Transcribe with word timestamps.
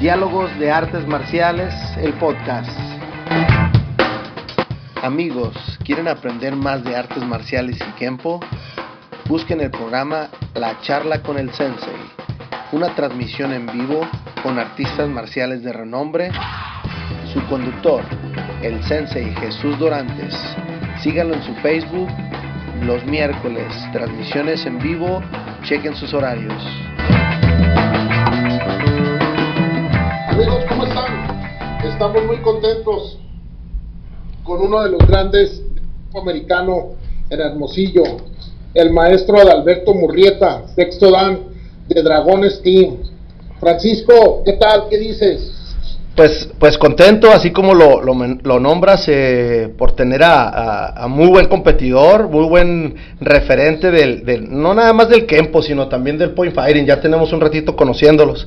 Diálogos 0.00 0.58
de 0.58 0.70
Artes 0.70 1.06
Marciales, 1.06 1.74
el 1.98 2.14
podcast. 2.14 2.70
Amigos, 5.02 5.54
¿quieren 5.84 6.08
aprender 6.08 6.56
más 6.56 6.82
de 6.84 6.96
artes 6.96 7.22
marciales 7.22 7.76
y 7.76 7.92
Kempo? 7.98 8.40
Busquen 9.28 9.60
el 9.60 9.70
programa 9.70 10.30
La 10.54 10.80
charla 10.80 11.22
con 11.22 11.36
el 11.36 11.52
Sensei, 11.52 12.00
una 12.72 12.94
transmisión 12.94 13.52
en 13.52 13.66
vivo 13.66 14.08
con 14.42 14.58
artistas 14.58 15.06
marciales 15.06 15.62
de 15.62 15.74
renombre. 15.74 16.32
Su 17.34 17.44
conductor, 17.48 18.02
el 18.62 18.82
Sensei 18.84 19.34
Jesús 19.34 19.78
Dorantes. 19.78 20.34
Síganlo 21.02 21.34
en 21.34 21.42
su 21.42 21.54
Facebook 21.56 22.08
los 22.80 23.04
miércoles, 23.04 23.66
transmisiones 23.92 24.64
en 24.64 24.78
vivo, 24.78 25.20
chequen 25.64 25.94
sus 25.94 26.14
horarios. 26.14 26.89
Amigos, 30.30 30.64
¿cómo 30.68 30.84
están? 30.84 31.80
Estamos 31.84 32.24
muy 32.24 32.36
contentos 32.36 33.18
con 34.44 34.60
uno 34.60 34.84
de 34.84 34.90
los 34.90 35.00
grandes 35.00 35.60
americano 36.14 36.90
en 37.28 37.40
Hermosillo, 37.40 38.04
el 38.72 38.92
maestro 38.92 39.38
Adalberto 39.40 39.92
Murrieta, 39.92 40.62
sexto 40.76 41.10
dan 41.10 41.40
de 41.88 42.02
Dragones 42.02 42.62
Team. 42.62 42.98
Francisco, 43.58 44.42
¿qué 44.44 44.52
tal? 44.52 44.84
¿Qué 44.88 44.98
dices? 44.98 45.52
Pues, 46.14 46.48
pues 46.60 46.78
contento, 46.78 47.32
así 47.32 47.50
como 47.50 47.74
lo, 47.74 48.00
lo, 48.00 48.60
nombras, 48.60 49.08
eh, 49.08 49.68
por 49.76 49.92
tener 49.92 50.22
a, 50.22 51.06
muy 51.08 51.26
buen 51.26 51.48
competidor, 51.48 52.28
muy 52.28 52.46
buen 52.46 52.94
referente 53.20 53.90
del, 53.90 54.24
del, 54.24 54.48
no 54.48 54.74
nada 54.74 54.92
más 54.92 55.08
del 55.08 55.26
Kempo, 55.26 55.60
sino 55.60 55.88
también 55.88 56.18
del 56.18 56.30
Point 56.30 56.54
Fighting. 56.54 56.86
Ya 56.86 57.00
tenemos 57.00 57.32
un 57.32 57.40
ratito 57.40 57.74
conociéndolos. 57.74 58.46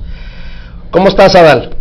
¿Cómo 0.93 1.07
estás, 1.07 1.33
Adal? 1.33 1.71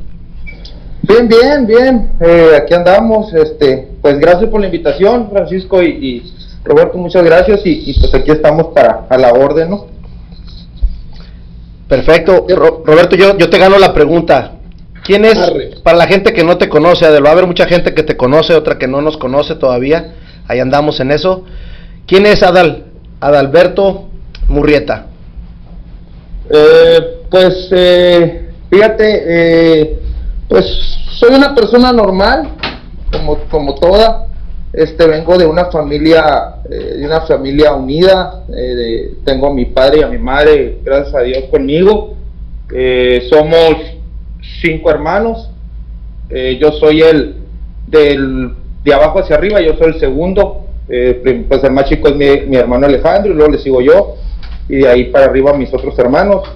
Bien, 1.02 1.28
bien, 1.28 1.66
bien. 1.66 2.12
Eh, 2.18 2.52
aquí 2.56 2.72
andamos. 2.72 3.30
Este, 3.34 3.88
pues 4.00 4.18
gracias 4.18 4.48
por 4.48 4.58
la 4.58 4.66
invitación, 4.66 5.28
Francisco 5.30 5.82
y, 5.82 6.32
Roberto, 6.64 6.96
muchas 6.96 7.22
gracias. 7.22 7.60
Y, 7.66 7.92
pues 8.00 8.14
aquí 8.14 8.30
estamos 8.30 8.68
para 8.68 9.04
a 9.10 9.18
la 9.18 9.34
orden, 9.34 9.68
¿no? 9.68 9.86
Perfecto. 11.88 12.46
Roberto, 12.48 13.14
yo, 13.14 13.36
yo 13.36 13.50
te 13.50 13.58
gano 13.58 13.78
la 13.78 13.92
pregunta. 13.92 14.52
¿Quién 15.04 15.26
es, 15.26 15.38
para 15.82 15.98
la 15.98 16.06
gente 16.06 16.32
que 16.32 16.42
no 16.42 16.56
te 16.56 16.70
conoce, 16.70 17.04
Adel, 17.04 17.22
va 17.22 17.30
a 17.30 17.32
haber 17.32 17.46
mucha 17.46 17.66
gente 17.66 17.92
que 17.92 18.04
te 18.04 18.16
conoce, 18.16 18.54
otra 18.54 18.78
que 18.78 18.88
no 18.88 19.02
nos 19.02 19.18
conoce 19.18 19.56
todavía, 19.56 20.14
ahí 20.48 20.58
andamos 20.58 21.00
en 21.00 21.10
eso. 21.10 21.44
¿Quién 22.06 22.24
es 22.24 22.42
Adal, 22.42 22.84
Adalberto 23.20 24.08
Murrieta? 24.48 25.08
Eh, 26.48 27.00
pues, 27.28 27.68
eh, 27.72 28.41
fíjate, 28.72 29.22
eh, 29.26 29.98
pues 30.48 30.64
soy 31.18 31.34
una 31.34 31.54
persona 31.54 31.92
normal, 31.92 32.48
como, 33.12 33.38
como 33.50 33.74
toda, 33.74 34.26
este, 34.72 35.06
vengo 35.06 35.36
de 35.36 35.46
una 35.46 35.66
familia, 35.66 36.54
de 36.68 37.04
una 37.04 37.20
familia 37.20 37.74
unida, 37.74 38.44
tengo 39.24 39.48
a 39.48 39.54
mi 39.54 39.66
padre 39.66 40.00
y 40.00 40.02
a 40.02 40.08
mi 40.08 40.16
madre, 40.16 40.78
gracias 40.82 41.14
a 41.14 41.20
Dios, 41.20 41.44
conmigo, 41.50 42.14
somos 43.28 43.76
cinco 44.62 44.90
hermanos. 44.90 45.50
Eh, 46.30 46.58
yo 46.60 46.72
soy 46.72 47.02
el 47.02 47.36
del, 47.86 48.54
de 48.84 48.94
abajo 48.94 49.18
hacia 49.18 49.36
arriba, 49.36 49.60
yo 49.60 49.76
soy 49.76 49.88
el 49.88 50.00
segundo. 50.00 50.66
Eh, 50.88 51.44
pues 51.48 51.62
el 51.64 51.72
más 51.72 51.88
chico 51.88 52.08
es 52.08 52.16
mi, 52.16 52.56
hermano 52.56 52.86
Alejandro 52.86 53.32
y 53.32 53.36
luego 53.36 53.52
le 53.52 53.58
sigo 53.58 53.80
yo. 53.80 54.16
Y 54.68 54.76
de 54.76 54.88
ahí 54.88 55.04
para 55.04 55.26
arriba 55.26 55.52
mis 55.52 55.72
otros 55.72 55.98
hermanos. 55.98 56.48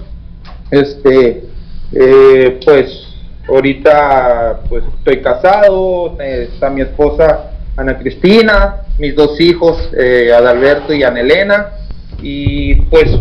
Este, 0.71 1.43
eh, 1.93 2.59
pues 2.63 3.07
ahorita 3.47 4.61
pues 4.69 4.83
estoy 4.99 5.21
casado, 5.21 6.17
está 6.19 6.69
mi 6.69 6.81
esposa 6.81 7.51
Ana 7.75 7.97
Cristina, 7.97 8.83
mis 8.97 9.15
dos 9.15 9.39
hijos 9.39 9.91
Adalberto 10.35 10.93
y 10.93 11.03
Ana 11.03 11.19
Elena. 11.19 11.71
Y 12.19 12.75
pues 12.87 13.11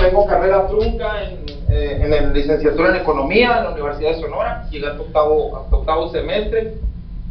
tengo 0.00 0.26
carrera 0.26 0.66
trunca 0.68 1.22
en 1.24 1.52
eh, 1.72 1.98
en 2.02 2.10
la 2.10 2.20
licenciatura 2.34 2.90
en 2.90 2.96
Economía 2.96 3.56
en 3.56 3.64
la 3.64 3.70
Universidad 3.70 4.10
de 4.10 4.20
Sonora, 4.20 4.68
llegué 4.70 4.88
a 4.88 4.92
octavo, 4.92 5.66
octavo 5.70 6.10
semestre 6.10 6.74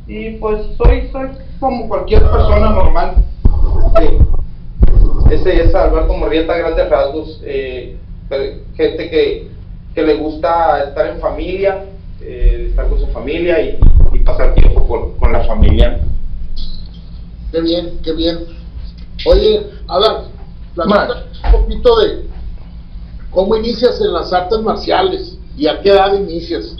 y 0.07 0.31
pues 0.37 0.63
soy, 0.77 1.09
soy 1.11 1.27
como 1.59 1.87
cualquier 1.87 2.23
persona 2.23 2.71
normal. 2.71 3.17
ese 5.29 5.61
es 5.61 5.75
Alberto 5.75 6.15
Morrieta, 6.15 6.57
grandes 6.57 6.89
rasgos, 6.89 7.39
eh, 7.45 7.97
gente 8.75 9.09
que, 9.11 9.47
que, 9.93 10.01
le 10.01 10.15
gusta 10.15 10.83
estar 10.83 11.07
en 11.07 11.19
familia, 11.19 11.85
eh, 12.21 12.67
estar 12.69 12.87
con 12.89 12.99
su 12.99 13.07
familia 13.07 13.61
y, 13.61 13.79
pasar 14.25 14.53
tiempo 14.53 14.87
con, 14.87 15.17
con, 15.17 15.31
la 15.31 15.43
familia. 15.45 15.99
Qué 17.51 17.61
bien, 17.61 17.99
qué 18.03 18.13
bien. 18.13 18.39
Oye, 19.25 19.65
a 19.87 19.99
ver, 19.99 20.11
un 20.75 21.51
poquito 21.51 21.99
de, 21.99 22.31
¿Cómo 23.31 23.55
inicias 23.55 23.99
en 24.01 24.11
las 24.11 24.33
artes 24.33 24.59
marciales 24.59 25.37
y 25.57 25.65
a 25.67 25.81
qué 25.81 25.89
edad 25.89 26.13
inicias? 26.13 26.75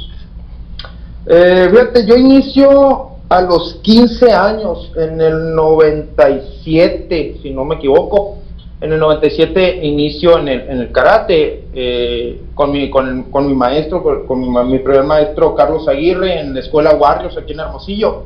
Eh, 1.26 1.70
fíjate, 1.72 2.06
yo 2.06 2.16
inicio 2.16 3.12
a 3.30 3.42
los 3.42 3.76
15 3.76 4.34
años, 4.34 4.92
en 4.98 5.22
el 5.22 5.56
97, 5.56 7.40
si 7.42 7.52
no 7.52 7.64
me 7.64 7.76
equivoco. 7.76 8.40
En 8.81 8.92
el 8.92 9.00
97 9.00 9.86
inicio 9.86 10.40
en 10.40 10.47
el, 10.47 10.62
en 10.62 10.80
el 10.80 10.92
karate 10.92 11.66
eh, 11.74 12.42
con, 12.56 12.72
mi, 12.72 12.90
con, 12.90 13.24
con, 13.31 13.47
mi 13.47 13.53
maestro, 13.53 14.25
con, 14.25 14.40
mi, 14.40 14.47
mi, 14.72 14.80
primer 14.80 15.03
maestro 15.03 15.56
Carlos 15.56 15.88
Aguirre 15.88 16.40
en 16.40 16.53
la 16.53 16.59
escuela 16.59 16.96
Warriors 16.96 17.38
aquí 17.38 17.53
en 17.53 17.59
Hermosillo. 17.59 18.24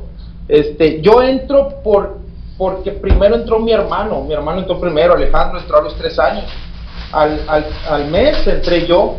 Este, 0.48 1.00
yo 1.02 1.22
entro 1.22 1.68
por, 1.84 2.18
porque 2.56 2.92
primero 2.92 3.36
entró 3.36 3.58
mi 3.58 3.72
hermano, 3.72 4.22
mi 4.22 4.32
hermano 4.32 4.60
entró 4.60 4.80
primero, 4.80 5.14
Alejandro 5.14 5.60
entró 5.60 5.78
a 5.78 5.82
los 5.82 5.94
3 5.96 6.18
años 6.18 6.44
al, 7.12 7.40
al, 7.48 7.66
al 7.88 8.10
mes 8.10 8.46
entré 8.46 8.86
yo, 8.86 9.16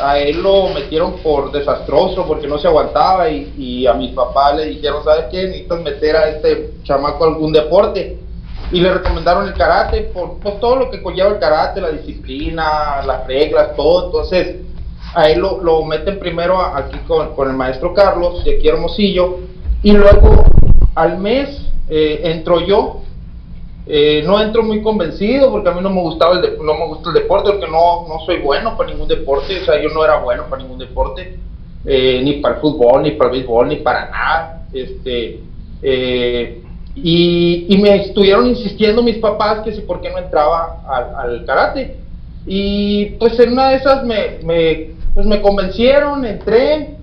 a 0.00 0.18
él 0.18 0.42
lo 0.42 0.68
metieron 0.68 1.18
por 1.18 1.50
desastroso 1.52 2.26
porque 2.26 2.46
no 2.46 2.58
se 2.58 2.68
aguantaba 2.68 3.28
y, 3.28 3.86
a 3.86 3.94
mi 3.94 4.08
papá 4.08 4.54
le 4.54 4.66
dijeron, 4.66 5.02
¿sabes 5.04 5.26
qué? 5.30 5.44
Necesitas 5.44 5.80
meter 5.82 6.16
a 6.16 6.28
este 6.28 6.70
chamaco 6.84 7.24
a 7.24 7.28
algún 7.28 7.52
deporte. 7.52 8.18
Y 8.72 8.80
le 8.80 8.92
recomendaron 8.92 9.48
el 9.48 9.54
karate 9.54 10.10
por, 10.14 10.38
todo 10.60 10.76
lo 10.76 10.90
que 10.90 11.02
conlleva 11.02 11.30
el 11.30 11.38
karate, 11.38 11.80
la 11.80 11.90
disciplina, 11.90 13.02
las 13.04 13.26
reglas, 13.26 13.74
todo. 13.76 14.06
Entonces, 14.06 14.56
a 15.14 15.28
él 15.28 15.40
lo, 15.40 15.62
lo 15.62 15.84
meten 15.84 16.18
primero 16.18 16.60
aquí 16.60 16.98
con, 17.06 17.34
con, 17.34 17.48
el 17.48 17.56
maestro 17.56 17.92
Carlos, 17.92 18.44
de 18.44 18.56
aquí 18.56 18.68
Hermosillo, 18.68 19.38
y 19.82 19.92
luego 19.92 20.44
al 20.94 21.18
mes 21.18 21.66
eh, 21.88 22.20
entro 22.24 22.60
yo 22.60 23.00
eh, 23.92 24.22
no 24.24 24.40
entro 24.40 24.62
muy 24.62 24.82
convencido 24.82 25.50
porque 25.50 25.68
a 25.68 25.72
mí 25.72 25.80
no 25.80 25.90
me 25.90 26.00
gustaba 26.00 26.38
el 26.38 26.58
no 26.64 26.74
me 26.74 26.86
gusta 26.86 27.08
el 27.08 27.14
deporte 27.14 27.50
porque 27.50 27.66
no, 27.66 28.06
no 28.06 28.20
soy 28.24 28.38
bueno 28.38 28.76
para 28.76 28.88
ningún 28.88 29.08
deporte, 29.08 29.60
o 29.60 29.64
sea, 29.64 29.82
yo 29.82 29.88
no 29.88 30.04
era 30.04 30.20
bueno 30.20 30.44
para 30.48 30.62
ningún 30.62 30.78
deporte, 30.78 31.36
eh, 31.84 32.20
ni 32.22 32.34
para 32.34 32.54
el 32.54 32.60
fútbol, 32.60 33.02
ni 33.02 33.12
para 33.12 33.30
el 33.30 33.38
béisbol, 33.38 33.68
ni 33.68 33.76
para 33.76 34.08
nada. 34.08 34.66
Este, 34.72 35.40
eh, 35.82 36.59
y, 36.94 37.66
y, 37.68 37.78
me 37.78 37.94
estuvieron 37.96 38.46
insistiendo 38.46 39.02
mis 39.02 39.18
papás 39.18 39.60
que 39.60 39.72
si 39.72 39.80
por 39.82 40.00
qué 40.00 40.10
no 40.10 40.18
entraba 40.18 40.82
al, 41.16 41.44
karate. 41.44 41.96
Y 42.46 43.06
pues 43.18 43.38
en 43.38 43.52
una 43.52 43.70
de 43.70 43.76
esas 43.76 44.04
me, 44.04 44.40
pues 45.14 45.26
me 45.26 45.40
convencieron, 45.40 46.24
entré, 46.24 46.96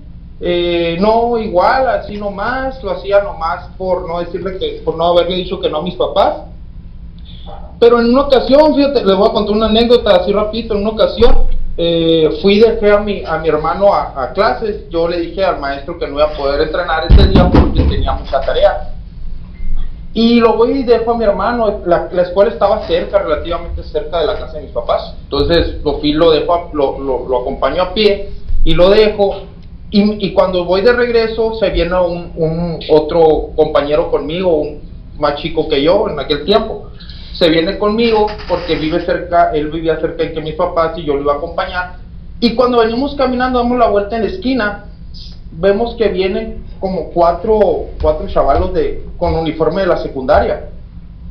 no 1.00 1.38
igual, 1.38 1.88
así 1.88 2.16
nomás, 2.16 2.82
lo 2.82 2.90
hacía 2.90 3.22
nomás 3.22 3.68
por 3.78 4.06
no 4.06 4.20
decirle 4.20 4.58
que, 4.58 4.82
por 4.84 4.96
no 4.96 5.06
haberle 5.06 5.36
dicho 5.36 5.60
que 5.60 5.70
no 5.70 5.78
a 5.78 5.82
mis 5.82 5.94
papás. 5.94 6.42
Pero 7.80 8.00
en 8.00 8.10
una 8.10 8.22
ocasión, 8.22 8.74
fíjate, 8.74 9.04
les 9.04 9.16
voy 9.16 9.28
a 9.28 9.32
contar 9.32 9.54
una 9.54 9.66
anécdota 9.66 10.16
así 10.16 10.32
rapidito, 10.32 10.74
en 10.74 10.80
una 10.80 10.90
ocasión 10.90 11.46
eh, 11.80 12.40
fui 12.42 12.58
de 12.58 12.92
a 12.92 12.98
mi, 12.98 13.24
a 13.24 13.38
mi 13.38 13.48
hermano 13.48 13.94
a, 13.94 14.32
clases, 14.32 14.88
yo 14.90 15.06
le 15.06 15.20
dije 15.20 15.44
al 15.44 15.60
maestro 15.60 15.96
que 15.96 16.08
no 16.08 16.14
iba 16.14 16.24
a 16.24 16.36
poder 16.36 16.62
entrenar 16.62 17.06
ese 17.08 17.28
día 17.28 17.48
porque 17.48 17.82
tenía 17.84 18.14
mucha 18.14 18.40
tarea. 18.40 18.94
Y 20.14 20.40
lo 20.40 20.56
voy 20.56 20.72
y 20.72 20.82
dejo 20.84 21.12
a 21.12 21.18
mi 21.18 21.24
hermano, 21.24 21.80
la, 21.86 22.08
la, 22.10 22.22
escuela 22.22 22.50
estaba 22.50 22.86
cerca, 22.86 23.18
relativamente 23.18 23.82
cerca 23.82 24.20
de 24.20 24.26
la 24.26 24.38
casa 24.38 24.54
de 24.54 24.62
mis 24.62 24.72
papás. 24.72 25.14
Entonces 25.24 25.82
lo 25.84 25.98
fui, 25.98 26.12
lo 26.12 26.30
dejo, 26.30 26.70
lo, 26.72 26.98
lo, 26.98 27.28
lo 27.28 27.40
acompaño 27.40 27.82
a 27.82 27.94
pie 27.94 28.30
y 28.64 28.74
lo 28.74 28.90
dejo 28.90 29.42
y, 29.90 30.32
cuando 30.32 30.66
voy 30.66 30.82
de 30.82 30.92
regreso 30.92 31.54
se 31.54 31.70
viene 31.70 31.98
un, 31.98 32.32
un, 32.36 32.78
otro 32.90 33.50
compañero 33.56 34.10
conmigo, 34.10 34.56
un 34.58 34.80
más 35.18 35.36
chico 35.36 35.66
que 35.66 35.82
yo 35.82 36.08
en 36.10 36.20
aquel 36.20 36.44
tiempo. 36.44 36.90
Se 37.32 37.48
viene 37.48 37.78
conmigo 37.78 38.26
porque 38.48 38.76
vive 38.76 39.00
cerca, 39.06 39.50
él 39.52 39.68
vivía 39.68 39.98
cerca 39.98 40.24
de 40.24 40.40
mis 40.42 40.54
papás 40.54 40.98
y 40.98 41.04
yo 41.04 41.14
lo 41.14 41.22
iba 41.22 41.34
a 41.34 41.36
acompañar. 41.36 41.96
Y 42.40 42.54
cuando 42.54 42.80
venimos 42.80 43.14
caminando, 43.14 43.60
damos 43.60 43.78
la 43.78 43.88
vuelta 43.88 44.16
en 44.16 44.24
la 44.24 44.28
esquina, 44.28 44.84
vemos 45.58 45.96
que 45.96 46.08
vienen 46.08 46.64
como 46.80 47.10
cuatro, 47.10 47.86
cuatro 48.00 48.28
chavalos 48.28 48.72
de, 48.72 49.04
con 49.18 49.34
uniforme 49.34 49.82
de 49.82 49.88
la 49.88 49.98
secundaria, 49.98 50.70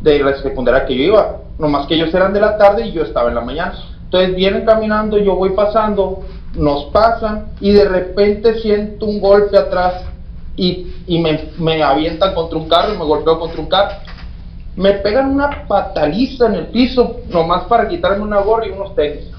de 0.02 0.20
la 0.20 0.36
secundaria 0.42 0.86
que 0.86 0.96
yo 0.96 1.04
iba. 1.04 1.38
Nomás 1.58 1.88
que 1.88 1.96
ellos 1.96 2.14
eran 2.14 2.34
de 2.34 2.42
la 2.42 2.58
tarde 2.58 2.86
y 2.86 2.92
yo 2.92 3.04
estaba 3.04 3.30
en 3.30 3.36
la 3.36 3.42
mañana. 3.42 3.74
Entonces 4.04 4.36
vienen 4.36 4.66
caminando, 4.66 5.18
yo 5.18 5.36
voy 5.36 5.52
pasando, 5.52 6.24
nos 6.56 6.86
pasan 6.86 7.52
y 7.60 7.72
de 7.72 7.86
repente 7.86 8.60
siento 8.60 9.06
un 9.06 9.20
golpe 9.20 9.58
atrás 9.58 10.04
y, 10.56 10.94
y 11.08 11.20
me, 11.20 11.50
me, 11.58 11.82
avientan 11.82 12.34
contra 12.34 12.58
un 12.58 12.68
carro 12.68 12.94
y 12.94 12.98
me 12.98 13.06
golpeo 13.06 13.40
contra 13.40 13.62
un 13.62 13.68
carro. 13.68 13.96
Me 14.76 14.94
pegan 14.94 15.32
una 15.32 15.68
pataliza 15.68 16.48
en 16.48 16.56
el 16.56 16.68
piso, 16.68 17.22
nomás 17.30 17.64
para 17.66 17.88
quitarme 17.88 18.24
una 18.24 18.42
gorra 18.42 18.68
y 18.68 18.72
unos 18.72 18.94
tenis. 18.96 19.32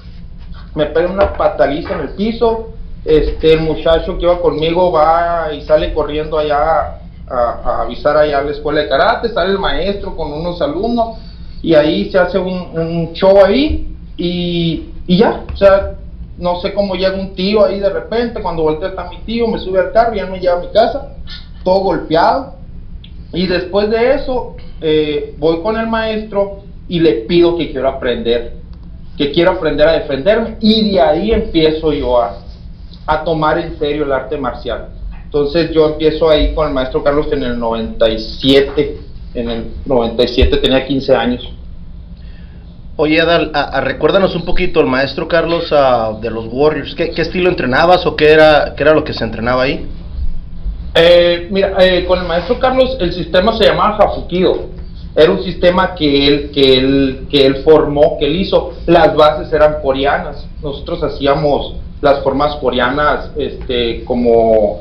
Me 0.75 0.87
pegan 0.87 1.11
una 1.11 1.33
pataliza 1.33 1.93
en 1.93 2.01
el 2.01 2.09
piso. 2.09 2.73
Este, 3.05 3.53
el 3.53 3.61
muchacho 3.61 4.17
que 4.17 4.23
iba 4.23 4.41
conmigo 4.41 4.91
va 4.91 5.53
y 5.53 5.61
sale 5.61 5.93
corriendo 5.93 6.37
allá 6.37 6.99
a, 7.29 7.81
avisar 7.83 8.17
allá 8.17 8.39
a 8.39 8.43
la 8.43 8.51
escuela 8.51 8.81
de 8.81 8.89
karate. 8.89 9.29
Sale 9.29 9.51
el 9.51 9.59
maestro 9.59 10.15
con 10.15 10.31
unos 10.33 10.61
alumnos 10.61 11.17
y 11.61 11.75
ahí 11.75 12.11
se 12.11 12.17
hace 12.17 12.37
un, 12.37 13.13
show 13.13 13.43
ahí 13.43 13.95
y, 14.17 14.89
ya, 15.07 15.43
o 15.51 15.57
sea, 15.57 15.95
no 16.37 16.59
sé 16.61 16.73
cómo 16.73 16.95
llega 16.95 17.15
un 17.15 17.33
tío 17.35 17.65
ahí 17.65 17.79
de 17.79 17.89
repente, 17.89 18.41
cuando 18.41 18.63
voltea 18.63 18.89
está 18.89 19.09
mi 19.09 19.17
tío, 19.19 19.47
me 19.47 19.59
sube 19.59 19.79
al 19.79 19.91
carro 19.91 20.13
y 20.13 20.17
ya 20.17 20.25
me 20.25 20.39
lleva 20.39 20.57
a 20.57 20.61
mi 20.61 20.67
casa, 20.67 21.15
todo 21.63 21.79
golpeado. 21.79 22.55
Y 23.31 23.47
después 23.47 23.89
de 23.89 24.15
eso, 24.15 24.55
eh, 24.81 25.35
voy 25.37 25.61
con 25.61 25.77
el 25.77 25.87
maestro 25.87 26.63
y 26.87 26.99
le 26.99 27.13
pido 27.21 27.55
que 27.55 27.71
quiero 27.71 27.87
aprender, 27.87 28.53
que 29.17 29.31
quiero 29.31 29.51
aprender 29.51 29.87
a 29.87 29.93
defenderme. 29.93 30.57
Y 30.59 30.91
de 30.91 31.01
ahí 31.01 31.31
empiezo 31.31 31.93
yo 31.93 32.21
a, 32.21 32.37
a 33.09 33.23
tomar 33.23 33.57
en 33.57 33.77
serio 33.79 34.05
el 34.05 34.11
arte 34.11 34.37
marcial. 34.37 34.89
Entonces 35.23 35.71
yo 35.71 35.87
empiezo 35.89 36.29
ahí 36.29 36.53
con 36.53 36.67
el 36.67 36.73
maestro 36.73 37.03
Carlos 37.03 37.27
en 37.31 37.43
el 37.43 37.59
97, 37.59 38.97
en 39.35 39.49
el 39.49 39.65
97 39.85 40.57
tenía 40.57 40.85
15 40.85 41.15
años. 41.15 41.49
Oye, 42.95 43.21
Adal, 43.21 43.51
recuérdanos 43.83 44.35
un 44.35 44.43
poquito, 44.43 44.81
el 44.81 44.87
maestro 44.87 45.27
Carlos 45.27 45.73
de 46.21 46.29
los 46.29 46.47
Warriors, 46.51 46.95
¿qué, 46.95 47.13
estilo 47.15 47.49
entrenabas 47.49 48.05
o 48.05 48.15
qué 48.15 48.31
era, 48.31 48.73
qué 48.75 48.83
era 48.83 48.93
lo 48.93 49.03
que 49.03 49.13
se 49.13 49.23
entrenaba 49.23 49.63
ahí? 49.63 49.87
Eh, 50.95 51.47
mira, 51.51 51.75
eh, 51.79 52.05
con 52.05 52.19
el 52.19 52.25
maestro 52.25 52.59
Carlos 52.59 52.97
el 52.99 53.13
sistema 53.13 53.55
se 53.55 53.65
llamaba 53.65 53.97
Hafukido. 53.97 54.79
Era 55.15 55.31
un 55.31 55.43
sistema 55.43 55.95
que 55.95 56.27
él, 56.27 56.51
que 56.51 56.73
él, 56.73 57.27
que 57.29 57.45
él 57.45 57.63
formó, 57.63 58.17
que 58.19 58.25
él 58.25 58.35
hizo. 58.35 58.73
Las 58.85 59.15
bases 59.15 59.51
eran 59.53 59.81
coreanas. 59.81 60.45
Nosotros 60.61 61.03
hacíamos 61.03 61.75
las 62.01 62.23
formas 62.23 62.55
coreanas 62.57 63.31
este, 63.35 64.03
como 64.05 64.79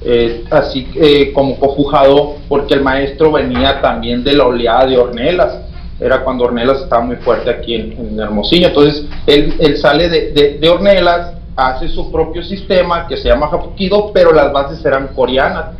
eh, 0.00 0.44
así 0.50 0.86
como 1.34 1.58
cofujado, 1.58 2.36
porque 2.48 2.74
el 2.74 2.82
maestro 2.82 3.32
venía 3.32 3.80
también 3.80 4.22
de 4.24 4.34
la 4.34 4.46
oleada 4.46 4.86
de 4.86 4.96
Ornelas 4.96 5.68
era 6.00 6.22
cuando 6.22 6.44
Ornelas 6.44 6.82
estaba 6.82 7.02
muy 7.02 7.16
fuerte 7.16 7.50
aquí 7.50 7.74
en, 7.74 8.18
Hermosillo. 8.18 8.68
Entonces, 8.68 9.04
él, 9.26 9.56
él 9.58 9.76
sale 9.78 10.08
de, 10.08 10.58
de, 10.58 10.68
Ornelas, 10.68 11.32
hace 11.56 11.88
su 11.88 12.12
propio 12.12 12.42
sistema 12.42 13.06
que 13.08 13.16
se 13.16 13.28
llama 13.28 13.46
Hafukido, 13.46 14.12
pero 14.12 14.32
las 14.32 14.52
bases 14.52 14.84
eran 14.84 15.08
coreanas. 15.08 15.76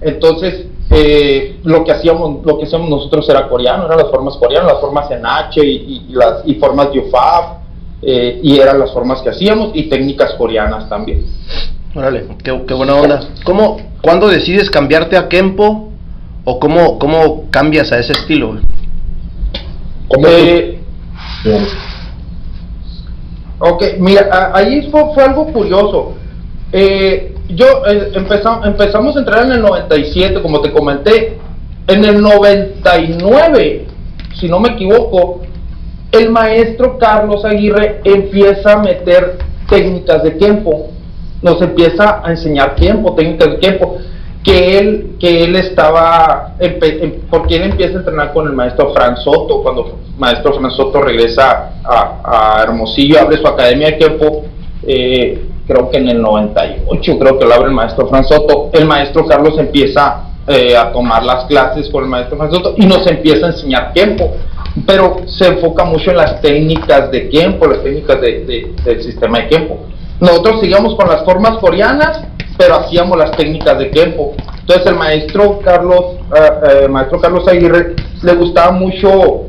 Entonces, 0.00 0.66
eh, 0.90 1.58
lo 1.64 1.84
que 1.84 1.90
hacíamos, 1.90 2.46
lo 2.46 2.56
que 2.56 2.66
hacíamos 2.66 2.88
nosotros 2.88 3.28
era 3.28 3.48
coreano, 3.48 3.86
eran 3.86 3.98
las 3.98 4.10
formas 4.10 4.36
coreanas, 4.36 4.72
las 4.72 4.80
formas 4.80 5.10
en 5.10 5.26
H 5.26 5.60
y, 5.60 6.06
las 6.10 6.42
y 6.44 6.54
formas 6.54 6.92
de 6.92 7.00
eh, 8.02 8.40
y 8.42 8.58
eran 8.58 8.78
las 8.78 8.92
formas 8.92 9.22
que 9.22 9.30
hacíamos, 9.30 9.70
y 9.74 9.88
técnicas 9.88 10.34
coreanas 10.34 10.88
también. 10.88 11.24
Órale, 11.94 12.26
qué, 12.42 12.62
qué 12.66 12.74
buena 12.74 12.94
onda. 12.94 13.20
¿Cómo, 13.44 13.78
¿Cuándo 14.00 14.28
decides 14.28 14.70
cambiarte 14.70 15.16
a 15.16 15.28
Kempo 15.28 15.90
o 16.44 16.60
cómo, 16.60 16.98
cómo 16.98 17.50
cambias 17.50 17.92
a 17.92 17.98
ese 17.98 18.12
estilo? 18.12 18.58
Eh, 20.26 20.80
ok, 23.58 23.84
mira, 23.98 24.50
ahí 24.54 24.88
fue, 24.90 25.22
algo 25.22 25.52
curioso. 25.52 26.14
Eh, 26.72 27.34
yo 27.48 27.86
eh, 27.86 28.12
empezamos, 28.14 28.66
empezamos 28.66 29.16
a 29.16 29.18
entrar 29.20 29.46
en 29.46 29.52
el 29.52 29.62
97, 29.62 30.40
como 30.40 30.60
te 30.60 30.72
comenté. 30.72 31.38
En 31.86 32.04
el 32.04 32.20
99, 32.20 33.86
si 34.38 34.48
no 34.48 34.60
me 34.60 34.70
equivoco, 34.70 35.42
el 36.12 36.30
maestro 36.30 36.98
Carlos 36.98 37.44
Aguirre 37.44 38.00
empieza 38.04 38.74
a 38.74 38.78
meter 38.78 39.38
técnicas 39.68 40.22
de 40.22 40.32
tiempo. 40.32 40.88
Nos 41.42 41.60
empieza 41.62 42.22
a 42.24 42.30
enseñar 42.30 42.74
tiempo, 42.74 43.14
técnicas 43.14 43.50
de 43.50 43.56
tiempo 43.58 43.98
que 44.42 44.78
él, 44.78 45.16
que 45.20 45.44
él 45.44 45.56
estaba, 45.56 46.54
porque 47.30 47.56
él 47.56 47.64
empieza 47.64 47.96
a 47.96 47.98
entrenar 47.98 48.32
con 48.32 48.46
el 48.46 48.54
maestro 48.54 48.92
Fran 48.94 49.16
Soto, 49.16 49.62
cuando 49.62 49.98
el 50.14 50.18
maestro 50.18 50.54
Fran 50.54 50.70
Soto 50.70 51.02
regresa 51.02 51.72
a, 51.84 52.62
Hermosillo, 52.62 53.20
abre 53.20 53.36
su 53.36 53.46
academia 53.46 53.88
de 53.88 53.92
tiempo, 53.94 54.44
eh, 54.86 55.44
creo 55.66 55.90
que 55.90 55.98
en 55.98 56.08
el 56.08 56.22
98, 56.22 57.18
creo 57.18 57.38
que 57.38 57.44
lo 57.44 57.54
abre 57.54 57.68
el 57.68 57.74
maestro 57.74 58.06
Fran 58.08 58.24
Soto, 58.24 58.70
el 58.72 58.86
maestro 58.86 59.26
Carlos 59.26 59.58
empieza 59.58 60.22
eh, 60.46 60.76
a 60.76 60.92
tomar 60.92 61.24
las 61.24 61.44
clases 61.44 61.90
con 61.90 62.04
el 62.04 62.08
maestro 62.08 62.38
Fran 62.38 62.50
Soto 62.50 62.74
y 62.76 62.86
nos 62.86 63.06
empieza 63.06 63.46
a 63.46 63.50
enseñar 63.50 63.92
tiempo, 63.92 64.34
pero 64.86 65.18
se 65.26 65.46
enfoca 65.46 65.84
mucho 65.84 66.10
en 66.10 66.16
las 66.16 66.40
técnicas 66.40 67.10
de 67.10 67.22
tiempo, 67.22 67.66
las 67.66 67.82
técnicas 67.82 68.20
de, 68.20 68.74
del 68.84 69.02
sistema 69.02 69.40
de 69.40 69.44
tiempo. 69.46 69.86
Nosotros 70.20 70.60
seguimos 70.60 70.94
con 70.96 71.08
las 71.08 71.24
formas 71.24 71.58
coreanas, 71.58 72.22
pero 72.56 72.74
hacíamos 72.74 73.16
las 73.16 73.30
técnicas 73.32 73.78
de 73.78 73.90
Kempo. 73.90 74.34
Entonces 74.60 74.86
el 74.86 74.96
maestro 74.96 75.60
Carlos, 75.60 76.16
eh, 76.36 76.84
eh, 76.84 76.88
maestro 76.88 77.20
Carlos 77.20 77.46
Aguirre 77.46 77.94
le 78.22 78.34
gustaba 78.34 78.72
mucho 78.72 79.46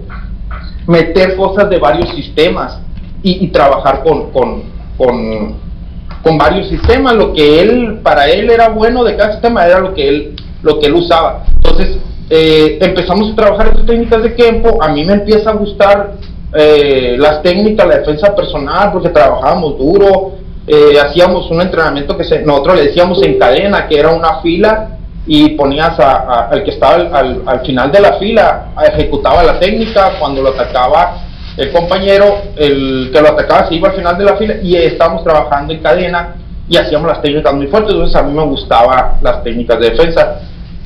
meter 0.88 1.36
cosas 1.36 1.70
de 1.70 1.80
varios 1.80 2.10
sistemas 2.12 2.80
y, 3.22 3.48
trabajar 3.48 4.04
con, 4.04 4.32
con, 4.32 4.64
con, 4.98 6.38
varios 6.38 6.70
sistemas. 6.70 7.16
Lo 7.16 7.34
que 7.34 7.62
él, 7.62 8.00
para 8.02 8.30
él 8.30 8.50
era 8.50 8.70
bueno 8.70 9.04
de 9.04 9.18
cada 9.18 9.34
sistema 9.34 9.66
era 9.66 9.80
lo 9.80 9.94
que 9.94 10.08
él, 10.08 10.36
lo 10.62 10.80
que 10.80 10.88
él 10.88 10.94
usaba. 10.94 11.44
Entonces 11.56 11.98
eh, 12.30 12.78
empezamos 12.82 13.32
a 13.32 13.36
trabajar 13.36 13.68
estas 13.68 13.86
técnicas 13.86 14.24
de 14.24 14.36
Kempo. 14.36 14.82
A 14.82 14.90
mí 14.90 15.04
me 15.06 15.14
empieza 15.14 15.50
a 15.50 15.54
gustar 15.54 16.14
las 16.52 17.44
técnicas, 17.44 17.88
la 17.88 18.00
defensa 18.00 18.36
personal, 18.36 18.92
porque 18.92 19.10
trabajábamos 19.10 19.78
duro, 19.78 20.40
eh, 20.72 21.00
hacíamos 21.00 21.50
un 21.50 21.62
entrenamiento 21.62 22.16
que 22.16 22.24
se, 22.24 22.44
nosotros 22.44 22.76
le 22.76 22.84
decíamos 22.84 23.20
en 23.24 23.40
cadena, 23.40 23.88
que 23.88 23.98
era 23.98 24.10
una 24.10 24.40
fila 24.40 25.00
y 25.26 25.50
ponías 25.56 26.00
al 26.00 26.64
que 26.64 26.70
estaba 26.70 27.18
al, 27.18 27.66
final 27.66 27.92
de 27.92 28.00
la 28.00 28.14
fila, 28.20 28.68
ejecutaba 28.94 29.42
la 29.42 29.60
técnica, 29.60 30.12
cuando 30.20 30.44
lo 30.44 30.50
atacaba 30.50 31.24
el 31.58 31.72
compañero, 31.72 32.38
el 32.56 33.10
que 33.12 33.20
lo 33.20 33.30
atacaba 33.30 33.68
se 33.68 33.76
iba 33.76 33.90
al 33.90 33.96
final 33.96 34.16
de 34.16 34.24
la 34.26 34.36
fila 34.36 34.56
y 34.62 34.76
estábamos 34.76 35.24
trabajando 35.24 35.74
en 35.74 35.80
cadena 35.80 36.36
y 36.70 36.78
hacíamos 36.78 37.08
las 37.08 37.22
técnicas 37.24 37.52
muy 37.52 37.66
fuertes, 37.66 37.94
entonces 37.94 38.16
a 38.16 38.22
mí 38.22 38.32
me 38.32 38.44
gustaban 38.44 39.14
las 39.24 39.44
técnicas 39.44 39.80
de 39.80 39.90
defensa. 39.90 40.40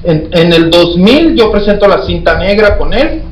En, 0.04 0.30
en 0.32 0.54
el 0.54 0.70
2000 0.70 1.36
yo 1.36 1.52
presento 1.52 1.88
la 1.88 2.04
cinta 2.06 2.38
negra 2.38 2.78
con 2.78 2.94
él 2.94 3.24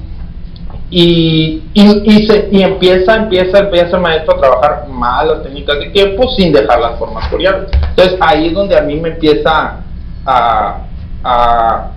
y, 0.89 1.63
y, 1.73 2.27
se, 2.27 2.49
y 2.51 2.61
empieza, 2.61 3.15
empieza, 3.15 3.59
empieza 3.59 3.95
el 3.95 4.01
maestro 4.01 4.35
a 4.35 4.39
trabajar 4.39 4.87
más 4.89 5.25
las 5.25 5.43
técnicas 5.43 5.79
de 5.79 5.89
tiempo 5.89 6.29
sin 6.31 6.51
dejar 6.51 6.79
las 6.79 6.99
formas 6.99 7.27
coreanas. 7.29 7.67
Entonces 7.89 8.17
ahí 8.19 8.47
es 8.47 8.53
donde 8.53 8.77
a 8.77 8.81
mí 8.81 8.95
me 8.97 9.09
empieza 9.09 9.83
a, 10.25 10.81
a 11.23 11.91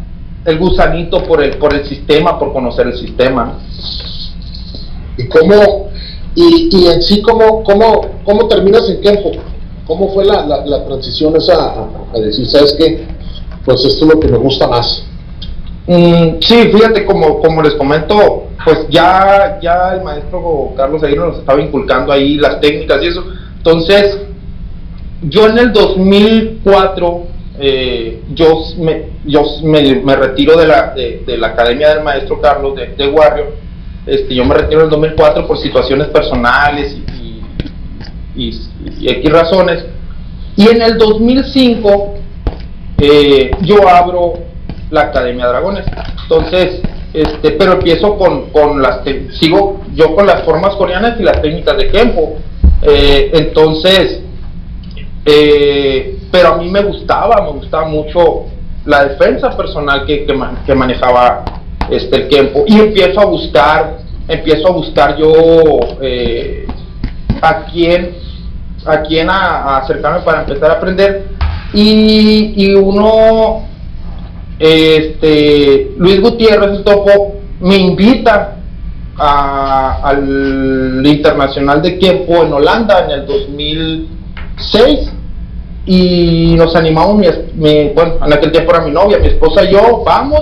el 0.44 0.58
gusanito 0.58 1.22
por 1.24 1.42
el, 1.42 1.56
por 1.56 1.74
el 1.74 1.84
sistema, 1.86 2.38
por 2.38 2.52
conocer 2.52 2.86
el 2.86 2.96
sistema. 2.96 3.58
¿Y 5.16 5.28
cómo, 5.28 5.88
y, 6.34 6.68
y 6.70 6.86
en 6.86 7.02
sí 7.02 7.22
cómo, 7.22 7.64
cómo, 7.64 8.02
cómo 8.24 8.46
terminas 8.48 8.88
en 8.88 9.00
tiempo? 9.00 9.32
¿Cómo 9.86 10.12
fue 10.14 10.24
la, 10.24 10.46
la, 10.46 10.84
transición 10.84 11.36
esa 11.36 11.54
a, 11.54 11.88
a, 12.14 12.18
decir, 12.18 12.46
sabes 12.46 12.74
qué? 12.78 13.06
Pues 13.64 13.84
esto 13.84 14.04
es 14.04 14.14
lo 14.14 14.20
que 14.20 14.28
me 14.28 14.38
gusta 14.38 14.68
más. 14.68 15.06
Mm, 15.86 16.40
sí, 16.40 16.70
fíjate, 16.72 17.04
como, 17.04 17.40
como 17.40 17.62
les 17.62 17.74
comento, 17.74 18.48
pues 18.64 18.86
ya, 18.88 19.58
ya 19.60 19.94
el 19.94 20.02
maestro 20.02 20.72
Carlos 20.76 21.02
Aguirre 21.02 21.28
nos 21.28 21.38
estaba 21.38 21.60
inculcando 21.60 22.12
ahí 22.12 22.36
las 22.36 22.60
técnicas 22.60 23.02
y 23.02 23.06
eso. 23.08 23.24
Entonces, 23.58 24.18
yo 25.22 25.46
en 25.46 25.58
el 25.58 25.72
2004, 25.72 27.22
eh, 27.60 28.22
yo, 28.34 28.62
me, 28.78 29.10
yo 29.24 29.42
me, 29.62 30.16
retiro 30.16 30.56
de 30.56 30.66
la, 30.66 30.94
de, 30.94 31.36
la 31.38 31.48
academia 31.48 31.94
del 31.94 32.02
maestro 32.02 32.40
Carlos 32.40 32.74
de, 32.76 32.88
de. 32.88 33.14
Este, 34.06 34.34
yo 34.34 34.44
me 34.44 34.54
retiro 34.54 34.80
en 34.80 34.86
el 34.86 34.90
2004 34.90 35.46
por 35.46 35.58
situaciones 35.58 36.08
personales 36.08 36.94
y, 36.94 37.42
y, 38.36 38.48
y, 38.48 38.60
y 39.00 39.08
X 39.08 39.32
razones. 39.32 39.84
Y 40.56 40.68
en 40.68 40.82
el 40.82 40.98
2005 40.98 42.14
eh, 43.06 43.50
yo 43.62 43.88
abro 43.88 44.34
la 44.90 45.02
Academia 45.02 45.46
Dragones. 45.46 45.84
Entonces, 46.22 46.80
este, 47.12 47.52
pero 47.52 47.72
empiezo 47.72 48.16
con, 48.16 48.50
con 48.50 48.80
las, 48.80 49.00
sigo 49.38 49.82
yo 49.94 50.14
con 50.14 50.26
las 50.26 50.42
formas 50.42 50.74
coreanas 50.76 51.18
y 51.20 51.22
las 51.22 51.40
técnicas 51.42 51.76
de 51.76 51.90
Kempo. 51.90 52.36
Eh, 52.82 53.30
entonces, 53.34 54.22
eh, 55.24 56.18
pero 56.30 56.54
a 56.54 56.56
mí 56.56 56.68
me 56.70 56.82
gustaba, 56.82 57.42
me 57.42 57.52
gustaba 57.52 57.86
mucho 57.86 58.46
la 58.84 59.04
defensa 59.04 59.56
personal 59.56 60.04
que, 60.06 60.26
que, 60.26 60.74
manejaba 60.74 61.44
este, 61.90 62.16
el 62.16 62.28
Kempo. 62.28 62.64
Y 62.66 62.80
empiezo 62.80 63.20
a 63.20 63.26
buscar, 63.26 63.98
empiezo 64.28 64.68
a 64.68 64.72
buscar 64.72 65.16
yo 65.16 65.32
a 67.40 67.66
quién, 67.66 68.16
a 68.86 69.02
quién 69.02 69.30
a, 69.30 69.78
acercarme 69.78 70.20
para 70.20 70.40
empezar 70.40 70.70
a 70.70 70.74
aprender. 70.74 71.33
Y, 71.74 72.54
y 72.56 72.74
uno, 72.74 73.62
este, 74.58 75.92
Luis 75.98 76.20
Gutiérrez, 76.20 76.78
el 76.78 76.84
topo, 76.84 77.34
me 77.60 77.76
invita 77.76 78.56
al 79.16 81.02
Internacional 81.04 81.82
de 81.82 81.98
Kempo 81.98 82.44
en 82.44 82.52
Holanda 82.52 83.04
en 83.04 83.10
el 83.10 83.26
2006 83.26 85.12
y 85.86 86.54
nos 86.56 86.74
animamos, 86.74 87.16
mi, 87.54 87.88
bueno, 87.90 88.14
en 88.24 88.32
aquel 88.32 88.50
tiempo 88.52 88.70
era 88.70 88.84
mi 88.84 88.90
novia, 88.90 89.18
mi 89.18 89.26
esposa 89.28 89.64
y 89.64 89.72
yo, 89.72 90.02
vamos, 90.04 90.40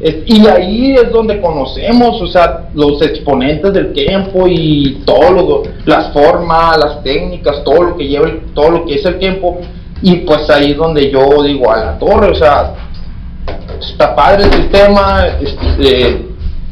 y 0.00 0.46
ahí 0.46 0.92
es 0.92 1.10
donde 1.10 1.40
conocemos, 1.40 2.20
o 2.20 2.26
sea, 2.26 2.68
los 2.74 3.00
exponentes 3.00 3.72
del 3.72 3.94
tiempo 3.94 4.46
y 4.46 5.02
todo 5.06 5.62
las 5.86 6.12
formas, 6.12 6.76
las 6.76 7.02
técnicas, 7.02 7.64
todo 7.64 7.82
lo 7.82 7.96
que 7.96 8.06
lleva, 8.06 8.30
todo 8.54 8.70
lo 8.70 8.84
que 8.84 8.96
es 8.96 9.04
el 9.06 9.18
tiempo, 9.18 9.58
y 10.02 10.16
pues 10.16 10.48
ahí 10.50 10.72
es 10.72 10.76
donde 10.76 11.10
yo 11.10 11.42
digo 11.42 11.70
a 11.70 11.78
la 11.78 11.98
torre, 11.98 12.30
o 12.30 12.34
sea, 12.34 12.74
está 13.80 14.14
padre 14.14 14.44
el 14.44 14.52
sistema, 14.52 15.26
este, 15.40 16.26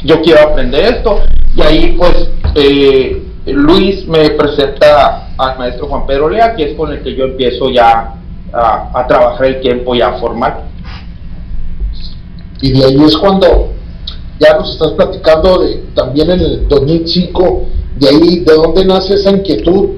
yo 0.04 0.21
quiero 0.23 0.49
aprender 0.49 0.95
esto, 0.95 1.21
y 1.57 1.62
ahí 1.62 1.95
pues 1.97 2.28
eh, 2.54 3.23
Luis 3.47 4.07
me 4.07 4.31
presenta 4.31 5.28
al 5.37 5.59
maestro 5.59 5.87
Juan 5.87 6.07
Pedro 6.07 6.28
Lea, 6.28 6.54
que 6.54 6.71
es 6.71 6.76
con 6.76 6.93
el 6.93 7.02
que 7.02 7.14
yo 7.14 7.25
empiezo 7.25 7.71
ya 7.71 8.14
a, 8.52 9.07
trabajar 9.07 9.47
el 9.47 9.61
tiempo 9.61 9.95
ya 9.95 10.12
formal. 10.14 10.64
Y 12.61 12.73
de 12.73 12.85
ahí 12.85 13.04
es 13.04 13.16
cuando 13.16 13.73
ya 14.38 14.57
nos 14.57 14.73
estás 14.73 14.93
platicando 14.93 15.62
también 15.95 16.31
en 16.31 16.40
el 16.40 16.69
2005, 16.69 17.62
de 17.97 18.09
ahí, 18.09 18.38
¿de 18.40 18.54
dónde 18.54 18.85
nace 18.85 19.14
esa 19.14 19.31
inquietud? 19.31 19.90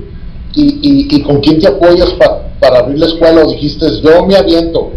¿Y, 0.54 1.14
y, 1.14 1.22
con 1.22 1.40
quién 1.40 1.60
te 1.60 1.68
apoyas 1.68 2.12
para 2.14 2.45
abrir 2.60 2.98
la 2.98 3.06
escuela? 3.06 3.42
¿O 3.44 3.50
dijiste, 3.50 3.86
yo 4.02 4.26
me 4.26 4.36
aviento? 4.36 4.92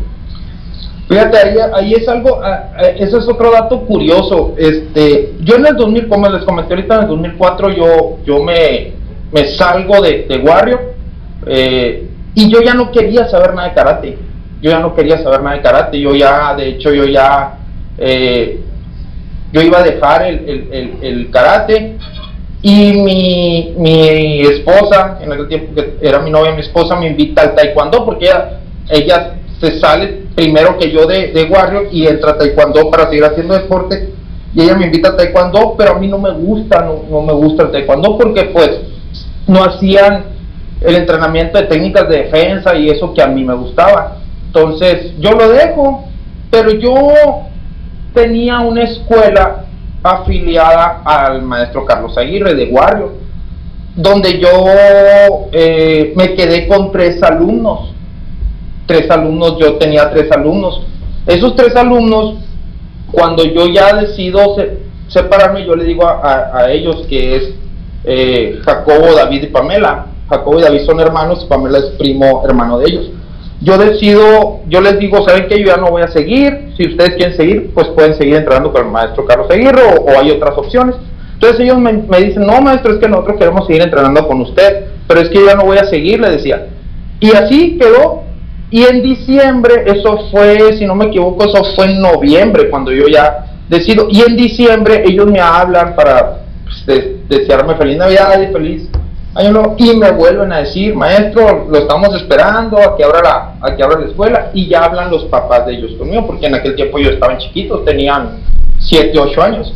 Fíjate, 1.09 1.37
ahí, 1.73 1.93
es 1.93 2.07
algo, 2.07 2.39
ah, 2.43 2.71
ah, 2.77 2.85
eso 2.97 3.17
es 3.17 3.27
otro 3.27 3.51
dato 3.51 3.81
curioso. 3.81 4.53
Este, 4.57 5.33
yo 5.41 5.55
en 5.55 5.65
el 5.65 5.75
2000, 5.75 6.07
como 6.07 6.29
les 6.29 6.43
comenté 6.43 6.75
ahorita, 6.75 6.95
en 6.95 7.01
el 7.01 7.07
2004 7.07 7.69
yo, 7.71 8.17
yo 8.25 8.43
me, 8.43 8.93
me 9.31 9.47
salgo 9.47 10.01
de, 10.01 10.27
de 10.29 10.77
eh, 11.47 12.07
y 12.35 12.51
yo 12.51 12.61
ya 12.61 12.75
no 12.75 12.91
quería 12.91 13.27
saber 13.27 13.55
nada 13.55 13.69
de 13.69 13.73
karate. 13.73 14.17
Yo 14.61 14.69
ya 14.69 14.79
no 14.79 14.93
quería 14.93 15.17
saber 15.17 15.41
nada 15.41 15.55
de 15.55 15.61
karate. 15.63 15.99
Yo 15.99 16.13
ya, 16.13 16.53
de 16.55 16.69
hecho, 16.69 16.93
yo 16.93 17.05
ya, 17.05 17.57
eh, 17.97 18.59
yo 19.51 19.61
iba 19.61 19.79
a 19.79 19.83
dejar 19.83 20.27
el, 20.27 20.97
el, 21.01 21.31
karate 21.31 21.97
y 22.61 22.93
mi, 22.93 23.73
mi, 23.77 24.41
esposa, 24.41 25.19
en 25.21 25.31
aquel 25.31 25.47
tiempo 25.47 25.75
que 25.75 25.97
era 26.01 26.19
mi 26.19 26.29
novia, 26.29 26.51
mi 26.51 26.61
esposa 26.61 26.95
me 26.95 27.07
invita 27.07 27.41
al 27.41 27.55
taekwondo 27.55 28.03
porque 28.05 28.25
ella, 28.25 28.59
ella 28.89 29.35
se 29.59 29.79
sale 29.79 30.29
primero 30.35 30.77
que 30.77 30.89
yo 30.89 31.05
de, 31.05 31.33
de 31.33 31.43
Warrior 31.45 31.89
y 31.91 32.07
entra 32.07 32.31
a 32.31 32.37
Taekwondo 32.37 32.89
para 32.89 33.09
seguir 33.09 33.25
haciendo 33.25 33.53
deporte. 33.53 34.13
Y 34.55 34.61
ella 34.61 34.75
me 34.75 34.85
invita 34.85 35.09
a 35.09 35.17
Taekwondo, 35.17 35.75
pero 35.77 35.95
a 35.95 35.99
mí 35.99 36.07
no 36.07 36.17
me 36.17 36.31
gusta, 36.31 36.81
no, 36.81 37.03
no 37.09 37.21
me 37.21 37.33
gusta 37.33 37.63
el 37.63 37.71
Taekwondo 37.71 38.17
porque 38.17 38.45
pues 38.45 38.79
no 39.47 39.63
hacían 39.63 40.23
el 40.81 40.95
entrenamiento 40.95 41.57
de 41.57 41.65
técnicas 41.65 42.07
de 42.07 42.23
defensa 42.23 42.73
y 42.75 42.89
eso 42.89 43.13
que 43.13 43.21
a 43.21 43.27
mí 43.27 43.43
me 43.43 43.53
gustaba. 43.53 44.17
Entonces 44.45 45.13
yo 45.19 45.31
lo 45.31 45.49
dejo, 45.49 46.05
pero 46.49 46.71
yo 46.71 47.11
tenía 48.13 48.59
una 48.61 48.83
escuela 48.83 49.65
afiliada 50.03 51.01
al 51.03 51.41
maestro 51.41 51.85
Carlos 51.85 52.17
Aguirre 52.17 52.53
de 52.55 52.65
Warrior, 52.65 53.13
donde 53.95 54.39
yo 54.39 54.49
eh, 55.51 56.13
me 56.15 56.33
quedé 56.35 56.67
con 56.67 56.91
tres 56.91 57.21
alumnos 57.23 57.93
tres 58.89 59.09
alumnos, 59.11 59.55
yo 59.59 59.75
tenía 59.75 60.09
tres 60.09 60.31
alumnos. 60.31 60.81
Esos 61.27 61.55
tres 61.55 61.75
alumnos, 61.75 62.37
cuando 63.11 63.43
yo 63.43 63.67
ya 63.67 63.93
decido 63.93 64.55
separarme, 65.07 65.63
yo 65.63 65.75
le 65.75 65.83
digo 65.83 66.07
a, 66.07 66.65
ellos 66.71 67.05
que 67.07 67.35
es 67.35 67.53
eh, 68.03 68.59
Jacobo, 68.65 69.13
David 69.15 69.43
y 69.43 69.47
Pamela. 69.47 70.07
Jacobo 70.27 70.57
y 70.57 70.63
David 70.63 70.81
son 70.87 70.99
hermanos 70.99 71.43
y 71.43 71.47
Pamela 71.47 71.77
es 71.77 71.85
primo 71.99 72.41
hermano 72.43 72.79
de 72.79 72.89
ellos. 72.89 73.11
Yo 73.61 73.77
decido, 73.77 74.61
yo 74.67 74.81
les 74.81 74.97
digo, 74.97 75.23
¿saben 75.23 75.47
que 75.47 75.59
Yo 75.59 75.67
ya 75.67 75.77
no 75.77 75.91
voy 75.91 76.01
a 76.01 76.07
seguir. 76.07 76.68
Si 76.79 76.87
ustedes 76.87 77.15
quieren 77.15 77.35
seguir, 77.35 77.71
pues 77.73 77.89
pueden 77.89 78.13
seguir 78.13 78.35
entrenando 78.35 78.71
con 78.71 78.85
el 78.85 78.89
maestro 78.89 79.25
Carlos 79.25 79.51
Aguirre 79.51 79.81
o, 79.99 80.17
hay 80.17 80.31
otras 80.31 80.57
opciones. 80.57 80.95
Entonces 81.33 81.59
ellos 81.59 81.77
me, 81.77 81.91
me, 81.91 82.21
dicen, 82.21 82.45
no 82.47 82.61
maestro, 82.61 82.93
es 82.93 82.99
que 82.99 83.09
nosotros 83.09 83.37
queremos 83.37 83.67
seguir 83.67 83.81
entrenando 83.81 84.25
con 84.25 84.39
usted, 84.39 84.85
pero 85.05 85.19
es 85.19 85.27
que 85.27 85.39
yo 85.39 85.45
ya 85.47 85.55
no 85.55 85.65
voy 85.65 85.77
a 85.77 85.83
seguir, 85.83 86.21
le 86.21 86.31
decía. 86.31 86.67
Y 87.19 87.35
así 87.35 87.77
quedó, 87.77 88.23
y 88.71 88.83
en 88.83 89.03
diciembre, 89.03 89.83
eso 89.87 90.29
fue, 90.31 90.71
si 90.77 90.85
no 90.85 90.95
me 90.95 91.07
equivoco, 91.07 91.43
eso 91.43 91.65
fue 91.75 91.83
en 91.83 92.01
noviembre 92.01 92.69
cuando 92.69 92.93
yo 92.93 93.09
ya 93.09 93.57
decido. 93.67 94.07
Y 94.09 94.21
en 94.21 94.37
diciembre 94.37 95.03
ellos 95.05 95.29
me 95.29 95.41
hablan 95.41 95.97
para 95.97 96.43
pues, 96.63 97.09
desearme 97.27 97.75
feliz 97.75 97.97
Navidad 97.97 98.41
y 98.41 98.53
feliz 98.53 98.89
Y 99.77 99.95
me 99.95 100.11
vuelven 100.11 100.51
a 100.51 100.59
decir, 100.59 100.95
maestro, 100.95 101.67
lo 101.69 101.77
estamos 101.77 102.15
esperando 102.15 102.77
a 102.77 102.97
que 102.97 103.03
abra 103.03 103.21
la, 103.21 103.35
a 103.61 103.83
abra 103.83 103.99
la 103.99 104.07
escuela. 104.07 104.49
Y 104.53 104.67
ya 104.67 104.83
hablan 104.83 105.11
los 105.11 105.25
papás 105.25 105.65
de 105.65 105.73
ellos 105.73 105.91
conmigo, 105.97 106.25
porque 106.25 106.47
en 106.47 106.55
aquel 106.55 106.75
tiempo 106.75 106.97
ellos 106.97 107.13
estaban 107.13 107.37
chiquitos, 107.37 107.85
tenían 107.85 108.39
7, 108.79 109.17
8 109.17 109.41
años. 109.41 109.73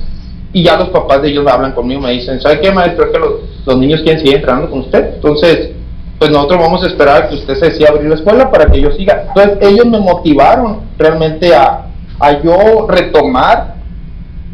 Y 0.51 0.63
ya 0.63 0.77
los 0.77 0.89
papás 0.89 1.21
de 1.21 1.29
ellos 1.29 1.45
hablan 1.47 1.73
conmigo, 1.73 2.01
me 2.01 2.11
dicen, 2.11 2.41
¿sabe 2.41 2.59
qué, 2.61 2.71
maestro? 2.71 3.05
Es 3.05 3.11
que 3.11 3.19
los, 3.19 3.31
los 3.65 3.77
niños 3.77 4.01
quieren 4.01 4.19
seguir 4.19 4.35
entrenando 4.35 4.69
con 4.69 4.79
usted. 4.79 5.15
Entonces, 5.15 5.71
pues 6.17 6.31
nosotros 6.31 6.59
vamos 6.59 6.83
a 6.83 6.87
esperar 6.87 7.29
que 7.29 7.35
usted 7.35 7.55
se 7.55 7.65
decida 7.65 7.89
abrir 7.89 8.07
la 8.07 8.15
escuela 8.15 8.49
para 8.49 8.65
que 8.65 8.81
yo 8.81 8.91
siga. 8.91 9.25
Entonces 9.27 9.57
ellos 9.61 9.85
me 9.85 9.99
motivaron 9.99 10.81
realmente 10.97 11.53
a, 11.53 11.87
a 12.19 12.41
yo 12.41 12.87
retomar 12.87 13.75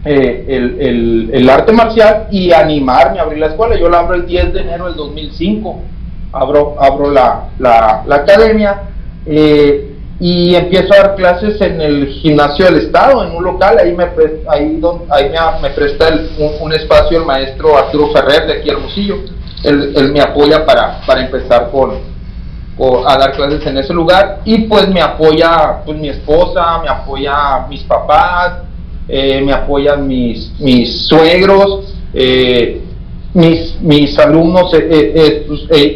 eh, 0.06 0.46
el, 0.48 1.29
el, 1.34 1.50
arte 1.50 1.74
marcial 1.74 2.27
y 2.32 2.53
animarme 2.53 3.20
a 3.20 3.24
abrir 3.24 3.39
la 3.39 3.48
escuela. 3.48 3.77
Yo 3.77 3.89
la 3.89 4.00
abro 4.00 4.15
el 4.15 4.25
10 4.25 4.53
de 4.53 4.62
enero 4.62 4.86
del 4.86 4.96
2005, 4.96 5.82
abro, 6.32 6.75
abro 6.79 7.12
la, 7.12 7.50
la, 7.60 8.03
la 8.08 8.15
academia 8.15 8.84
eh, 9.25 9.96
y 10.20 10.56
empiezo 10.56 10.94
a 10.94 10.98
dar 10.98 11.15
clases 11.15 11.60
en 11.62 11.82
el 11.82 12.08
gimnasio 12.08 12.65
del 12.65 12.77
estado, 12.77 13.24
en 13.24 13.36
un 13.36 13.44
local, 13.44 13.77
ahí 13.77 13.94
me, 13.94 14.03
ahí, 14.50 14.82
ahí 15.10 15.32
me, 15.62 15.70
presta 15.70 16.10
un, 16.62 16.74
espacio 16.74 17.20
el 17.20 17.25
maestro 17.25 17.77
Arturo 17.77 18.08
Ferrer 18.12 18.48
de 18.48 18.53
aquí 18.53 18.70
Hermosillo. 18.70 19.18
Él, 19.63 20.12
me 20.13 20.22
apoya 20.22 20.65
para, 20.65 21.01
para 21.06 21.25
empezar 21.25 21.70
con, 21.72 21.91
a 23.06 23.18
dar 23.18 23.34
clases 23.34 23.65
en 23.65 23.77
ese 23.77 23.94
lugar. 23.94 24.39
Y 24.46 24.60
pues 24.60 24.88
me 24.89 25.01
apoya 25.01 25.82
pues 25.86 25.98
mi 25.98 26.10
esposa, 26.10 26.79
me 26.79 26.89
apoya 26.89 27.65
mis 27.70 27.84
papás, 27.84 28.69
eh, 29.12 29.42
me 29.44 29.51
apoyan 29.51 30.08
mis, 30.08 30.54
mis 30.60 31.08
suegros, 31.08 31.96
eh, 32.13 32.80
mis, 33.34 33.82
mis 33.82 34.20
alumnos, 34.20 34.72
eh, 34.75 35.42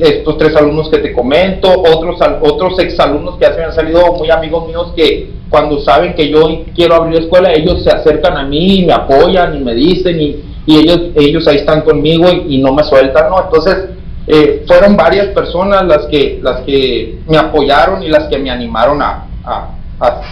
estos, 0.01 0.35
tres 0.39 0.55
alumnos 0.55 0.89
que 0.89 0.97
te 0.97 1.13
comento, 1.13 1.69
otros, 1.69 2.17
otros 2.41 2.79
exalumnos 2.79 3.37
que 3.37 3.45
han 3.45 3.71
salido 3.71 4.13
muy 4.13 4.31
amigos 4.31 4.67
míos 4.67 4.93
que 4.95 5.29
cuando 5.47 5.79
saben 5.81 6.15
que 6.15 6.27
yo 6.27 6.63
quiero 6.73 6.95
abrir 6.95 7.21
escuela, 7.21 7.53
ellos 7.53 7.83
se 7.83 7.91
acercan 7.91 8.35
a 8.35 8.45
mí 8.45 8.79
y 8.79 8.85
me 8.87 8.93
apoyan 8.93 9.57
y 9.57 9.59
me 9.59 9.75
dicen 9.75 10.19
y 10.19 10.43
ellos, 10.65 11.11
ellos 11.13 11.47
ahí 11.47 11.57
están 11.57 11.81
conmigo 11.81 12.25
y, 12.47 12.57
no 12.57 12.73
me 12.73 12.83
sueltan, 12.83 13.29
¿no? 13.29 13.43
Entonces, 13.43 13.89
fueron 14.65 14.97
varias 14.97 15.27
personas 15.27 15.85
las 15.85 16.07
que, 16.07 16.39
las 16.41 16.61
que 16.61 17.19
me 17.27 17.37
apoyaron 17.37 18.01
y 18.01 18.07
las 18.07 18.23
que 18.27 18.39
me 18.39 18.49
animaron 18.49 19.03
a, 19.03 19.27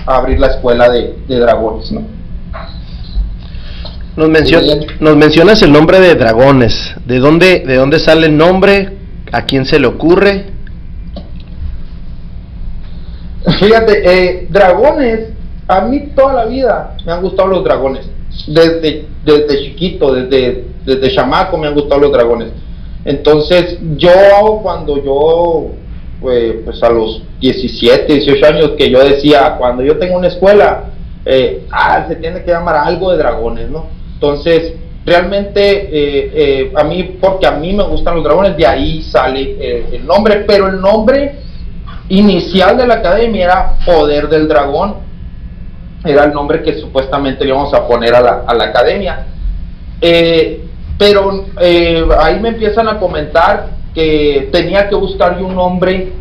abrir 0.07 0.39
la 0.39 0.47
escuela 0.47 0.89
de, 0.89 1.13
dragones, 1.27 1.91
¿no? 1.91 2.20
Nos, 4.15 4.29
nos 4.99 5.15
mencionas 5.15 5.61
el 5.61 5.71
nombre 5.71 5.99
de 5.99 6.15
dragones. 6.15 6.93
¿De 7.05 7.19
dónde, 7.19 7.59
¿De 7.65 7.75
dónde 7.75 7.99
sale 7.99 8.27
el 8.27 8.37
nombre? 8.37 8.97
¿A 9.31 9.45
quién 9.45 9.65
se 9.65 9.79
le 9.79 9.87
ocurre? 9.87 10.45
Fíjate, 13.59 14.01
eh, 14.05 14.47
dragones, 14.49 15.29
a 15.67 15.81
mí 15.81 16.11
toda 16.15 16.33
la 16.33 16.45
vida 16.45 16.97
me 17.05 17.11
han 17.11 17.21
gustado 17.21 17.47
los 17.47 17.63
dragones 17.63 18.05
desde, 18.47 19.05
desde 19.25 19.63
chiquito, 19.63 20.13
desde, 20.13 20.65
desde 20.85 21.15
chamaco 21.15 21.57
me 21.57 21.67
han 21.67 21.73
gustado 21.73 22.01
los 22.01 22.11
dragones. 22.11 22.49
Entonces 23.03 23.79
yo 23.97 24.59
cuando 24.61 25.03
yo 25.03 25.71
eh, 26.31 26.61
pues 26.63 26.83
a 26.83 26.89
los 26.89 27.23
17, 27.39 28.13
18 28.13 28.45
años 28.45 28.71
que 28.77 28.89
yo 28.89 29.03
decía, 29.03 29.55
cuando 29.57 29.83
yo 29.83 29.97
tengo 29.97 30.17
una 30.17 30.27
escuela, 30.27 30.85
eh, 31.25 31.65
ah, 31.71 32.05
se 32.07 32.15
tiene 32.15 32.43
que 32.43 32.51
llamar 32.51 32.75
algo 32.75 33.11
de 33.11 33.17
dragones, 33.17 33.69
¿no? 33.69 34.00
Entonces, 34.21 34.73
realmente 35.03 35.89
eh, 35.91 36.71
a 36.75 36.83
mí, 36.83 37.17
porque 37.19 37.47
a 37.47 37.53
mí 37.53 37.73
me 37.73 37.81
gustan 37.83 38.13
los 38.13 38.23
dragones, 38.23 38.55
de 38.55 38.67
ahí 38.67 39.01
sale 39.01 39.95
el 39.95 40.05
nombre, 40.05 40.43
pero 40.47 40.67
el 40.67 40.79
nombre 40.79 41.37
inicial 42.09 42.77
de 42.77 42.85
la 42.85 42.95
academia 42.95 43.45
era 43.45 43.77
Poder 43.83 44.29
del 44.29 44.47
Dragón, 44.47 44.97
era 46.05 46.25
el 46.25 46.33
nombre 46.33 46.61
que 46.61 46.79
supuestamente 46.79 47.43
le 47.43 47.49
íbamos 47.49 47.73
a 47.73 47.87
poner 47.87 48.13
a 48.13 48.21
la, 48.21 48.63
academia. 48.63 49.25
pero 50.99 51.45
ahí 52.19 52.39
me 52.39 52.49
empiezan 52.49 52.87
a 52.89 52.99
comentar 52.99 53.69
que 53.95 54.49
tenía 54.51 54.87
que 54.87 54.95
buscar 54.95 55.41
un 55.41 55.55
nombre 55.55 56.11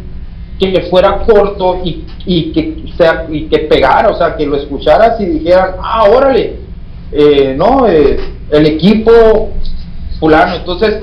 que 0.58 0.80
fuera 0.90 1.18
corto 1.18 1.80
y, 1.84 2.06
y, 2.24 2.52
que, 2.52 2.92
sea, 2.96 3.26
y 3.28 3.44
que 3.44 3.60
pegara, 3.60 4.10
o 4.10 4.16
sea, 4.16 4.36
que 4.36 4.46
lo 4.46 4.56
escucharas 4.56 5.20
y 5.20 5.26
dijeran, 5.26 5.72
ah, 5.82 6.04
órale, 6.10 6.59
eh, 7.12 7.54
no, 7.56 7.86
eh, 7.88 8.18
el 8.50 8.66
equipo 8.66 9.50
fulano. 10.18 10.56
Entonces, 10.56 11.00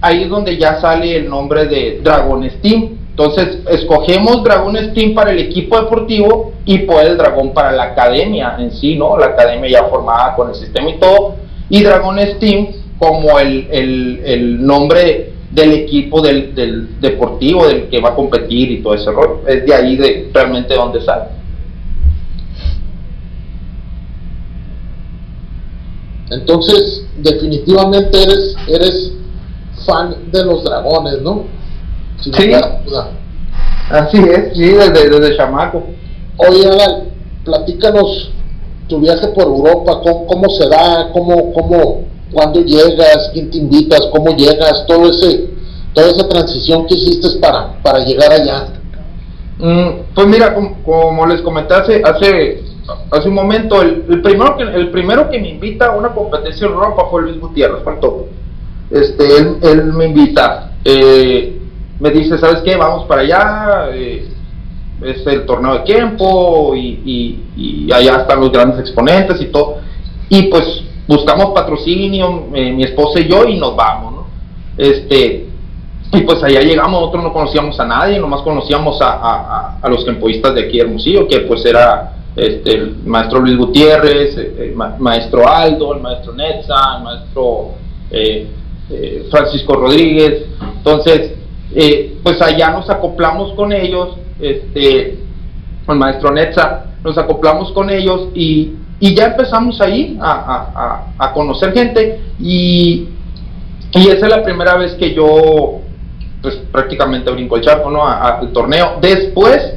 ahí 0.00 0.24
es 0.24 0.28
donde 0.28 0.56
ya 0.56 0.80
sale 0.80 1.16
el 1.16 1.28
nombre 1.28 1.66
de 1.66 2.00
Dragon 2.02 2.48
Steam. 2.50 2.98
Entonces, 3.10 3.58
escogemos 3.70 4.44
Dragon 4.44 4.76
Steam 4.76 5.14
para 5.14 5.32
el 5.32 5.40
equipo 5.40 5.80
deportivo 5.80 6.52
y 6.64 6.78
Poder 6.78 7.08
el 7.08 7.16
Dragón 7.18 7.52
para 7.52 7.72
la 7.72 7.84
academia 7.84 8.56
en 8.58 8.70
sí, 8.70 8.96
¿no? 8.96 9.18
La 9.18 9.26
academia 9.26 9.68
ya 9.68 9.84
formada 9.84 10.36
con 10.36 10.50
el 10.50 10.54
sistema 10.54 10.90
y 10.90 10.98
todo. 10.98 11.36
Y 11.68 11.82
Dragon 11.82 12.18
Steam 12.36 12.68
como 12.98 13.38
el, 13.38 13.68
el, 13.70 14.20
el 14.24 14.66
nombre 14.66 15.32
del 15.50 15.72
equipo 15.72 16.20
del, 16.20 16.54
del, 16.54 17.00
deportivo, 17.00 17.66
del 17.66 17.88
que 17.88 18.00
va 18.00 18.10
a 18.10 18.14
competir 18.14 18.70
y 18.70 18.82
todo 18.82 18.94
ese 18.94 19.10
rol. 19.10 19.40
Es 19.46 19.64
de 19.64 19.74
ahí 19.74 19.96
de 19.96 20.30
realmente 20.32 20.74
donde 20.74 21.00
sale. 21.00 21.37
Entonces, 26.30 27.04
definitivamente 27.18 28.22
eres, 28.22 28.56
eres 28.66 29.12
fan 29.86 30.30
de 30.30 30.44
los 30.44 30.64
dragones, 30.64 31.22
¿no? 31.22 31.44
sí. 32.20 32.52
Así 33.90 34.18
es, 34.18 34.52
sí, 34.54 34.68
desde, 34.68 35.08
desde 35.08 35.36
chamaco. 35.36 35.82
Oye, 36.36 36.66
Adal, 36.66 37.04
platícanos 37.44 38.30
tu 38.86 39.00
viaje 39.00 39.28
por 39.28 39.44
Europa, 39.44 40.00
cómo, 40.02 40.26
cómo 40.26 40.50
se 40.50 40.68
da, 40.68 41.10
cómo, 41.12 41.52
cómo, 41.54 42.04
cuándo 42.32 42.60
llegas, 42.60 43.30
quién 43.32 43.50
te 43.50 43.58
invitas, 43.58 44.00
cómo 44.12 44.36
llegas, 44.36 44.84
todo 44.86 45.10
ese, 45.10 45.50
toda 45.94 46.10
esa 46.10 46.28
transición 46.28 46.86
que 46.86 46.94
hiciste 46.94 47.38
para, 47.40 47.80
para 47.82 48.00
llegar 48.00 48.30
allá. 48.30 48.68
Mm, 49.58 50.14
pues 50.14 50.26
mira, 50.26 50.54
como, 50.54 51.26
les 51.26 51.40
comenté 51.40 51.74
hace, 51.74 52.02
hace, 52.04 52.62
hace 53.10 53.28
un 53.28 53.34
momento, 53.34 53.82
el, 53.82 54.22
primero 54.22 54.56
que, 54.56 54.62
el 54.62 54.90
primero 54.90 55.30
que 55.30 55.38
me 55.38 55.48
invita 55.48 55.86
a 55.86 55.96
una 55.96 56.08
competencia 56.10 56.66
en 56.66 56.72
Europa 56.72 57.06
fue 57.10 57.22
Luis 57.22 57.40
Gutiérrez, 57.40 57.82
faltó. 57.82 58.26
Este, 58.90 59.24
él, 59.38 59.84
me 59.92 60.06
invita, 60.06 60.72
eh, 60.84 61.60
me 62.00 62.10
dice, 62.10 62.38
¿sabes 62.38 62.62
qué? 62.62 62.76
Vamos 62.76 63.04
para 63.06 63.22
allá, 63.22 63.90
eh, 63.92 64.28
es 65.02 65.26
el 65.26 65.44
torneo 65.44 65.74
de 65.74 65.80
tiempo 65.80 66.74
y, 66.74 67.42
y, 67.56 67.92
allá 67.92 68.22
están 68.22 68.40
los 68.40 68.50
grandes 68.50 68.80
exponentes 68.80 69.40
y 69.40 69.46
todo. 69.46 69.78
Y 70.28 70.44
pues 70.44 70.82
buscamos 71.06 71.52
patrocinio, 71.54 72.46
eh, 72.54 72.72
mi 72.72 72.84
esposa 72.84 73.20
y 73.20 73.28
yo, 73.28 73.44
y 73.44 73.58
nos 73.58 73.76
vamos, 73.76 74.12
¿no? 74.12 74.26
Este, 74.76 75.46
y 76.12 76.20
pues 76.22 76.42
allá 76.42 76.60
llegamos, 76.60 77.00
nosotros 77.00 77.24
no 77.24 77.32
conocíamos 77.32 77.78
a 77.80 77.84
nadie, 77.84 78.18
nomás 78.18 78.40
conocíamos 78.40 79.00
a, 79.02 79.78
a, 79.82 79.88
los 79.88 80.04
campoistas 80.04 80.54
de 80.54 80.64
aquí 80.64 80.80
Hermosillo, 80.80 81.28
que 81.28 81.40
pues 81.40 81.64
era 81.66 82.17
este, 82.38 82.70
el 82.72 82.96
maestro 83.04 83.40
Luis 83.40 83.56
Gutiérrez, 83.56 84.36
el 84.36 84.44
eh, 84.44 84.72
eh, 84.72 84.74
maestro 84.98 85.48
Aldo, 85.48 85.94
el 85.94 86.00
maestro 86.00 86.32
Netza, 86.34 86.98
el 86.98 87.02
maestro 87.02 87.70
Francisco 89.30 89.74
Rodríguez. 89.74 90.44
Entonces, 90.76 91.32
pues 92.22 92.40
allá 92.40 92.70
nos 92.70 92.88
acoplamos 92.88 93.52
con 93.54 93.72
ellos, 93.72 94.16
este, 94.40 95.18
con 95.84 95.96
el 95.96 95.98
maestro 95.98 96.30
Netza, 96.30 96.84
nos 97.02 97.18
acoplamos 97.18 97.72
con 97.72 97.90
ellos 97.90 98.28
y, 98.34 98.74
y 99.00 99.14
ya 99.14 99.26
empezamos 99.26 99.80
ahí 99.80 100.16
a, 100.20 101.12
a, 101.18 101.32
conocer 101.32 101.72
gente 101.72 102.20
y, 102.40 103.08
y, 103.92 104.08
esa 104.08 104.26
es 104.26 104.30
la 104.30 104.42
primera 104.42 104.76
vez 104.76 104.94
que 104.94 105.12
yo 105.14 105.80
pues 106.40 106.54
prácticamente 106.70 107.30
brinco 107.30 107.56
el 107.56 107.62
charco 107.62 107.90
¿no? 107.90 108.06
al 108.06 108.52
torneo. 108.52 108.98
Después 109.00 109.74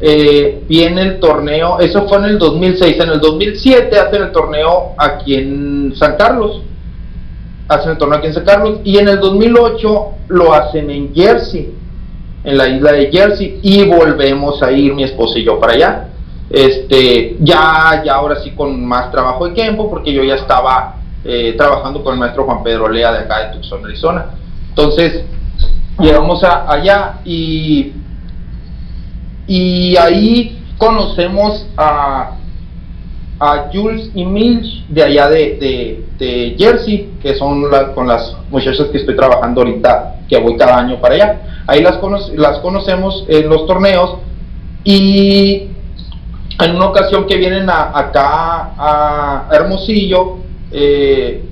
eh, 0.00 0.64
viene 0.68 1.02
el 1.02 1.20
torneo, 1.20 1.78
eso 1.80 2.08
fue 2.08 2.18
en 2.18 2.24
el 2.24 2.38
2006, 2.38 3.00
en 3.00 3.08
el 3.10 3.20
2007 3.20 3.98
hacen 3.98 4.22
el 4.22 4.32
torneo 4.32 4.94
aquí 4.96 5.34
en 5.34 5.92
San 5.96 6.16
Carlos, 6.16 6.62
hacen 7.68 7.92
el 7.92 7.98
torneo 7.98 8.18
aquí 8.18 8.28
en 8.28 8.34
San 8.34 8.44
Carlos 8.44 8.80
y 8.84 8.98
en 8.98 9.08
el 9.08 9.20
2008 9.20 10.06
lo 10.28 10.54
hacen 10.54 10.90
en 10.90 11.14
Jersey, 11.14 11.74
en 12.44 12.56
la 12.56 12.68
isla 12.68 12.92
de 12.92 13.10
Jersey 13.10 13.60
y 13.62 13.84
volvemos 13.84 14.62
a 14.62 14.72
ir 14.72 14.94
mi 14.94 15.04
esposa 15.04 15.38
y 15.38 15.44
yo 15.44 15.60
para 15.60 15.74
allá 15.74 16.10
este, 16.50 17.36
ya, 17.38 18.02
ya 18.04 18.14
ahora 18.14 18.42
sí 18.42 18.50
con 18.50 18.84
más 18.84 19.12
trabajo 19.12 19.46
de 19.46 19.54
tiempo, 19.54 19.88
porque 19.88 20.12
yo 20.12 20.24
ya 20.24 20.34
estaba 20.34 20.96
eh, 21.24 21.54
trabajando 21.56 22.02
con 22.02 22.14
el 22.14 22.20
maestro 22.20 22.44
Juan 22.44 22.64
Pedro 22.64 22.88
Lea 22.88 23.12
de 23.12 23.18
acá 23.20 23.46
de 23.46 23.56
Tucson, 23.56 23.84
Arizona. 23.84 24.26
Entonces, 24.68 25.24
llegamos 26.00 26.42
a, 26.42 26.70
allá 26.70 27.20
y, 27.24 27.92
y 29.50 29.96
ahí 29.96 30.62
conocemos 30.78 31.66
a, 31.76 32.36
a 33.40 33.68
Jules 33.72 34.12
y 34.14 34.24
Milch 34.24 34.86
de 34.86 35.02
allá 35.02 35.28
de, 35.28 36.04
de, 36.16 36.54
Jersey, 36.56 37.14
que 37.20 37.34
son 37.34 37.64
con 37.96 38.06
las 38.06 38.36
muchachas 38.48 38.86
que 38.92 38.98
estoy 38.98 39.16
trabajando 39.16 39.62
ahorita, 39.62 40.20
que 40.28 40.38
voy 40.38 40.56
cada 40.56 40.78
año 40.78 41.00
para 41.00 41.16
allá. 41.16 41.40
Ahí 41.66 41.82
las, 41.82 41.98
las 42.36 42.58
conocemos 42.60 43.24
en 43.26 43.48
los 43.48 43.66
torneos 43.66 44.18
y 44.84 45.66
en 46.60 46.76
una 46.76 46.86
ocasión 46.86 47.26
que 47.26 47.36
vienen 47.36 47.68
acá 47.68 48.70
a 48.78 49.48
Hermosillo, 49.50 50.36
eh, 50.70 51.42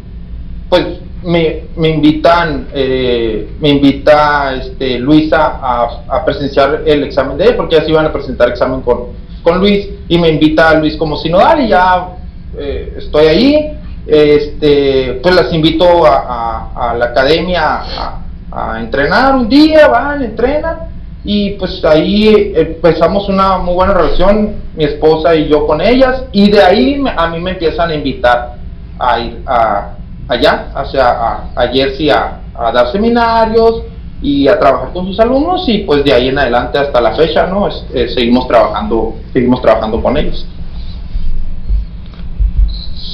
pues 0.69 0.87
me, 1.23 1.65
invitan, 1.89 2.69
eh, 2.73 3.49
me 3.61 3.71
invita 3.71 4.55
este, 4.55 4.99
Luisa 4.99 5.59
a, 5.61 6.25
presenciar 6.25 6.83
el 6.87 7.05
examen 7.05 7.37
de 7.37 7.47
él, 7.47 7.57
porque 7.57 7.77
ya 7.77 7.83
se 7.83 7.91
iban 7.91 8.07
a 8.07 8.13
presentar 8.13 8.49
examen 8.49 8.83
con, 8.83 9.09
con 9.43 9.59
Luis, 9.59 9.89
y 10.09 10.19
me 10.19 10.29
invita 10.29 10.71
a 10.71 10.75
Luis 10.75 10.97
como 10.97 11.17
sinodal, 11.17 11.65
y 11.65 11.69
ya 11.69 12.09
eh, 12.57 12.95
estoy 12.99 13.27
ahí, 13.27 13.79
este, 14.07 15.21
pues 15.23 15.35
las 15.35 15.53
invito 15.53 16.07
a, 16.07 16.95
la 16.97 17.07
academia 17.07 17.83
a, 17.83 18.23
a, 18.51 18.81
entrenar 18.81 19.35
un 19.35 19.49
día, 19.49 19.89
van, 19.89 20.23
entrenan, 20.23 20.89
y 21.25 21.51
pues 21.53 21.85
ahí 21.85 22.53
empezamos 22.55 23.29
una 23.29 23.59
muy 23.59 23.75
buena 23.75 23.93
relación, 23.93 24.55
mi 24.75 24.85
esposa 24.85 25.35
y 25.35 25.49
yo 25.49 25.67
con 25.67 25.81
ellas, 25.81 26.25
y 26.33 26.51
de 26.51 26.63
ahí 26.63 27.05
a 27.17 27.29
mí 27.29 27.41
me 27.41 27.51
empiezan 27.51 27.91
a 27.91 27.95
invitar 27.95 28.55
a 28.99 29.21
ir 29.21 29.43
a, 29.47 29.98
allá, 30.29 30.69
hacia 30.75 31.09
a, 31.09 31.51
a 31.55 31.69
Jersey 31.69 32.11
a, 32.11 32.41
dar 32.55 32.91
seminarios 32.93 33.83
y 34.21 34.49
a 34.49 34.59
trabajar 34.59 34.93
con 34.93 35.07
sus 35.07 35.19
alumnos 35.21 35.69
y 35.69 35.79
pues 35.79 36.05
de 36.05 36.13
ahí 36.13 36.29
en 36.29 36.39
adelante 36.39 36.77
hasta 36.77 37.01
la 37.01 37.15
fecha, 37.15 37.47
¿no? 37.47 37.69
Eh, 37.69 38.09
seguimos 38.09 38.49
trabajando, 38.49 39.15
seguimos 39.33 39.63
trabajando 39.63 40.03
con 40.03 40.17
ellos. 40.17 40.47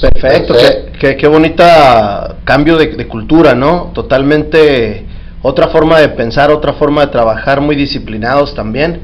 Perfecto, 0.01 0.53
Qué, 0.99 1.15
qué, 1.15 1.27
bonita 1.27 2.35
cambio 2.43 2.77
de, 2.77 2.87
de 2.87 3.07
cultura, 3.07 3.55
¿no? 3.55 3.91
Totalmente 3.93 5.05
otra 5.47 5.67
forma 5.67 5.99
de 5.99 6.09
pensar, 6.09 6.49
otra 6.49 6.73
forma 6.73 7.01
de 7.01 7.11
trabajar, 7.11 7.61
muy 7.61 7.75
disciplinados 7.75 8.55
también. 8.55 8.99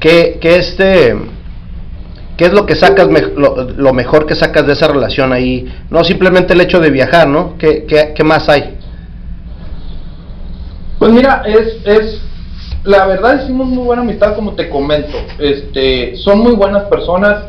¿Qué, 0.00 0.38
este, 0.40 1.14
qué 2.36 2.44
es 2.46 2.52
lo 2.52 2.66
que 2.66 2.76
sacas, 2.76 3.08
lo, 3.36 3.92
mejor 3.92 4.26
que 4.26 4.34
sacas 4.34 4.66
de 4.66 4.74
esa 4.74 4.88
relación 4.88 5.32
ahí? 5.32 5.66
No 5.90 6.04
simplemente 6.04 6.52
el 6.52 6.60
hecho 6.60 6.80
de 6.80 6.90
viajar, 6.90 7.26
¿no? 7.28 7.56
¿Qué, 7.58 7.86
qué, 7.86 8.24
más 8.24 8.48
hay? 8.48 8.76
Pues 10.98 11.12
mira, 11.12 11.42
es, 11.46 11.78
es, 11.84 12.22
la 12.84 13.06
verdad 13.06 13.42
hicimos 13.42 13.66
muy 13.68 13.84
buena 13.84 14.02
amistad 14.02 14.34
como 14.34 14.52
te 14.52 14.68
comento. 14.68 15.16
Este, 15.38 16.16
son 16.16 16.40
muy 16.40 16.52
buenas 16.52 16.84
personas, 16.84 17.44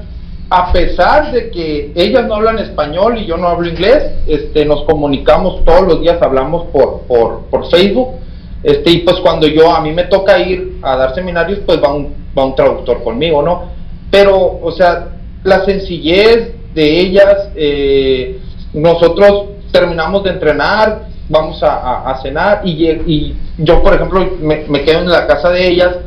a 0.49 0.71
pesar 0.71 1.31
de 1.33 1.49
que 1.51 1.91
ellas 1.95 2.25
no 2.25 2.35
hablan 2.35 2.59
español 2.59 3.17
y 3.17 3.25
yo 3.25 3.35
no 3.35 3.49
hablo 3.49 3.67
inglés, 3.67 4.03
este, 4.25 4.65
nos 4.65 4.83
comunicamos 4.85 5.65
todos 5.65 5.85
los 5.85 6.01
días, 6.01 6.21
hablamos 6.21 6.67
por, 6.67 7.01
por, 7.01 7.41
por 7.49 7.69
Facebook, 7.69 8.15
este, 8.63 8.91
y 8.91 8.97
pues 8.99 9.17
cuando 9.19 9.47
yo, 9.47 9.75
a 9.75 9.81
mí 9.81 9.91
me 9.91 10.05
toca 10.05 10.39
ir 10.39 10.79
a 10.81 10.95
dar 10.95 11.13
seminarios, 11.13 11.59
pues 11.65 11.83
va 11.83 11.93
un, 11.93 12.13
va 12.37 12.45
un 12.45 12.55
traductor 12.55 13.03
conmigo, 13.03 13.41
¿no? 13.41 13.76
Pero, 14.11 14.59
o 14.61 14.71
sea, 14.71 15.09
la 15.43 15.65
sencillez 15.65 16.53
de 16.73 16.99
ellas, 16.99 17.49
eh, 17.55 18.39
nosotros 18.73 19.45
terminamos 19.71 20.23
de 20.23 20.31
entrenar, 20.31 21.07
vamos 21.29 21.61
a, 21.61 22.17
cenar 22.21 22.61
y, 22.63 22.87
y, 22.89 23.37
yo, 23.57 23.83
por 23.83 23.93
ejemplo, 23.93 24.25
me, 24.39 24.81
quedo 24.83 24.99
en 24.99 25.09
la 25.09 25.27
casa 25.27 25.49
de 25.49 25.67
ellas 25.67 25.97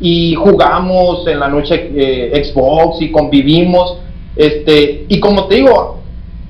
y 0.00 0.34
jugamos 0.34 1.26
en 1.26 1.40
la 1.40 1.48
noche 1.48 1.90
eh, 1.94 2.44
Xbox 2.44 3.02
y 3.02 3.10
convivimos. 3.10 3.98
Este, 4.36 5.04
y 5.08 5.20
como 5.20 5.46
te 5.46 5.56
digo, 5.56 5.98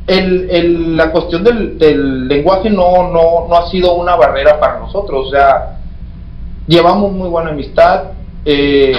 el, 0.06 0.96
la 0.96 1.10
cuestión 1.10 1.44
del, 1.44 2.28
lenguaje 2.28 2.70
no, 2.70 3.10
no, 3.10 3.46
no, 3.48 3.56
ha 3.56 3.70
sido 3.70 3.94
una 3.94 4.16
barrera 4.16 4.60
para 4.60 4.78
nosotros. 4.78 5.28
O 5.28 5.30
sea, 5.30 5.78
llevamos 6.66 7.12
muy 7.12 7.28
buena 7.28 7.50
amistad. 7.50 8.12
Eh, 8.44 8.92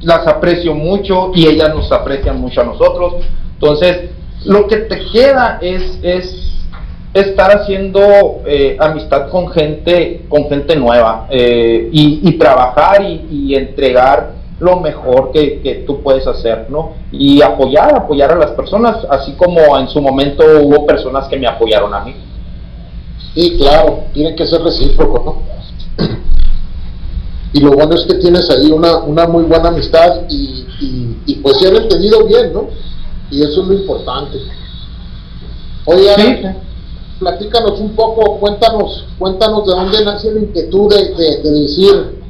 las 0.00 0.26
aprecio 0.26 0.74
mucho 0.74 1.30
y 1.34 1.46
ellas 1.46 1.74
nos 1.74 1.90
aprecian 1.90 2.40
mucho 2.40 2.60
a 2.60 2.64
nosotros. 2.64 3.24
Entonces, 3.54 4.10
lo 4.44 4.66
que 4.66 4.76
te 4.76 5.00
queda 5.12 5.58
es, 5.60 5.98
es 6.02 6.46
estar 7.14 7.50
haciendo 7.50 8.42
eh, 8.46 8.76
amistad 8.78 9.30
con 9.30 9.48
gente, 9.48 10.26
con 10.28 10.48
gente 10.48 10.76
nueva 10.76 11.26
eh, 11.30 11.88
y, 11.90 12.32
trabajar 12.38 13.02
y, 13.02 13.54
entregar 13.54 14.34
lo 14.60 14.80
mejor 14.80 15.32
que, 15.32 15.60
que, 15.60 15.74
tú 15.86 16.02
puedes 16.02 16.26
hacer, 16.26 16.66
¿no? 16.70 16.94
Y 17.12 17.42
apoyar, 17.42 17.94
apoyar 17.94 18.32
a 18.32 18.36
las 18.36 18.52
personas, 18.52 19.06
así 19.10 19.32
como 19.32 19.78
en 19.78 19.88
su 19.88 20.00
momento 20.00 20.44
hubo 20.62 20.86
personas 20.86 21.28
que 21.28 21.38
me 21.38 21.46
apoyaron 21.46 21.92
a 21.92 22.00
mí. 22.00 22.14
Sí, 23.34 23.58
claro, 23.58 24.04
tiene 24.14 24.34
que 24.34 24.46
ser 24.46 24.62
recíproco, 24.62 25.22
¿no? 25.24 26.06
Y 27.56 27.60
lo 27.60 27.72
bueno 27.72 27.94
es 27.94 28.04
que 28.04 28.18
tienes 28.18 28.50
ahí 28.50 28.70
una, 28.70 28.98
una 28.98 29.26
muy 29.26 29.44
buena 29.44 29.68
amistad 29.68 30.24
y, 30.28 30.66
y, 31.24 31.36
pues 31.36 31.58
se 31.58 31.68
han 31.68 31.76
entendido 31.76 32.26
bien, 32.26 32.52
¿no? 32.52 32.68
Y 33.30 33.42
eso 33.42 33.62
es 33.62 33.68
lo 33.68 33.72
importante. 33.72 34.36
Oye, 35.86 36.54
platícanos 37.18 37.80
un 37.80 37.96
poco, 37.96 38.38
cuéntanos, 38.40 39.06
cuéntanos 39.18 39.66
de 39.66 39.72
dónde 39.72 40.04
nace 40.04 40.32
la 40.32 40.40
inquietud 40.40 40.94
de, 40.94 41.50
decir, 41.50 42.20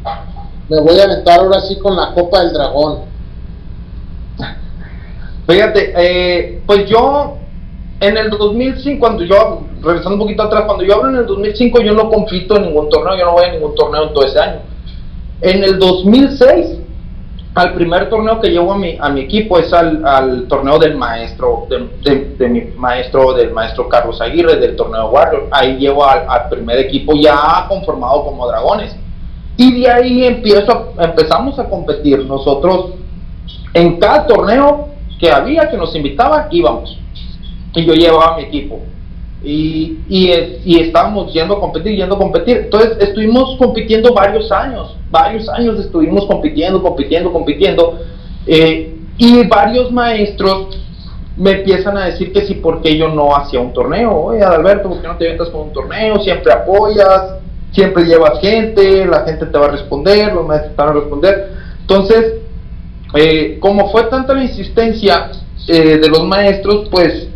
me 0.69 0.81
voy 0.81 0.97
a 1.01 1.05
aventar 1.07 1.41
ahora 1.41 1.61
sí 1.63 1.75
con 1.75 1.97
la 1.97 2.15
Copa 2.15 2.43
del 2.43 2.53
Dragón. 2.53 3.01
Fíjate, 5.49 5.93
eh, 5.97 6.63
pues 6.69 6.89
yo 6.89 7.39
en 7.99 8.17
el 8.17 8.31
2005, 8.31 9.01
cuando 9.01 9.25
yo, 9.25 9.63
regresando 9.83 10.15
un 10.15 10.21
poquito 10.21 10.45
atrás, 10.45 10.67
cuando 10.67 10.85
yo 10.85 10.95
hablo 10.95 11.09
en 11.09 11.17
el 11.17 11.27
2005, 11.27 11.81
yo 11.81 11.95
no 11.95 12.11
compito 12.11 12.59
en 12.59 12.67
ningún 12.67 12.89
torneo, 12.91 13.19
yo 13.19 13.25
no 13.25 13.33
voy 13.33 13.47
a 13.47 13.53
ningún 13.53 13.75
torneo 13.75 14.05
en 14.05 14.15
todo 14.15 14.25
ese 14.25 14.39
año. 14.39 14.76
En 15.41 15.63
el 15.65 15.79
2006 15.79 16.79
al 17.57 17.73
primer 17.73 18.11
torneo 18.11 18.39
que 18.39 18.51
llevo 18.51 18.75
a 18.75 18.77
mi, 18.77 18.99
a 19.01 19.09
mi 19.09 19.23
equipo 19.23 19.59
es 19.59 19.73
al, 19.73 20.47
torneo 20.47 20.79
del 20.79 20.95
maestro, 20.95 21.67
de, 21.71 22.75
maestro, 22.77 23.33
del 23.33 23.51
maestro 23.51 23.89
Carlos 23.89 24.21
Aguirre, 24.21 24.57
del 24.57 24.77
torneo 24.77 25.09
Warrior. 25.09 25.49
Ahí 25.51 25.79
llevo 25.79 26.05
al, 26.05 26.51
primer 26.51 26.79
equipo 26.81 27.15
ya 27.15 27.65
conformado 27.67 28.25
como 28.25 28.47
dragones. 28.47 28.95
Y 29.57 29.81
de 29.81 29.91
ahí 29.91 30.25
empiezo, 30.27 30.93
empezamos 30.99 31.59
a 31.59 31.65
competir. 31.65 32.27
Nosotros, 32.27 32.91
en 33.73 33.99
cada 33.99 34.27
torneo 34.27 34.89
que 35.19 35.31
había, 35.31 35.71
que 35.71 35.79
nos 35.79 35.97
invitaban, 35.97 36.49
íbamos. 36.51 36.99
Y 37.75 37.87
yo 37.87 37.95
llevaba 37.95 38.35
a 38.35 38.37
mi 38.37 38.43
equipo. 38.43 38.81
Y, 39.45 39.99
y, 40.09 40.31
y 40.65 40.81
estábamos 40.81 41.33
yendo 41.33 41.57
a 41.57 41.61
competir, 41.61 41.97
yendo 41.97 42.17
a 42.17 42.19
competir. 42.19 42.57
Entonces 42.57 42.97
estuvimos 43.01 43.57
compitiendo 43.59 44.13
varios 44.13 44.51
años 44.51 44.97
varios 45.11 45.49
años 45.49 45.79
estuvimos 45.79 46.27
compitiendo, 46.27 46.83
compitiendo, 46.83 47.33
compitiendo, 47.33 47.99
eh, 48.47 48.95
y 49.19 49.47
varios 49.47 49.91
maestros 49.93 50.79
me 51.37 51.53
empiezan 51.53 51.97
a 51.97 52.07
decir 52.07 52.33
que 52.33 52.43
sí, 52.43 52.55
porque 52.55 52.97
yo 52.97 53.09
no 53.09 53.35
hacía 53.37 53.61
un 53.61 53.73
torneo. 53.73 54.11
Oye, 54.11 54.43
Alberto, 54.43 54.89
¿por 54.89 55.01
qué 55.01 55.09
no 55.09 55.17
te 55.17 55.31
metas 55.31 55.49
con 55.51 55.63
un 55.63 55.73
torneo? 55.73 56.19
Siempre 56.21 56.53
apoyas, 56.53 57.37
siempre 57.73 58.05
llevas 58.05 58.41
gente, 58.41 59.05
la 59.07 59.21
gente 59.25 59.47
te 59.47 59.59
va 59.59 59.67
a 59.67 59.71
responder, 59.71 60.33
los 60.33 60.47
maestros 60.47 60.75
te 60.75 60.83
van 60.83 60.89
a 60.89 61.01
responder. 61.01 61.53
Entonces, 61.81 62.35
eh, 63.15 63.59
como 63.61 63.91
fue 63.91 64.05
tanta 64.05 64.35
la 64.35 64.45
insistencia 64.45 65.31
eh, 65.69 65.99
de 65.99 66.09
los 66.09 66.25
maestros, 66.27 66.89
pues 66.91 67.29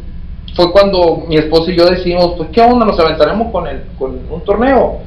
fue 0.54 0.72
cuando 0.72 1.24
mi 1.28 1.36
esposo 1.36 1.70
y 1.70 1.76
yo 1.76 1.86
decidimos, 1.86 2.34
pues, 2.36 2.48
¿qué 2.52 2.60
onda? 2.60 2.84
Nos 2.84 2.98
aventaremos 2.98 3.52
con, 3.52 3.66
el, 3.66 3.82
con 3.98 4.18
un 4.30 4.40
torneo. 4.44 4.98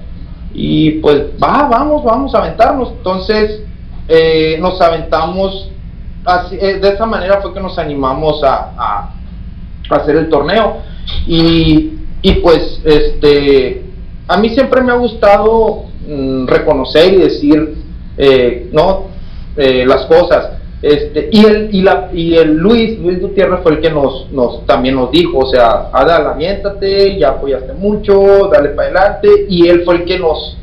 Y 0.53 0.91
pues 0.99 1.23
va, 1.41 1.67
vamos, 1.69 2.03
vamos 2.03 2.33
a 2.35 2.39
aventarnos. 2.39 2.91
Entonces 2.91 3.61
eh, 4.07 4.57
nos 4.61 4.79
aventamos, 4.79 5.69
así, 6.25 6.57
eh, 6.59 6.79
de 6.79 6.89
esa 6.89 7.05
manera 7.05 7.41
fue 7.41 7.53
que 7.53 7.59
nos 7.59 7.77
animamos 7.77 8.43
a, 8.43 8.73
a, 8.77 9.13
hacer 9.89 10.15
el 10.15 10.29
torneo. 10.29 10.77
Y, 11.27 11.93
y, 12.21 12.33
pues 12.35 12.79
este, 12.85 13.83
a 14.27 14.37
mí 14.37 14.49
siempre 14.49 14.81
me 14.81 14.91
ha 14.91 14.95
gustado 14.95 15.85
mm, 16.07 16.47
reconocer 16.47 17.13
y 17.13 17.17
decir, 17.17 17.75
eh, 18.17 18.69
¿no? 18.71 19.11
las 19.55 20.07
cosas. 20.07 20.62
Este, 20.83 21.29
y 21.31 21.45
el, 21.45 21.73
y, 21.73 21.81
la, 21.81 22.09
y 22.11 22.35
el 22.35 22.57
Luis, 22.57 22.99
Luis 22.99 23.21
Gutiérrez 23.21 23.61
fue 23.63 23.71
el 23.71 23.79
que 23.79 23.89
nos, 23.89 24.29
nos 24.33 24.65
también 24.65 24.95
nos 24.95 25.11
dijo, 25.11 25.37
o 25.37 25.45
sea, 25.45 25.89
Adal, 25.93 26.27
aviéntate, 26.27 27.17
ya 27.17 27.29
apoyaste 27.29 27.71
mucho, 27.71 28.49
dale 28.51 28.69
para 28.71 28.89
adelante, 28.89 29.29
y 29.47 29.65
él 29.69 29.83
fue 29.85 29.95
el 29.95 30.03
que 30.03 30.19
nos, 30.19 30.57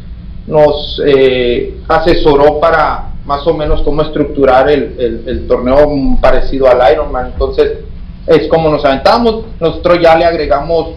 nos 0.46 1.00
eh, 1.06 1.74
asesoró 1.88 2.61
para 2.61 3.14
más 3.24 3.46
o 3.46 3.54
menos 3.54 3.80
cómo 3.80 4.02
estructurar 4.02 4.70
el, 4.70 5.24
el, 5.26 5.46
torneo 5.48 5.88
parecido 6.20 6.68
al 6.68 6.92
Ironman, 6.92 7.28
entonces 7.33 7.78
es 8.26 8.46
como 8.48 8.68
nos 8.68 8.85
aventamos, 8.85 9.44
nosotros 9.59 10.00
ya 10.02 10.18
le 10.18 10.26
agregamos 10.26 10.96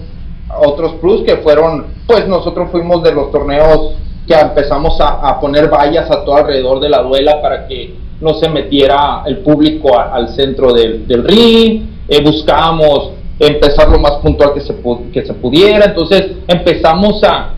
otros 0.66 0.96
plus 0.96 1.22
que 1.24 1.38
fueron, 1.38 1.86
pues 2.08 2.28
nosotros 2.28 2.72
fuimos 2.72 3.02
de 3.04 3.14
los 3.14 3.32
torneos 3.32 3.96
que 4.28 4.34
empezamos 4.34 5.00
a, 5.00 5.30
a 5.30 5.40
poner 5.40 5.70
vallas 5.70 6.12
a 6.12 6.26
todo 6.26 6.36
alrededor 6.36 6.82
de 6.82 6.90
la 6.90 7.02
duela 7.04 7.42
para 7.42 7.68
que 7.68 8.03
no 8.24 8.34
se 8.36 8.50
metiera 8.50 9.24
el 9.26 9.40
público 9.40 10.00
al 10.00 10.30
centro 10.30 10.74
del, 10.74 11.24
ring, 11.26 11.84
eh, 12.08 12.24
buscábamos 12.24 13.12
empezar 13.38 13.90
lo 13.90 14.00
más 14.00 14.14
puntual 14.14 14.54
que 14.54 14.62
se, 14.62 14.76
que 15.12 15.26
se 15.26 15.34
pudiera, 15.34 15.86
entonces 15.86 16.32
empezamos 16.48 17.24
a, 17.24 17.54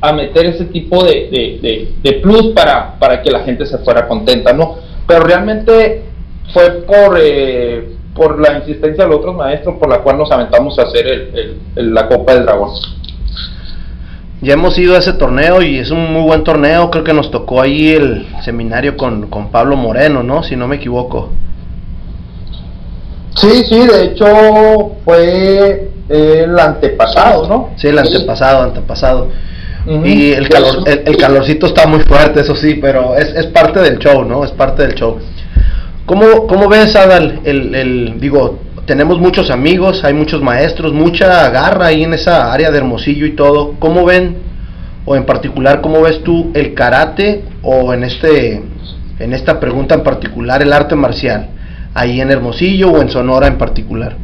a 0.00 0.12
meter 0.12 0.46
ese 0.46 0.66
tipo 0.66 1.04
de, 1.04 1.90
de, 2.02 2.12
plus 2.14 2.48
para, 2.54 2.98
para 2.98 3.22
que 3.22 3.30
la 3.30 3.40
gente 3.40 3.66
se 3.66 3.78
fuera 3.78 4.06
contenta, 4.06 4.52
¿no? 4.52 4.76
Pero 5.06 5.24
realmente 5.24 6.02
fue 6.52 6.82
por, 6.82 7.18
eh, 7.20 7.88
por 8.14 8.40
la 8.40 8.58
insistencia 8.58 9.06
de 9.06 9.14
otros 9.14 9.34
maestros 9.34 9.76
por 9.76 9.88
la 9.88 9.98
cual 9.98 10.18
nos 10.18 10.30
aventamos 10.30 10.78
a 10.78 10.82
hacer 10.82 11.06
el, 11.06 11.94
la 11.94 12.08
Copa 12.08 12.34
del 12.34 12.44
Dragón. 12.44 12.70
Ya 14.42 14.54
hemos 14.54 14.76
ido 14.76 14.96
a 14.96 14.98
ese 14.98 15.12
torneo 15.12 15.62
y 15.62 15.78
es 15.78 15.92
un 15.92 16.12
muy 16.12 16.22
buen 16.22 16.42
torneo. 16.42 16.90
Creo 16.90 17.04
que 17.04 17.12
nos 17.12 17.30
tocó 17.30 17.62
ahí 17.62 17.90
el 17.90 18.26
seminario 18.44 18.96
con, 18.96 19.28
Pablo 19.52 19.76
Moreno, 19.76 20.24
¿no? 20.24 20.42
Si 20.42 20.56
no 20.56 20.66
me 20.66 20.76
equivoco. 20.76 21.30
Sí, 23.36 23.62
sí, 23.68 23.86
de 23.86 24.04
hecho 24.06 24.96
fue 25.04 25.90
el 26.08 26.58
antepasado, 26.58 27.48
¿no? 27.48 27.70
Sí, 27.76 27.86
el 27.86 27.98
antepasado, 27.98 28.64
antepasado. 28.64 29.28
Y 29.86 30.32
el, 30.32 30.48
calor, 30.48 30.84
el, 30.86 31.16
calorcito 31.16 31.66
está 31.66 31.86
muy 31.86 32.00
fuerte, 32.00 32.40
eso 32.40 32.54
sí, 32.54 32.74
pero 32.74 33.16
es, 33.16 33.34
es 33.34 33.46
parte 33.46 33.80
del 33.80 33.98
show, 33.98 34.24
¿no? 34.24 34.44
Es 34.44 34.50
parte 34.50 34.82
del 34.86 34.94
show. 34.94 35.18
¿Cómo, 36.04 36.46
cómo 36.48 36.68
ves, 36.68 36.94
Adal, 36.96 37.40
el, 37.44 37.74
el, 37.74 38.20
digo, 38.20 38.58
tenemos 38.86 39.18
muchos 39.18 39.50
amigos, 39.50 40.04
hay 40.04 40.14
muchos 40.14 40.42
maestros, 40.42 40.92
mucha 40.92 41.48
garra 41.50 41.86
ahí 41.86 42.02
en 42.02 42.14
esa 42.14 42.52
área 42.52 42.70
de 42.70 42.78
Hermosillo 42.78 43.26
y 43.26 43.36
todo. 43.36 43.74
¿Cómo 43.78 44.04
ven, 44.04 44.38
o 45.04 45.14
en 45.14 45.24
particular, 45.24 45.80
cómo 45.80 46.02
ves 46.02 46.22
tú 46.24 46.50
el 46.54 46.74
karate 46.74 47.44
o 47.62 47.92
en, 47.94 48.04
este, 48.04 48.62
en 49.18 49.32
esta 49.32 49.60
pregunta 49.60 49.94
en 49.94 50.02
particular 50.02 50.62
el 50.62 50.72
arte 50.72 50.96
marcial, 50.96 51.50
ahí 51.94 52.20
en 52.20 52.30
Hermosillo 52.30 52.90
o 52.92 53.00
en 53.00 53.08
Sonora 53.08 53.46
en 53.46 53.58
particular? 53.58 54.16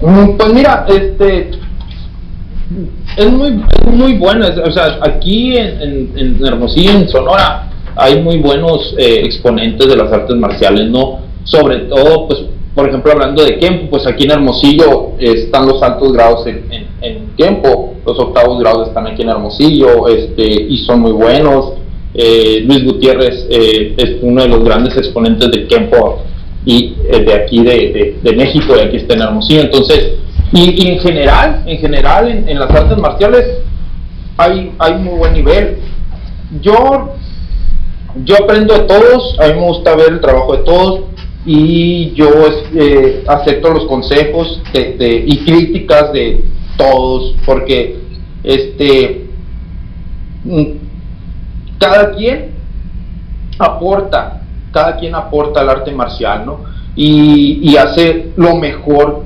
Mm, 0.00 0.36
pues 0.38 0.52
mira, 0.54 0.86
este 0.88 1.50
es 3.16 3.30
muy, 3.30 3.62
muy 3.92 4.16
bueno, 4.16 4.46
o 4.64 4.70
sea, 4.70 4.98
aquí 5.02 5.56
en, 5.56 6.12
en, 6.16 6.46
Hermosillo, 6.46 6.92
en 6.92 7.08
Sonora, 7.08 7.68
hay 7.96 8.22
muy 8.22 8.38
buenos 8.38 8.94
eh, 8.96 9.20
exponentes 9.24 9.86
de 9.86 9.96
las 9.96 10.10
artes 10.10 10.36
marciales, 10.36 10.88
¿no? 10.88 11.18
Sobre 11.44 11.80
todo, 11.80 12.28
pues 12.28 12.40
por 12.74 12.88
ejemplo, 12.88 13.12
hablando 13.12 13.44
de 13.44 13.58
Kempo, 13.58 13.90
pues 13.90 14.06
aquí 14.06 14.24
en 14.24 14.30
Hermosillo 14.30 15.12
están 15.18 15.66
los 15.66 15.82
altos 15.82 16.12
grados 16.12 16.46
en, 16.46 16.86
en, 17.00 17.30
Kempo, 17.36 17.94
los 18.06 18.18
octavos 18.18 18.60
grados 18.60 18.88
están 18.88 19.06
aquí 19.06 19.22
en 19.22 19.30
Hermosillo 19.30 20.06
este, 20.08 20.44
y 20.44 20.78
son 20.78 21.00
muy 21.00 21.12
buenos. 21.12 21.72
Eh, 22.14 22.62
Luis 22.66 22.84
Gutiérrez 22.84 23.46
eh, 23.50 23.94
es 23.96 24.16
uno 24.22 24.42
de 24.42 24.48
los 24.48 24.64
grandes 24.64 24.96
exponentes 24.96 25.50
de 25.50 25.66
Kempo 25.66 26.22
y 26.64 26.94
eh, 27.10 27.20
de 27.20 27.34
aquí 27.34 27.62
de, 27.62 28.18
de, 28.22 28.36
México 28.36 28.74
y 28.76 28.80
aquí 28.80 28.98
está 28.98 29.14
en 29.14 29.22
Hermosillo. 29.22 29.62
Entonces, 29.62 30.12
y, 30.52 30.88
en 30.88 30.98
general, 31.00 31.62
en 31.66 31.78
general 31.78 32.28
en, 32.28 32.58
las 32.58 32.70
artes 32.70 32.98
marciales 32.98 33.46
hay, 34.36 34.72
hay 34.78 34.94
muy 34.94 35.18
buen 35.18 35.32
nivel. 35.32 35.78
Yo, 36.60 37.14
yo 38.24 38.36
aprendo 38.42 38.74
de 38.74 38.80
todos, 38.80 39.38
a 39.40 39.48
mí 39.48 39.54
me 39.54 39.66
gusta 39.66 39.94
ver 39.96 40.12
el 40.12 40.20
trabajo 40.20 40.56
de 40.56 40.62
todos 40.64 41.00
y 41.46 42.12
yo 42.12 42.28
eh, 42.74 43.24
acepto 43.26 43.70
los 43.70 43.86
consejos 43.86 44.62
y 44.74 45.38
críticas 45.38 46.12
de 46.12 46.44
todos 46.76 47.34
porque 47.46 47.98
este 48.42 49.26
mm, 50.44 50.64
cada 51.78 52.12
quien 52.12 52.50
aporta, 53.58 54.42
cada 54.72 54.96
quien 54.96 55.14
aporta 55.14 55.60
al 55.60 55.70
arte 55.70 55.92
marcial, 55.92 56.44
¿no? 56.44 56.60
Y, 56.94 57.76
hace 57.76 58.32
lo 58.36 58.56
mejor 58.56 59.22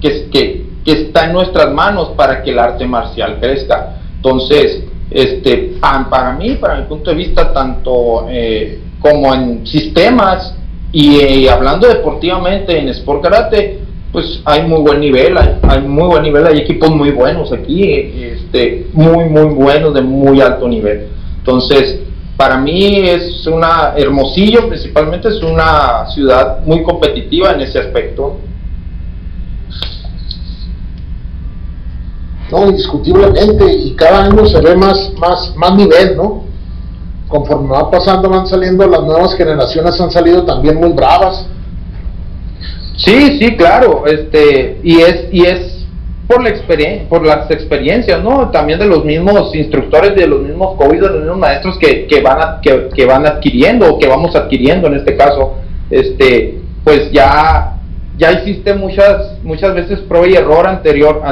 que, 0.00 0.28
que, 0.30 0.66
está 0.86 1.26
en 1.26 1.32
nuestras 1.34 1.70
manos 1.74 2.12
para 2.16 2.42
que 2.42 2.50
el 2.52 2.58
arte 2.58 2.86
marcial 2.86 3.38
crezca. 3.38 3.98
Entonces, 4.16 4.84
este, 5.10 5.74
para 5.80 6.32
mí, 6.32 6.54
para 6.54 6.76
mi 6.76 6.86
punto 6.86 7.10
de 7.10 7.16
vista, 7.16 7.52
tanto 7.52 8.26
eh, 8.30 8.80
como 9.00 9.34
en 9.34 9.66
sistemas 9.66 10.54
y 10.92 11.20
eh, 11.20 11.50
hablando 11.50 11.86
deportivamente 11.86 12.78
en 12.78 12.88
Sport 12.88 13.22
Karate, 13.22 13.80
pues 14.12 14.40
hay 14.44 14.66
muy 14.66 14.80
buen 14.80 15.00
nivel, 15.00 15.36
hay, 15.36 15.82
muy 15.82 16.08
buen 16.08 16.22
nivel, 16.22 16.46
hay 16.46 16.58
equipos 16.58 16.90
muy 16.90 17.10
buenos 17.10 17.52
aquí, 17.52 17.92
este, 17.92 18.86
muy, 18.94 19.26
muy 19.26 19.54
buenos, 19.54 19.92
de 19.92 20.00
muy 20.00 20.40
alto 20.40 20.66
nivel. 20.66 21.08
Entonces, 21.38 22.00
para 22.38 22.56
mí 22.56 23.00
es 23.00 23.46
una, 23.46 23.94
Hermosillo 23.96 24.68
principalmente 24.68 25.28
es 25.28 25.42
una 25.42 26.06
ciudad 26.06 26.60
muy 26.64 26.82
competitiva 26.82 27.52
en 27.52 27.60
ese 27.60 27.80
aspecto. 27.80 28.38
No, 32.50 32.66
indiscutiblemente, 32.66 33.70
y 33.74 33.94
cada 33.94 34.24
año 34.24 34.46
se 34.46 34.58
ve 34.62 34.74
más, 34.74 35.12
más, 35.18 35.54
más 35.54 35.74
nivel, 35.74 36.16
¿no? 36.16 36.47
Conforme 37.28 37.68
va 37.68 37.90
pasando, 37.90 38.28
van 38.28 38.46
saliendo 38.46 38.86
las 38.86 39.02
nuevas 39.02 39.36
generaciones, 39.36 40.00
han 40.00 40.10
salido 40.10 40.44
también 40.44 40.76
muy 40.76 40.92
bravas 40.92 41.46
Sí, 42.98 43.38
sí, 43.38 43.56
claro, 43.56 44.06
este, 44.06 44.80
y 44.82 45.00
es, 45.00 45.28
y 45.30 45.46
es 45.46 45.86
por 46.26 46.42
la 46.42 46.48
experiencia, 46.48 47.08
por 47.08 47.24
las 47.24 47.48
experiencias, 47.48 48.22
¿no? 48.22 48.50
También 48.50 48.80
de 48.80 48.86
los 48.86 49.04
mismos 49.04 49.54
instructores, 49.54 50.16
de 50.16 50.26
los 50.26 50.42
mismos 50.42 50.76
COVID, 50.76 51.00
de 51.00 51.08
los 51.08 51.20
mismos 51.20 51.38
maestros 51.38 51.78
que, 51.78 52.06
que 52.06 52.20
van 52.20 52.60
que, 52.60 53.06
van 53.06 53.24
adquiriendo, 53.24 53.94
o 53.94 53.98
que 54.00 54.08
vamos 54.08 54.34
adquiriendo 54.34 54.88
en 54.88 54.94
este 54.94 55.16
caso, 55.16 55.54
este, 55.90 56.58
pues 56.82 57.12
ya, 57.12 57.78
ya 58.16 58.32
hiciste 58.32 58.74
muchas, 58.74 59.38
muchas 59.44 59.74
veces 59.74 60.00
prueba 60.00 60.26
y 60.26 60.34
error 60.34 60.66
anterior, 60.66 61.22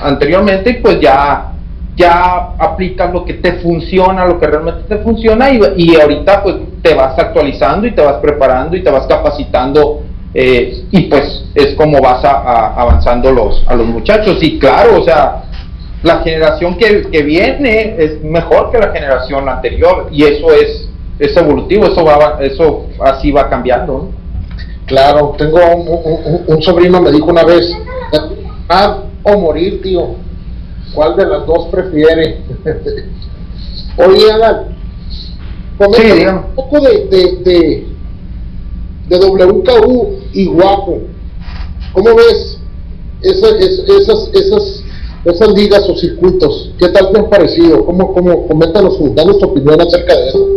anteriormente, 0.00 0.70
y 0.70 0.74
pues 0.74 1.00
ya, 1.00 1.54
ya 1.96 2.52
aplicas 2.58 3.12
lo 3.12 3.24
que 3.24 3.34
te 3.34 3.54
funciona, 3.54 4.26
lo 4.26 4.38
que 4.38 4.46
realmente 4.46 4.82
te 4.82 5.02
funciona, 5.02 5.50
y, 5.50 5.60
y 5.76 6.00
ahorita 6.00 6.42
pues 6.42 6.56
te 6.82 6.94
vas 6.94 7.18
actualizando 7.18 7.86
y 7.86 7.92
te 7.92 8.02
vas 8.02 8.16
preparando 8.16 8.76
y 8.76 8.82
te 8.82 8.90
vas 8.90 9.06
capacitando 9.06 10.02
eh, 10.38 10.84
y 10.90 11.02
pues 11.04 11.46
es 11.54 11.74
como 11.76 11.98
vas 11.98 12.22
a, 12.22 12.74
avanzando 12.74 13.32
los, 13.32 13.64
a 13.66 13.74
los 13.74 13.86
muchachos. 13.86 14.36
Y 14.42 14.58
claro, 14.58 15.00
o 15.00 15.02
sea, 15.02 15.44
la 16.02 16.18
generación 16.18 16.76
que, 16.76 17.08
que, 17.10 17.22
viene 17.22 17.96
es 17.98 18.22
mejor 18.22 18.70
que 18.70 18.78
la 18.78 18.92
generación 18.92 19.48
anterior 19.48 20.08
y 20.12 20.24
eso 20.24 20.52
es, 20.52 20.90
es 21.18 21.34
evolutivo, 21.38 21.86
eso, 21.86 22.04
va, 22.04 22.36
eso 22.40 22.84
así 23.00 23.32
va 23.32 23.48
cambiando. 23.48 24.10
Claro, 24.84 25.34
tengo 25.38 25.58
un, 26.46 26.62
sobrino 26.62 27.00
me 27.00 27.10
dijo 27.12 27.26
una 27.26 27.42
vez, 27.42 27.72
ah, 28.68 29.04
o 29.22 29.38
morir, 29.38 29.80
tío. 29.80 30.16
¿Cuál 30.94 31.16
de 31.16 31.26
las 31.26 31.46
dos 31.46 31.68
prefiere? 31.68 32.40
Oye, 33.98 34.30
Adán, 34.30 34.76
un 35.78 36.54
poco 36.54 36.80
de 36.80 37.86
de 39.08 39.18
WKU 39.18 40.18
y 40.32 40.46
Guapo. 40.46 41.00
¿Cómo 41.92 42.14
ves 42.14 42.58
esas, 43.22 43.52
esas, 43.52 44.30
esas, 44.34 44.84
esas 45.24 45.48
ligas 45.54 45.88
o 45.88 45.96
circuitos? 45.96 46.72
¿Qué 46.78 46.88
tal 46.88 47.12
te 47.12 47.18
han 47.18 47.30
parecido? 47.30 47.84
¿Cómo, 47.86 48.12
cómo, 48.12 48.46
coméntanos, 48.46 48.98
danos 49.14 49.38
tu 49.38 49.46
opinión 49.46 49.80
acerca 49.80 50.14
de 50.14 50.28
eso. 50.28 50.48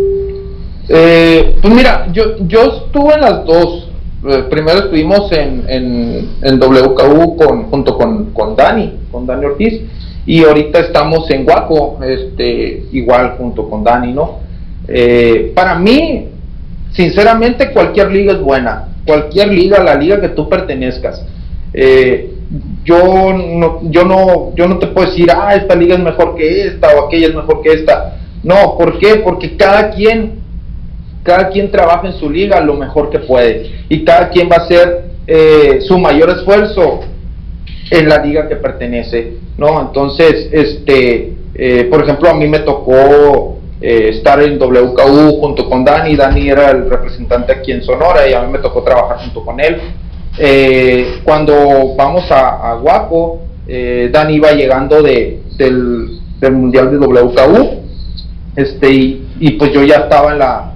Eh, 0.90 1.56
pues 1.62 1.74
mira, 1.74 2.12
yo, 2.12 2.38
yo 2.48 2.84
estuve 2.86 3.14
en 3.14 3.22
las 3.22 3.46
dos. 3.46 3.88
Eh, 4.28 4.44
primero 4.50 4.80
estuvimos 4.80 5.32
en, 5.32 5.64
en, 5.70 6.30
en 6.42 6.60
WKU 6.60 7.38
con, 7.38 7.70
junto 7.70 7.98
con, 7.98 8.32
con 8.32 8.56
Dani, 8.56 8.96
con 9.12 9.26
Dani 9.26 9.46
Ortiz, 9.46 9.82
y 10.30 10.44
ahorita 10.44 10.80
estamos 10.80 11.30
en 11.32 11.44
Guapo, 11.44 12.00
este, 12.04 12.84
igual 12.92 13.36
junto 13.38 13.70
con 13.70 13.84
Dani, 13.84 14.14
¿no? 14.14 14.40
Eh, 14.88 15.52
para 15.56 15.76
mí, 15.76 16.30
Sinceramente, 16.92 17.72
cualquier 17.72 18.12
liga 18.12 18.34
es 18.34 18.42
buena. 18.42 18.90
Cualquier 19.06 19.50
liga, 19.50 19.84
la 19.84 19.96
liga 19.96 20.20
que 20.20 20.30
tú 20.30 20.50
pertenezcas. 20.50 21.26
Eh, 21.74 22.32
yo 22.84 23.34
no, 23.34 23.82
yo 23.84 24.04
no, 24.04 24.56
yo 24.56 24.68
no 24.68 24.80
te 24.80 24.88
puedo 24.88 25.08
decir, 25.08 25.30
ah, 25.32 25.54
esta 25.56 25.76
liga 25.76 25.96
es 25.96 26.02
mejor 26.02 26.36
que 26.36 26.66
esta 26.66 26.90
o 26.96 27.06
aquella 27.06 27.28
es 27.28 27.36
mejor 27.36 27.62
que 27.62 27.74
esta. 27.74 28.18
No, 28.44 28.76
¿por 28.78 28.98
qué? 28.98 29.18
Porque 29.18 29.56
cada 29.56 29.92
quien, 29.92 30.40
cada 31.24 31.50
quien 31.50 31.70
trabaja 31.70 32.08
en 32.08 32.14
su 32.14 32.30
liga 32.30 32.60
lo 32.62 32.74
mejor 32.74 33.10
que 33.12 33.20
puede 33.20 33.72
y 33.88 34.04
cada 34.04 34.30
quien 34.30 34.50
va 34.50 34.56
a 34.56 34.66
hacer 34.66 35.04
eh, 35.28 35.80
su 35.82 36.00
mayor 36.00 36.30
esfuerzo 36.32 37.02
en 37.92 38.10
la 38.10 38.20
liga 38.20 38.48
que 38.48 38.56
pertenece, 38.56 39.34
¿no? 39.58 39.82
Entonces, 39.82 40.50
este, 40.52 41.34
eh, 41.56 41.88
por 41.90 42.04
ejemplo, 42.04 42.30
a 42.30 42.34
mí 42.34 42.48
me 42.48 42.60
tocó 42.60 43.60
eh, 43.82 44.10
estar 44.10 44.42
en 44.42 44.62
WKU 44.62 45.40
junto 45.40 45.70
con 45.70 45.84
Dani. 45.84 46.16
Dani 46.16 46.50
era 46.50 46.72
el 46.72 46.90
representante 46.90 47.52
aquí 47.52 47.72
en 47.72 47.84
Sonora 47.84 48.28
y 48.28 48.34
a 48.34 48.42
mí 48.42 48.52
me 48.52 48.60
tocó 48.60 48.84
trabajar 48.84 49.18
junto 49.20 49.44
con 49.44 49.60
él. 49.60 49.78
Eh, 50.38 51.20
cuando 51.24 51.96
vamos 51.96 52.30
a, 52.32 52.72
a 52.72 52.76
Guapo, 52.76 53.42
Dani 53.68 54.34
iba 54.34 54.52
llegando 54.54 55.04
de, 55.04 55.42
del, 55.58 56.20
Mundial 56.42 56.90
de 56.90 56.98
WKU 56.98 57.80
este, 58.56 58.92
y, 59.40 59.52
pues 59.58 59.72
yo 59.72 59.84
ya 59.84 59.98
estaba 59.98 60.32
en 60.32 60.40
la, 60.40 60.69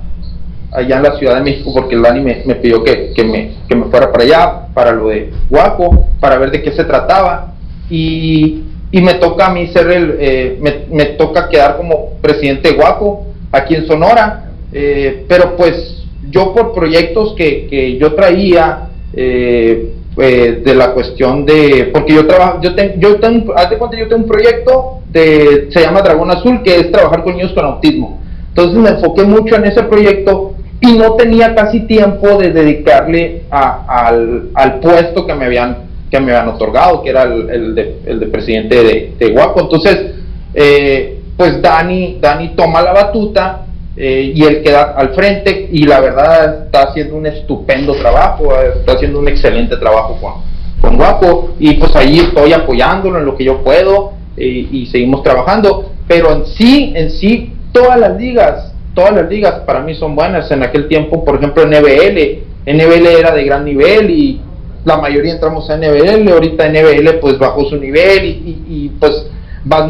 allá 0.74 0.98
en 0.98 1.04
la 1.04 1.18
Ciudad 1.18 1.36
de 1.36 1.42
México 1.42 1.72
porque 1.74 1.98
Dani 1.98 2.22
me, 2.22 2.44
me 2.46 2.56
pidió 2.56 2.84
que, 2.84 3.12
que, 3.14 3.24
me, 3.24 3.52
que 3.68 3.76
me 3.76 3.86
fuera 3.86 4.12
para 4.12 4.24
allá, 4.24 4.68
para 4.74 4.92
lo 4.92 5.10
de 5.10 5.32
Guapo, 5.50 6.08
para 6.20 6.38
ver 6.38 6.52
de 6.52 6.62
qué 6.62 6.72
se 6.72 6.84
trataba. 6.84 7.54
Y, 7.90 8.64
y 8.92 9.02
me 9.02 9.16
toca 9.16 9.48
a 9.48 9.54
mí 9.54 9.68
ser 9.68 9.90
el, 9.92 10.18
eh, 10.20 10.60
me, 10.92 11.06
toca 11.06 11.50
quedar 11.50 11.78
como 11.78 12.12
presidente 12.22 12.74
guapo 12.74 13.26
aquí 13.52 13.74
en 13.74 13.88
Sonora, 13.88 14.52
eh, 14.72 15.26
pero 15.28 15.56
pues 15.58 16.06
yo 16.30 16.54
por 16.54 16.74
proyectos 16.74 17.34
que, 17.36 17.68
que 17.68 17.98
yo 17.98 18.14
traía 18.14 18.90
eh, 19.16 19.90
de 20.16 20.76
la 20.76 20.92
cuestión 20.92 21.44
de, 21.44 21.90
porque 21.92 22.14
yo 22.14 22.28
trabajo, 22.28 22.60
yo, 22.62 22.76
tengo 22.76 22.94
yo 23.00 23.20
tengo, 23.20 23.58
haz 23.58 23.72
de 23.72 23.78
cuenta, 23.80 23.98
yo 23.98 24.08
tengo 24.08 24.22
un 24.22 24.30
proyecto 24.30 25.00
de, 25.10 25.70
se 25.72 25.82
llama 25.82 26.04
Dragón 26.04 26.30
Azul, 26.30 26.62
que 26.62 26.76
es 26.76 26.92
trabajar 26.92 27.24
con 27.24 27.36
niños 27.36 27.52
con 27.54 27.66
autismo. 27.66 28.20
Entonces 28.50 28.78
me 28.78 28.90
enfoqué 28.90 29.24
mucho 29.24 29.56
en 29.56 29.66
ese 29.66 29.82
proyecto 29.82 30.54
y 30.86 30.98
no 30.98 31.14
tenía 31.14 31.56
casi 31.56 31.82
tiempo 31.88 32.38
de 32.38 32.52
dedicarle 32.52 33.44
al, 33.50 34.50
al 34.54 34.80
puesto 34.80 35.26
que 35.26 35.34
me 35.34 35.46
habían 35.46 35.78
que 36.12 36.20
me 36.20 36.36
habían 36.36 36.54
otorgado, 36.54 37.02
que 37.02 37.10
era 37.10 37.24
el, 37.24 37.74
de, 37.74 38.02
el 38.06 38.20
de, 38.20 38.28
presidente 38.28 38.84
de, 38.84 39.16
de 39.18 39.32
Guapo. 39.32 39.62
Entonces, 39.62 40.12
eh, 40.54 41.22
pues 41.36 41.60
Dani, 41.60 42.20
Dani 42.22 42.50
toma 42.50 42.84
la 42.84 42.92
batuta 42.92 43.66
eh, 43.96 44.32
y 44.36 44.44
él 44.44 44.62
queda 44.62 44.94
al 44.96 45.16
frente 45.16 45.70
y 45.72 45.86
la 45.86 46.02
verdad 46.02 46.66
está 46.66 46.84
haciendo 46.84 47.16
un 47.16 47.26
estupendo 47.26 47.96
trabajo, 47.96 48.54
está 48.62 48.94
haciendo 48.94 49.20
un 49.20 49.28
excelente 49.28 49.78
trabajo 49.78 50.20
con, 50.22 50.34
con 50.82 50.98
Guapo 50.98 51.56
y 51.60 51.74
pues 51.76 51.96
ahí 51.96 52.20
estoy 52.20 52.54
apoyándolo 52.54 53.18
en 53.18 53.26
lo 53.26 53.36
que 53.36 53.46
yo 53.46 53.64
puedo 53.64 54.12
eh, 54.36 54.68
y 54.72 54.86
seguimos 54.88 55.24
trabajando, 55.24 55.94
pero 56.08 56.32
en 56.32 56.46
sí, 56.46 56.94
en 56.96 57.10
sí, 57.10 57.54
todas 57.72 58.00
las 58.00 58.18
ligas, 58.18 58.73
todas 58.94 59.14
las 59.14 59.30
ligas 59.30 59.62
para 59.66 59.82
mí 59.82 59.96
son 59.96 60.16
buenas. 60.16 60.50
En 60.52 60.64
aquel 60.64 60.88
tiempo, 60.88 61.24
por 61.24 61.36
ejemplo, 61.36 61.66
NBL, 61.66 62.44
NBL 62.66 63.08
era 63.08 63.34
de 63.34 63.44
gran 63.44 63.66
nivel 63.66 64.10
y 64.10 64.42
la 64.86 64.98
mayoría 64.98 65.34
entramos 65.34 65.70
a 65.70 65.78
NBL, 65.78 66.30
ahorita 66.30 66.70
NBL 66.70 67.20
pues 67.22 67.38
bajó 67.38 67.66
su 67.66 67.78
nivel 67.78 68.26
y, 68.26 68.92
pues 69.00 69.28
vas, 69.64 69.90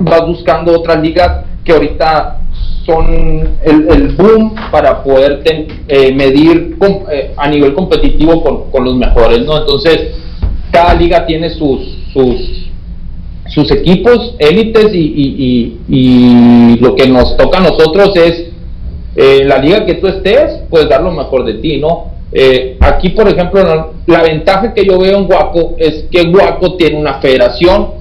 vas 0.00 0.26
buscando 0.26 0.72
otras 0.72 1.00
ligas 1.02 1.44
que 1.64 1.72
ahorita 1.72 2.38
son 2.84 3.58
el, 3.62 4.08
boom 4.16 4.54
para 4.70 5.02
poder 5.02 5.42
eh, 5.88 6.14
medir 6.14 6.76
eh, 7.10 7.34
a 7.36 7.48
nivel 7.48 7.74
competitivo 7.74 8.70
con, 8.70 8.84
los 8.84 8.94
mejores, 8.94 9.44
¿no? 9.44 9.58
Entonces, 9.58 10.12
cada 10.70 10.94
liga 10.94 11.26
tiene 11.26 11.50
sus, 11.50 11.80
sus, 12.12 12.65
sus 13.48 13.70
equipos 13.70 14.34
élites 14.38 14.92
y, 14.92 15.78
y, 15.88 16.76
lo 16.80 16.94
que 16.94 17.08
nos 17.08 17.36
toca 17.36 17.58
a 17.58 17.62
nosotros 17.62 18.14
es, 18.16 18.46
eh, 19.16 19.44
la 19.46 19.56
liga 19.56 19.86
que 19.86 19.94
tú 19.94 20.08
estés, 20.08 20.60
pues 20.68 20.88
dar 20.90 21.02
lo 21.02 21.10
mejor 21.10 21.46
de 21.46 21.54
ti, 21.54 21.78
¿no? 21.78 22.12
Eh, 22.32 22.76
aquí, 22.80 23.10
por 23.10 23.26
ejemplo, 23.26 23.94
la 24.06 24.22
ventaja 24.22 24.74
que 24.74 24.84
yo 24.84 24.98
veo 24.98 25.16
en 25.16 25.26
Guaco 25.26 25.74
es 25.78 26.04
que 26.10 26.24
Guaco 26.24 26.76
tiene 26.76 26.98
una 26.98 27.14
federación 27.14 27.92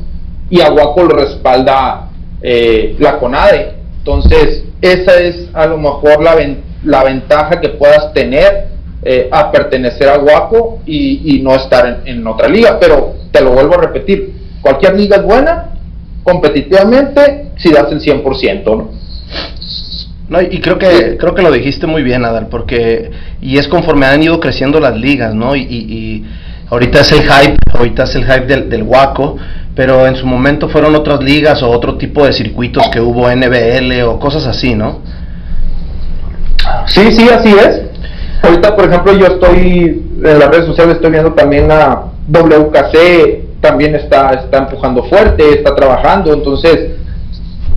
y 0.49 0.59
a 0.59 0.69
Guaco 0.69 1.03
lo 1.03 1.15
respalda 1.15 2.09
eh, 2.41 2.97
la 2.99 3.17
CONADE. 3.17 3.75
Entonces, 3.99 4.65
esa 4.81 5.15
es 5.21 5.47
a 5.53 5.67
lo 5.67 5.77
mejor 5.77 6.21
la, 6.21 6.35
la 6.83 7.03
ventaja 7.05 7.61
que 7.61 7.69
puedas 7.69 8.13
tener 8.13 8.75
a 9.29 9.51
pertenecer 9.51 10.09
a 10.09 10.17
Guaco 10.17 10.79
y, 10.87 11.39
no 11.43 11.53
estar 11.55 12.01
en, 12.05 12.25
otra 12.25 12.47
liga. 12.49 12.77
Pero 12.79 13.13
te 13.31 13.39
lo 13.39 13.51
vuelvo 13.51 13.75
a 13.75 13.81
repetir, 13.83 14.33
cualquier 14.65 14.95
liga 14.95 15.17
es 15.17 15.23
buena 15.23 15.65
competitivamente 16.23 17.51
si 17.55 17.71
das 17.71 17.91
el 17.91 18.01
100%. 18.01 18.63
¿no? 18.65 18.89
No, 20.27 20.41
y 20.41 20.59
creo 20.59 20.79
que 20.79 21.17
creo 21.17 21.35
que 21.35 21.43
lo 21.43 21.51
dijiste 21.51 21.85
muy 21.85 22.01
bien, 22.01 22.25
Adal, 22.25 22.47
porque 22.47 23.11
y 23.41 23.59
es 23.59 23.67
conforme 23.67 24.07
han 24.07 24.23
ido 24.23 24.39
creciendo 24.39 24.79
las 24.79 24.97
ligas, 24.97 25.35
¿no? 25.35 25.55
Y, 25.55 25.61
y, 25.61 26.25
ahorita 26.71 27.01
es 27.01 27.11
el 27.11 27.21
hype, 27.21 27.57
ahorita 27.71 28.03
es 28.05 28.15
el 28.15 28.23
hype 28.23 28.47
del, 28.47 28.67
del 28.71 28.81
Waco, 28.81 29.37
pero 29.75 30.07
en 30.07 30.15
su 30.15 30.25
momento 30.25 30.67
fueron 30.67 30.95
otras 30.95 31.21
ligas 31.21 31.61
o 31.61 31.69
otro 31.69 31.99
tipo 31.99 32.25
de 32.25 32.33
circuitos 32.33 32.87
que 32.91 32.99
hubo 32.99 33.29
NBL 33.29 34.01
o 34.01 34.19
cosas 34.19 34.47
así, 34.47 34.73
¿no? 34.73 35.01
Sí, 36.87 37.11
sí, 37.11 37.29
así 37.29 37.53
es. 37.53 37.83
Ahorita, 38.41 38.75
por 38.75 38.85
ejemplo, 38.85 39.13
yo 39.13 39.27
estoy 39.27 40.03
en 40.23 40.39
las 40.39 40.49
redes 40.49 40.65
sociales, 40.65 40.95
estoy 40.95 41.11
viendo 41.11 41.33
también 41.33 41.71
a 41.71 42.05
WKC, 42.27 43.44
también 43.65 43.95
está, 43.95 44.29
está 44.33 44.59
empujando 44.59 45.03
fuerte, 45.05 45.49
está 45.49 45.73
trabajando, 45.73 46.31
entonces 46.31 46.91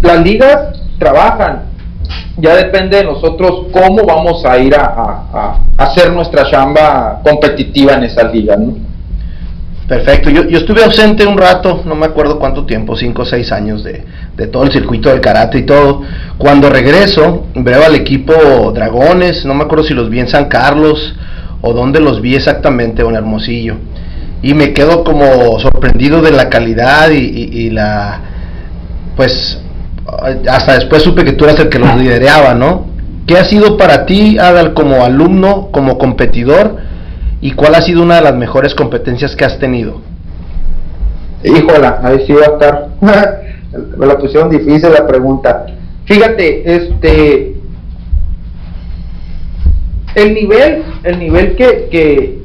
las 0.03 0.23
ligas 0.23 0.79
trabajan, 0.99 1.63
ya 2.37 2.55
depende 2.57 2.99
de 2.99 3.05
nosotros 3.05 3.69
cómo 3.73 4.05
vamos 4.05 4.45
a 4.45 4.59
ir 4.59 4.75
a, 4.75 5.61
hacer 5.79 6.13
nuestra 6.13 6.45
chamba 6.51 7.21
competitiva 7.25 7.95
en 7.95 8.05
esas 8.05 8.31
ligas, 8.35 8.59
¿no? 8.59 8.75
Perfecto, 9.89 10.29
yo, 10.29 10.45
yo, 10.45 10.59
estuve 10.59 10.85
ausente 10.85 11.27
un 11.27 11.39
rato, 11.39 11.81
no 11.87 11.95
me 11.95 12.05
acuerdo 12.05 12.39
cuánto 12.39 12.67
tiempo, 12.67 12.95
5 12.95 13.23
o 13.23 13.25
6 13.25 13.53
años 13.53 13.83
de, 13.83 14.05
de, 14.37 14.47
todo 14.47 14.65
el 14.65 14.71
circuito 14.71 15.09
del 15.09 15.23
karate 15.23 15.57
y 15.57 15.63
todo. 15.63 16.03
Cuando 16.37 16.69
regreso, 16.69 17.47
veo 17.55 17.83
al 17.83 17.95
equipo 17.95 18.71
Dragones, 18.75 19.47
no 19.47 19.55
me 19.55 19.65
acuerdo 19.65 19.85
si 19.85 19.95
los 19.95 20.11
vi 20.11 20.21
en 20.21 20.29
San 20.29 20.45
Carlos 20.51 21.15
o 21.63 21.73
dónde 21.73 22.01
los 22.01 22.21
vi 22.21 22.35
exactamente 22.35 23.01
en 23.01 23.15
Hermosillo. 23.15 23.77
Y 24.43 24.55
me 24.55 24.73
quedo 24.73 25.05
como 25.05 25.59
sorprendido 25.59 26.23
de 26.23 26.31
la 26.31 26.49
calidad 26.49 27.11
y, 27.11 27.17
y 27.17 27.71
la, 27.71 28.21
pues 29.17 29.61
hasta 30.49 30.75
después 30.75 31.03
supe 31.03 31.25
que 31.25 31.33
tú 31.33 31.45
eras 31.45 31.59
el 31.59 31.69
que 31.69 31.79
los 31.79 31.95
lideraba, 31.97 32.55
¿no? 32.55 32.87
¿Qué 33.27 33.37
ha 33.37 33.45
sido 33.45 33.77
para 33.77 34.07
ti, 34.07 34.39
Adal, 34.39 34.73
como 34.73 35.05
alumno, 35.05 35.69
como 35.71 35.99
competidor? 35.99 36.77
¿Y 37.41 37.53
cuál 37.53 37.75
ha 37.75 37.83
sido 37.83 38.03
una 38.03 38.17
de 38.17 38.23
las 38.23 38.35
mejores 38.35 38.75
competencias 38.75 39.37
que 39.37 39.45
has 39.45 39.59
tenido? 39.59 40.01
Híjola, 41.45 42.01
ahí 42.03 42.25
sí 42.27 42.33
va 42.33 42.41
a 42.41 42.53
estar. 42.53 42.89
Me 43.99 44.07
la 44.07 44.17
pusieron 44.17 44.49
difícil 44.49 44.91
la 44.93 45.07
pregunta. 45.07 45.67
Fíjate, 46.07 46.75
este. 46.75 47.55
El 50.15 50.35
nivel, 50.35 50.83
el 51.05 51.19
nivel 51.19 51.55
que, 51.55 51.89
que, 51.91 52.38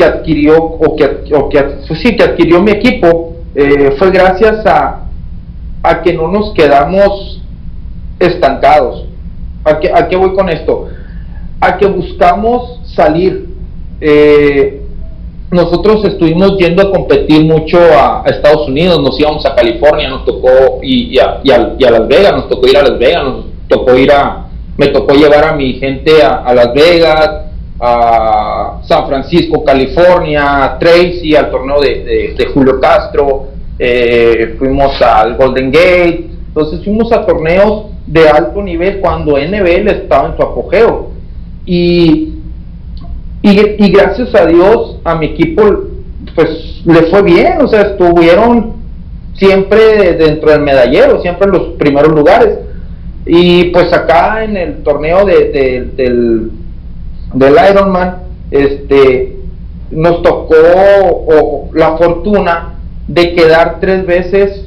que 0.00 0.06
adquirió, 0.06 0.56
o 0.62 0.96
que, 0.96 1.34
o 1.34 1.50
que, 1.50 1.60
pues 1.86 2.00
sí, 2.00 2.16
que 2.16 2.22
adquirió 2.22 2.62
mi 2.62 2.70
equipo, 2.70 3.34
eh, 3.54 3.94
fue 3.98 4.10
gracias 4.10 4.64
a, 4.64 5.02
a 5.82 6.00
que 6.00 6.14
no 6.14 6.28
nos 6.28 6.54
quedamos 6.54 7.42
estancados. 8.18 9.04
¿A 9.62 9.78
qué, 9.78 9.90
¿A 9.94 10.08
qué, 10.08 10.16
voy 10.16 10.34
con 10.34 10.48
esto? 10.48 10.88
A 11.60 11.76
que 11.76 11.86
buscamos 11.86 12.80
salir. 12.94 13.50
Eh, 14.00 14.80
nosotros 15.50 16.02
estuvimos 16.06 16.56
yendo 16.56 16.80
a 16.80 16.92
competir 16.92 17.44
mucho 17.44 17.78
a, 17.78 18.22
Estados 18.24 18.68
Unidos, 18.68 19.02
nos 19.02 19.20
íbamos 19.20 19.44
a 19.44 19.54
California, 19.54 20.08
nos 20.08 20.24
tocó, 20.24 20.78
y, 20.82 21.18
a, 21.18 21.40
y, 21.44 21.50
a, 21.50 21.90
Las 21.90 22.08
Vegas, 22.08 22.32
nos 22.32 22.48
tocó 22.48 22.68
ir 22.68 22.78
a 22.78 22.82
Las 22.84 22.98
Vegas, 22.98 23.24
nos 23.24 23.44
tocó 23.68 23.98
ir 23.98 24.10
a, 24.12 24.46
me 24.78 24.86
tocó 24.86 25.12
llevar 25.12 25.44
a 25.44 25.52
mi 25.52 25.74
gente 25.74 26.22
a, 26.22 26.54
Las 26.54 26.72
Vegas, 26.72 27.49
a 27.80 28.80
San 28.84 29.06
Francisco, 29.06 29.64
California, 29.64 30.76
Tracy, 30.78 31.34
al 31.34 31.50
torneo 31.50 31.80
de, 31.80 32.34
de 32.36 32.46
Julio 32.52 32.80
Castro, 32.80 33.48
eh, 33.82 34.56
fuimos 34.58 35.00
al 35.00 35.36
Golden 35.36 35.70
Gate, 35.72 36.26
entonces 36.48 36.84
fuimos 36.84 37.10
a 37.12 37.24
torneos 37.24 37.86
de 38.06 38.28
alto 38.28 38.62
nivel 38.62 39.00
cuando 39.00 39.38
NBL 39.38 39.88
estaba 39.88 40.28
en 40.28 40.36
su 40.36 40.42
apogeo. 40.42 41.10
Y, 41.64 42.34
y, 43.42 43.90
gracias 43.90 44.34
a 44.34 44.44
Dios 44.44 44.98
a 45.02 45.14
mi 45.14 45.26
equipo 45.26 45.62
pues 46.34 46.82
le 46.84 47.02
fue 47.04 47.22
bien, 47.22 47.62
o 47.62 47.68
sea, 47.68 47.82
estuvieron 47.82 48.74
siempre 49.34 50.12
dentro 50.14 50.50
del 50.50 50.60
medallero, 50.60 51.22
siempre 51.22 51.46
en 51.46 51.52
los 51.52 51.62
primeros 51.78 52.12
lugares. 52.12 52.58
Y 53.24 53.64
pues 53.70 53.90
acá 53.94 54.44
en 54.44 54.58
el 54.58 54.82
torneo 54.82 55.24
de, 55.24 55.90
del, 55.96 56.50
del 57.34 57.54
Ironman, 57.70 58.16
este, 58.50 59.36
nos 59.90 60.22
tocó 60.22 61.68
la 61.74 61.96
fortuna 61.96 62.74
de 63.06 63.34
quedar 63.34 63.78
tres 63.80 64.06
veces, 64.06 64.66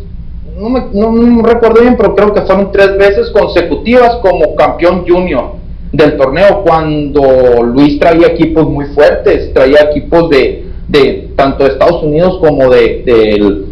no 0.58 0.70
me, 0.70 1.44
recuerdo 1.44 1.82
bien, 1.82 1.98
pero 1.98 2.16
creo 2.16 2.34
que 2.34 2.42
fueron 2.42 2.72
tres 2.72 2.98
veces 2.98 3.32
consecutivas 3.32 4.18
como 4.18 4.56
campeón 4.56 5.06
junior 5.08 5.54
del 5.92 6.18
torneo, 6.18 6.64
cuando 6.66 7.64
Luis 7.64 8.00
traía 8.00 8.28
equipos 8.28 8.68
muy 8.68 8.86
fuertes, 8.88 9.54
traía 9.54 9.90
equipos 9.92 10.30
de, 10.30 10.66
de 10.88 11.30
tanto 11.36 11.64
de 11.64 11.72
Estados 11.72 12.04
Unidos 12.04 12.40
como 12.40 12.70
de, 12.70 13.66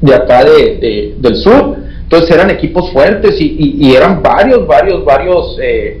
de, 0.00 0.14
acá 0.14 0.44
de, 0.44 1.14
del 1.18 1.36
sur. 1.36 1.76
Entonces 2.02 2.30
eran 2.30 2.50
equipos 2.50 2.92
fuertes 2.92 3.36
y, 3.40 3.92
eran 3.94 4.22
varios, 4.22 4.66
varios, 4.66 5.04
varios, 5.04 5.58
eh, 5.60 6.00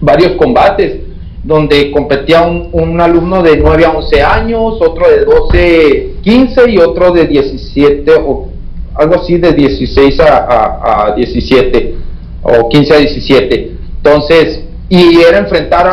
varios 0.00 0.32
combates 0.32 1.03
donde 1.44 1.90
competía 1.90 2.42
un, 2.42 3.00
alumno 3.00 3.42
de 3.42 3.58
9 3.58 3.84
a 3.84 3.90
11 3.90 4.22
años, 4.22 4.80
otro 4.80 5.06
de 5.08 5.24
12, 5.24 6.14
15 6.22 6.70
y 6.70 6.78
otro 6.78 7.12
de 7.12 7.26
17 7.26 8.12
o 8.26 8.48
algo 8.94 9.16
así 9.16 9.36
de 9.36 9.52
16 9.52 10.20
a, 10.20 11.06
a, 11.08 11.14
17 11.14 11.94
o 12.42 12.68
15 12.68 12.94
a 12.94 12.98
17. 12.98 13.72
Entonces, 13.96 14.64
y 14.88 15.20
era 15.20 15.38
enfrentar 15.38 15.90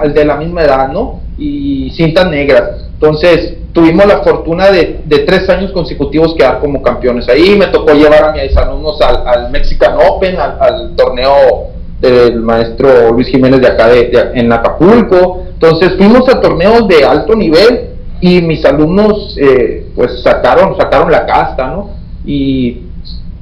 al 0.00 0.14
de 0.14 0.24
la 0.24 0.36
misma 0.36 0.62
edad, 0.62 0.88
¿no? 0.88 1.20
Y 1.38 1.90
cintas 1.96 2.30
negras. 2.30 2.86
Entonces, 2.92 3.54
tuvimos 3.72 4.06
la 4.06 4.18
fortuna 4.18 4.70
de, 4.70 5.00
de, 5.04 5.18
tres 5.20 5.48
años 5.48 5.72
consecutivos 5.72 6.34
quedar 6.34 6.60
como 6.60 6.80
campeones. 6.82 7.28
Ahí 7.28 7.56
me 7.58 7.66
tocó 7.66 7.92
llevar 7.94 8.24
a 8.24 8.32
mis 8.32 8.56
alumnos 8.56 9.00
al, 9.00 9.26
al 9.26 9.50
Mexican 9.50 9.96
Open, 10.08 10.36
al 10.38 10.94
torneo 10.94 11.73
del 12.10 12.40
maestro 12.40 13.12
Luis 13.12 13.28
Jiménez 13.28 13.60
de 13.60 13.68
acá 13.68 13.88
de, 13.88 14.10
en 14.34 14.52
Acapulco. 14.52 15.44
Entonces 15.52 15.94
fuimos 15.96 16.28
a 16.28 16.40
torneos 16.40 16.86
de 16.88 17.04
alto 17.04 17.34
nivel 17.34 17.90
y 18.20 18.40
mis 18.42 18.64
alumnos 18.64 19.36
eh, 19.40 19.86
pues 19.94 20.22
sacaron, 20.22 20.76
sacaron 20.76 21.10
la 21.10 21.26
casta, 21.26 21.68
¿no? 21.68 21.90
Y, 22.24 22.82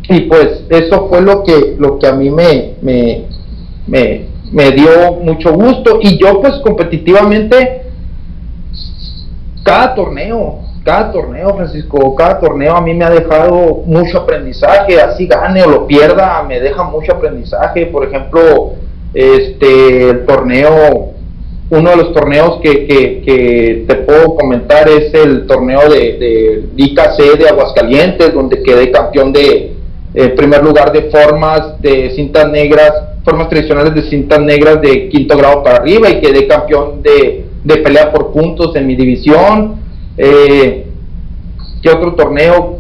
y, 0.08 0.20
pues 0.22 0.64
eso 0.68 1.08
fue 1.08 1.20
lo 1.20 1.42
que, 1.44 1.76
lo 1.78 1.98
que 1.98 2.06
a 2.06 2.12
mí 2.12 2.30
me, 2.30 2.74
me, 2.82 3.26
me, 3.86 4.26
me 4.50 4.70
dio 4.72 5.14
mucho 5.22 5.52
gusto 5.52 5.98
y 6.00 6.18
yo 6.18 6.40
pues 6.40 6.54
competitivamente 6.64 7.82
cada 9.62 9.94
torneo 9.94 10.60
cada 10.84 11.12
torneo, 11.12 11.54
Francisco, 11.54 12.14
cada 12.16 12.40
torneo 12.40 12.74
a 12.74 12.80
mí 12.80 12.92
me 12.94 13.04
ha 13.04 13.10
dejado 13.10 13.82
mucho 13.86 14.18
aprendizaje, 14.18 15.00
así 15.00 15.26
gane 15.26 15.62
o 15.62 15.70
lo 15.70 15.86
pierda, 15.86 16.42
me 16.42 16.60
deja 16.60 16.82
mucho 16.84 17.12
aprendizaje. 17.12 17.86
Por 17.86 18.04
ejemplo, 18.04 18.72
este 19.14 20.10
el 20.10 20.26
torneo, 20.26 21.12
uno 21.70 21.90
de 21.90 21.96
los 21.96 22.12
torneos 22.12 22.58
que, 22.62 22.86
que, 22.86 23.84
te 23.86 23.94
puedo 23.94 24.34
comentar 24.34 24.88
es 24.88 25.14
el 25.14 25.46
torneo 25.46 25.88
de, 25.88 26.18
de 26.18 26.64
IKC 26.76 27.38
de 27.38 27.48
Aguascalientes, 27.48 28.34
donde 28.34 28.62
quedé 28.62 28.90
campeón 28.90 29.32
de 29.32 29.72
eh, 30.14 30.28
primer 30.30 30.64
lugar 30.64 30.92
de 30.92 31.02
formas 31.10 31.80
de 31.80 32.10
cintas 32.10 32.50
negras, 32.50 32.92
formas 33.24 33.48
tradicionales 33.48 33.94
de 33.94 34.02
cintas 34.02 34.40
negras 34.40 34.80
de 34.80 35.08
quinto 35.08 35.36
grado 35.38 35.62
para 35.62 35.76
arriba 35.76 36.10
y 36.10 36.20
quedé 36.20 36.46
campeón 36.48 37.02
de, 37.02 37.46
de 37.62 37.76
pelea 37.76 38.12
por 38.12 38.32
puntos 38.32 38.74
en 38.74 38.86
mi 38.86 38.96
división 38.96 39.80
eh, 40.16 40.86
¿Qué 41.82 41.90
otro 41.90 42.14
torneo? 42.14 42.78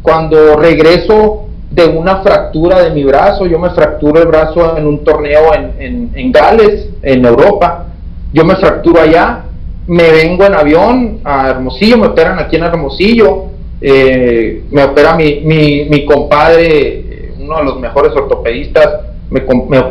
Cuando 0.00 0.56
regreso 0.56 1.48
de 1.70 1.86
una 1.86 2.22
fractura 2.22 2.82
de 2.82 2.90
mi 2.90 3.02
brazo, 3.02 3.46
yo 3.46 3.58
me 3.58 3.70
fracturo 3.70 4.22
el 4.22 4.28
brazo 4.28 4.78
en 4.78 4.86
un 4.86 5.02
torneo 5.04 5.52
en, 5.54 6.12
en, 6.14 6.32
Gales, 6.32 6.88
en 7.02 7.24
Europa. 7.24 7.86
Yo 8.32 8.44
me 8.44 8.56
fracturo 8.56 9.00
allá, 9.00 9.44
me 9.88 10.10
vengo 10.10 10.44
en 10.44 10.54
avión 10.54 11.20
a 11.24 11.50
Hermosillo, 11.50 11.98
me 11.98 12.06
operan 12.06 12.38
aquí 12.38 12.56
en 12.56 12.62
Hermosillo, 12.62 13.46
eh, 13.80 14.64
me 14.70 14.84
opera 14.84 15.16
mi, 15.16 15.40
mi, 15.40 16.04
compadre, 16.04 17.32
uno 17.40 17.58
de 17.58 17.64
los 17.64 17.80
mejores 17.80 18.12
ortopedistas, 18.12 19.00
me, 19.30 19.42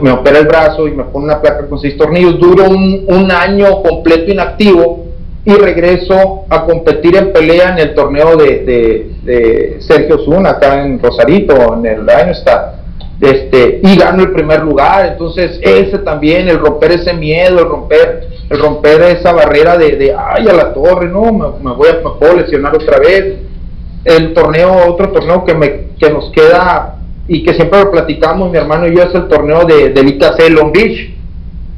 me, 0.01 0.11
opera 0.11 0.39
el 0.39 0.47
brazo 0.47 0.88
y 0.88 0.91
me 0.91 1.03
pone 1.03 1.25
una 1.25 1.41
placa 1.41 1.67
con 1.67 1.80
seis 1.80 1.97
tornillos. 1.97 2.39
Duro 2.39 2.63
un 2.69 3.32
año 3.32 3.84
completo 3.84 4.32
inactivo 4.32 5.06
y 5.47 5.53
regreso 5.53 6.43
a 6.49 6.65
competir 6.65 7.15
en 7.15 7.31
pelea 7.31 7.69
en 7.69 7.77
el 7.79 7.95
torneo 7.95 8.35
de, 8.35 9.13
de, 9.23 9.77
Sergio 9.79 10.19
Zuna 10.19 10.49
acá 10.49 10.83
en 10.83 10.99
Rosarito, 10.99 11.73
en 11.73 11.85
el 11.85 12.09
está 12.29 12.81
este, 13.21 13.79
y 13.81 13.97
gano 13.97 14.23
el 14.23 14.31
primer 14.33 14.59
lugar, 14.59 15.05
entonces 15.05 15.57
ese 15.61 15.99
también, 15.99 16.49
el 16.49 16.59
romper 16.59 16.91
ese 16.91 17.13
miedo, 17.13 17.59
el 17.59 17.69
romper, 17.69 18.27
el 18.49 18.59
romper 18.59 19.01
esa 19.03 19.31
barrera 19.31 19.77
de, 19.77 19.95
de 19.95 20.13
ay 20.13 20.49
a 20.49 20.53
la 20.53 20.73
torre, 20.73 21.07
no, 21.07 21.31
me, 21.31 21.71
voy 21.71 21.87
a, 21.87 22.25
me 22.25 22.41
lesionar 22.41 22.75
otra 22.75 22.99
vez, 22.99 23.37
el 24.03 24.33
torneo, 24.33 24.85
otro 24.85 25.13
torneo 25.13 25.45
que 25.45 25.55
me, 25.55 25.87
que 25.97 26.09
nos 26.09 26.29
queda 26.31 26.97
y 27.29 27.41
que 27.43 27.53
siempre 27.53 27.79
lo 27.79 27.89
platicamos, 27.89 28.51
mi 28.51 28.57
hermano 28.57 28.85
y 28.85 28.97
yo, 28.97 29.03
es 29.03 29.15
el 29.15 29.29
torneo 29.29 29.63
de, 29.63 29.91
del 29.91 30.09
IKC 30.09 30.49
Long 30.49 30.73
Beach. 30.73 31.13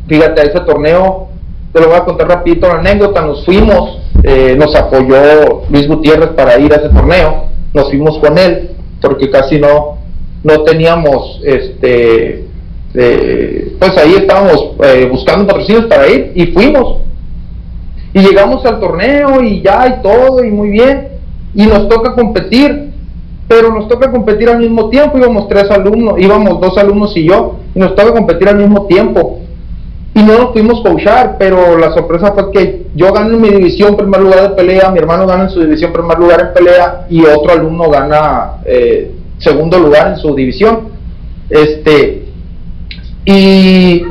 Fíjate, 0.08 0.42
ese 0.42 0.60
torneo, 0.62 1.29
te 1.72 1.80
lo 1.80 1.88
voy 1.88 1.98
a 1.98 2.06
contar 2.06 2.28
rapidito 2.28 2.68
la 2.68 2.80
anécdota, 2.80 3.22
nos 3.22 3.46
fuimos, 3.46 4.00
eh, 4.24 4.56
nos 4.58 4.76
apoyó 4.76 5.64
Luis 5.70 5.88
Gutiérrez 5.88 6.30
para 6.30 6.60
ir 6.60 6.74
a 6.74 6.78
ese 6.78 6.90
torneo, 6.90 7.46
nos 7.74 7.90
fuimos 7.90 8.18
con 8.20 8.38
él, 8.38 8.72
porque 9.02 9.30
casi 9.30 9.60
no, 9.60 9.98
no 10.44 10.64
teníamos, 10.64 11.42
este, 11.44 12.46
eh, 12.96 13.76
pues 13.80 13.98
ahí 13.98 14.16
estábamos 14.16 14.72
eh, 14.84 15.08
buscando 15.12 15.48
patrocinios 15.48 15.86
para 15.86 16.08
ir 16.08 16.32
y 16.36 16.48
fuimos. 16.48 17.02
Y 18.14 18.22
llegamos 18.22 18.66
al 18.66 18.80
torneo 18.80 19.44
y 19.44 19.62
ya 19.62 19.88
y 19.88 20.02
todo 20.02 20.44
y 20.44 20.50
muy 20.50 20.70
bien. 20.70 21.10
Y 21.54 21.66
nos 21.68 21.88
toca 21.88 22.16
competir, 22.16 22.90
pero 23.48 23.72
nos 23.72 23.88
toca 23.88 24.12
competir 24.12 24.50
al 24.50 24.60
mismo 24.60 24.90
tiempo. 24.90 25.18
Íbamos 25.18 25.48
tres 25.48 25.70
alumnos, 25.70 26.16
íbamos 26.18 26.60
dos 26.60 26.78
alumnos 26.78 27.16
y 27.16 27.26
yo, 27.26 27.58
y 27.76 27.80
nos 27.80 27.96
toca 27.96 28.14
competir 28.14 28.50
al 28.50 28.58
mismo 28.58 28.88
tiempo. 28.88 29.40
Y 30.20 30.24
no 30.24 30.38
nos 30.38 30.46
pudimos 30.48 30.82
coachar, 30.82 31.38
pero 31.40 31.78
la 31.78 31.94
sorpresa 31.94 32.34
fue 32.34 32.52
que 32.52 32.88
yo 32.94 33.14
gano 33.14 33.36
en 33.36 33.42
mi 33.42 33.50
división 33.52 33.96
primer 33.96 34.20
lugar 34.20 34.50
de 34.50 34.50
pelea, 34.50 34.92
mi 34.92 35.00
hermano 35.00 35.26
gana 35.26 35.44
en 35.44 35.50
su 35.50 35.62
división 35.62 35.94
primer 35.94 36.20
lugar 36.20 36.42
en 36.42 36.54
pelea 36.54 37.06
y 37.10 37.26
otro 37.26 37.54
alumno 37.54 37.90
gana 37.90 38.56
eh, 38.66 39.16
segundo 39.38 39.80
lugar 39.80 40.08
en 40.10 40.18
su 40.18 40.36
división. 40.36 40.90
Este, 41.50 42.26
y, 43.24 44.04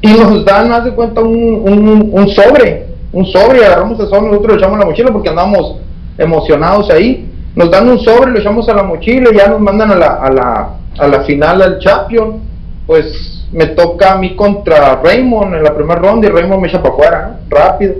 y 0.00 0.08
nos 0.18 0.46
dan, 0.46 0.70
más 0.70 0.82
de 0.86 0.92
cuenta, 0.92 1.20
un, 1.20 2.10
un, 2.10 2.28
sobre, 2.30 2.86
un 3.12 3.26
sobre, 3.26 3.62
agarramos 3.62 4.00
el 4.00 4.08
sobre, 4.08 4.28
nosotros 4.28 4.52
lo 4.52 4.58
echamos 4.58 4.76
a 4.76 4.80
la 4.80 4.86
mochila 4.86 5.12
porque 5.12 5.28
andamos 5.28 5.76
emocionados 6.16 6.88
ahí. 6.88 7.30
Nos 7.54 7.70
dan 7.70 7.86
un 7.86 7.98
sobre, 7.98 8.30
lo 8.30 8.38
echamos 8.38 8.66
a 8.70 8.74
la 8.74 8.82
mochila 8.82 9.28
y 9.30 9.36
ya 9.36 9.48
nos 9.48 9.60
mandan 9.60 9.90
a 9.90 9.96
la, 9.96 10.14
a 10.14 10.30
la, 10.30 10.70
a 10.98 11.06
la 11.06 11.20
final 11.24 11.60
al 11.60 11.78
Champion. 11.80 12.40
Pues 12.86 13.39
me 13.52 13.66
toca 13.66 14.12
a 14.12 14.18
mí 14.18 14.36
contra 14.36 15.00
Raymond 15.02 15.54
en 15.54 15.64
la 15.64 15.74
primera 15.74 16.00
ronda 16.00 16.26
y 16.26 16.30
Raymond 16.30 16.62
me 16.62 16.68
echa 16.68 16.82
para 16.82 16.94
afuera, 16.94 17.40
rápido. 17.48 17.94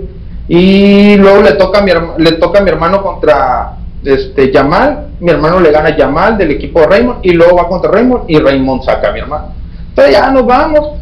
Y 0.47 1.15
luego 1.17 1.41
le 1.41 1.53
toca 1.53 1.79
a 1.79 1.81
mi, 1.81 1.91
le 2.17 2.31
toca 2.33 2.59
a 2.59 2.61
mi 2.61 2.69
hermano 2.69 3.01
contra 3.01 3.77
este 4.03 4.51
Yamal, 4.51 5.09
mi 5.19 5.31
hermano 5.31 5.59
le 5.59 5.71
gana 5.71 5.89
a 5.89 5.97
Yamal 5.97 6.37
del 6.37 6.51
equipo 6.51 6.79
de 6.81 6.87
Raymond 6.87 7.19
y 7.21 7.33
luego 7.33 7.57
va 7.57 7.67
contra 7.67 7.91
Raymond 7.91 8.23
y 8.27 8.39
Raymond 8.39 8.83
saca 8.83 9.09
a 9.09 9.11
mi 9.11 9.19
hermano. 9.19 9.53
Entonces 9.89 10.13
ya 10.13 10.31
nos 10.31 10.45
vamos 10.45 10.93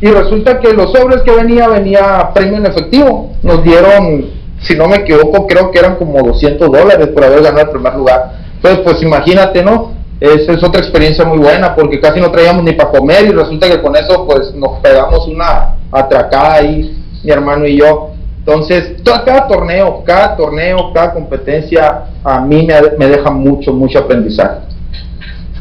y 0.00 0.06
resulta 0.08 0.60
que 0.60 0.72
los 0.72 0.92
sobres 0.92 1.22
que 1.22 1.30
venía 1.30 1.68
venía 1.68 2.30
premio 2.34 2.58
en 2.58 2.66
efectivo. 2.66 3.32
Nos 3.42 3.62
dieron, 3.62 4.26
si 4.60 4.76
no 4.76 4.88
me 4.88 4.96
equivoco, 4.96 5.46
creo 5.46 5.70
que 5.70 5.78
eran 5.78 5.96
como 5.96 6.22
200 6.22 6.70
dólares 6.70 7.08
por 7.08 7.24
haber 7.24 7.42
ganado 7.42 7.66
el 7.66 7.70
primer 7.70 7.94
lugar. 7.94 8.32
Entonces 8.56 8.80
pues 8.84 9.02
imagínate, 9.02 9.62
¿no? 9.62 9.93
Esa 10.20 10.52
es 10.52 10.62
otra 10.62 10.80
experiencia 10.80 11.24
muy 11.24 11.38
buena 11.38 11.74
porque 11.74 12.00
casi 12.00 12.20
no 12.20 12.30
traíamos 12.30 12.64
ni 12.64 12.72
para 12.72 12.90
comer 12.90 13.26
y 13.26 13.32
resulta 13.32 13.68
que 13.68 13.82
con 13.82 13.96
eso 13.96 14.26
pues 14.26 14.54
nos 14.54 14.80
pegamos 14.80 15.26
una 15.26 15.76
atracada 15.90 16.54
ahí, 16.54 17.02
mi 17.22 17.30
hermano 17.30 17.66
y 17.66 17.78
yo. 17.78 18.10
Entonces, 18.38 19.00
cada 19.02 19.48
torneo, 19.48 20.02
cada 20.04 20.36
torneo, 20.36 20.92
cada 20.92 21.14
competencia 21.14 22.04
a 22.22 22.40
mí 22.40 22.66
me, 22.66 22.74
me 22.98 23.08
deja 23.08 23.30
mucho, 23.30 23.72
mucho 23.72 23.98
aprendizaje. 23.98 24.60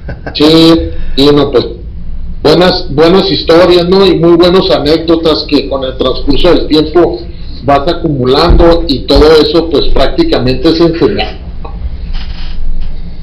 Sí, 0.33 0.91
y 1.15 1.27
no, 1.27 1.49
pues 1.49 1.65
buenas, 2.43 2.93
buenas 2.93 3.31
historias, 3.31 3.87
¿no? 3.87 4.05
Y 4.05 4.19
muy 4.19 4.35
buenas 4.35 4.69
anécdotas 4.69 5.45
que 5.47 5.69
con 5.69 5.83
el 5.83 5.97
transcurso 5.97 6.53
del 6.53 6.67
tiempo 6.67 7.19
vas 7.63 7.87
acumulando 7.87 8.83
y 8.87 8.99
todo 9.05 9.31
eso 9.41 9.69
pues 9.69 9.87
prácticamente 9.93 10.69
es 10.69 10.79
enseñar. 10.81 11.39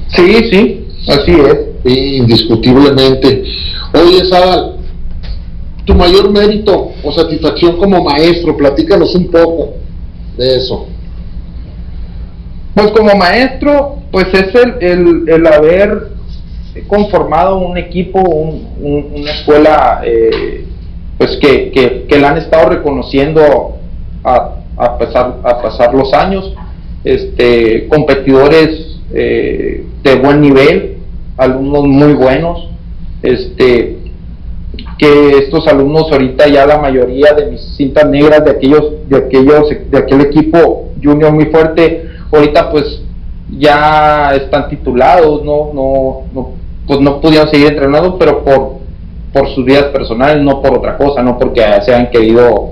Sí, 0.07 0.49
sí, 0.51 0.80
así 1.07 1.31
es. 1.31 1.57
Indiscutiblemente. 1.83 3.43
Oye, 3.93 4.25
Sadal, 4.25 4.77
tu 5.85 5.95
mayor 5.95 6.31
mérito 6.31 6.91
o 7.03 7.11
satisfacción 7.11 7.77
como 7.77 8.03
maestro, 8.03 8.55
platícanos 8.55 9.15
un 9.15 9.31
poco 9.31 9.73
de 10.37 10.55
eso. 10.57 10.87
Pues 12.75 12.91
como 12.91 13.15
maestro, 13.15 13.97
pues 14.11 14.27
es 14.33 14.55
el, 14.55 14.75
el, 14.79 15.29
el 15.29 15.47
haber 15.47 16.11
conformado 16.87 17.57
un 17.59 17.77
equipo, 17.77 18.21
una 18.21 19.31
escuela, 19.31 20.01
eh, 20.05 20.65
pues 21.17 21.37
que, 21.41 21.71
que, 21.71 22.05
que, 22.07 22.19
la 22.19 22.29
han 22.29 22.37
estado 22.37 22.69
reconociendo 22.69 23.75
a, 24.23 24.55
a, 24.77 24.97
pesar, 24.97 25.39
a 25.43 25.61
pasar 25.61 25.93
los 25.93 26.13
años, 26.13 26.53
este, 27.03 27.87
competidores 27.87 28.99
eh, 29.13 29.85
de 30.03 30.15
buen 30.15 30.41
nivel, 30.41 30.90
alumnos 31.41 31.85
muy 31.85 32.13
buenos, 32.13 32.69
este, 33.23 33.97
que 34.97 35.29
estos 35.39 35.67
alumnos 35.67 36.11
ahorita 36.11 36.47
ya 36.47 36.65
la 36.65 36.77
mayoría 36.77 37.33
de 37.33 37.47
mis 37.47 37.61
cintas 37.75 38.07
negras 38.07 38.45
de 38.45 38.51
aquellos 38.51 39.09
de 39.09 39.17
aquellos 39.17 39.69
de 39.89 39.97
aquel 39.97 40.21
equipo 40.21 40.89
junior 41.03 41.33
muy 41.33 41.45
fuerte 41.45 42.09
ahorita 42.31 42.71
pues 42.71 43.01
ya 43.57 44.31
están 44.35 44.69
titulados 44.69 45.43
no 45.43 45.71
no 45.73 46.21
no 46.33 46.51
pues 46.87 46.99
no 47.01 47.19
pudieron 47.19 47.49
seguir 47.49 47.67
entrenando 47.67 48.17
pero 48.17 48.43
por 48.43 48.75
por 49.33 49.49
sus 49.49 49.65
vidas 49.65 49.85
personales 49.85 50.41
no 50.41 50.61
por 50.61 50.77
otra 50.77 50.97
cosa 50.97 51.21
no 51.21 51.37
porque 51.37 51.61
se 51.81 51.93
han 51.93 52.09
querido 52.09 52.71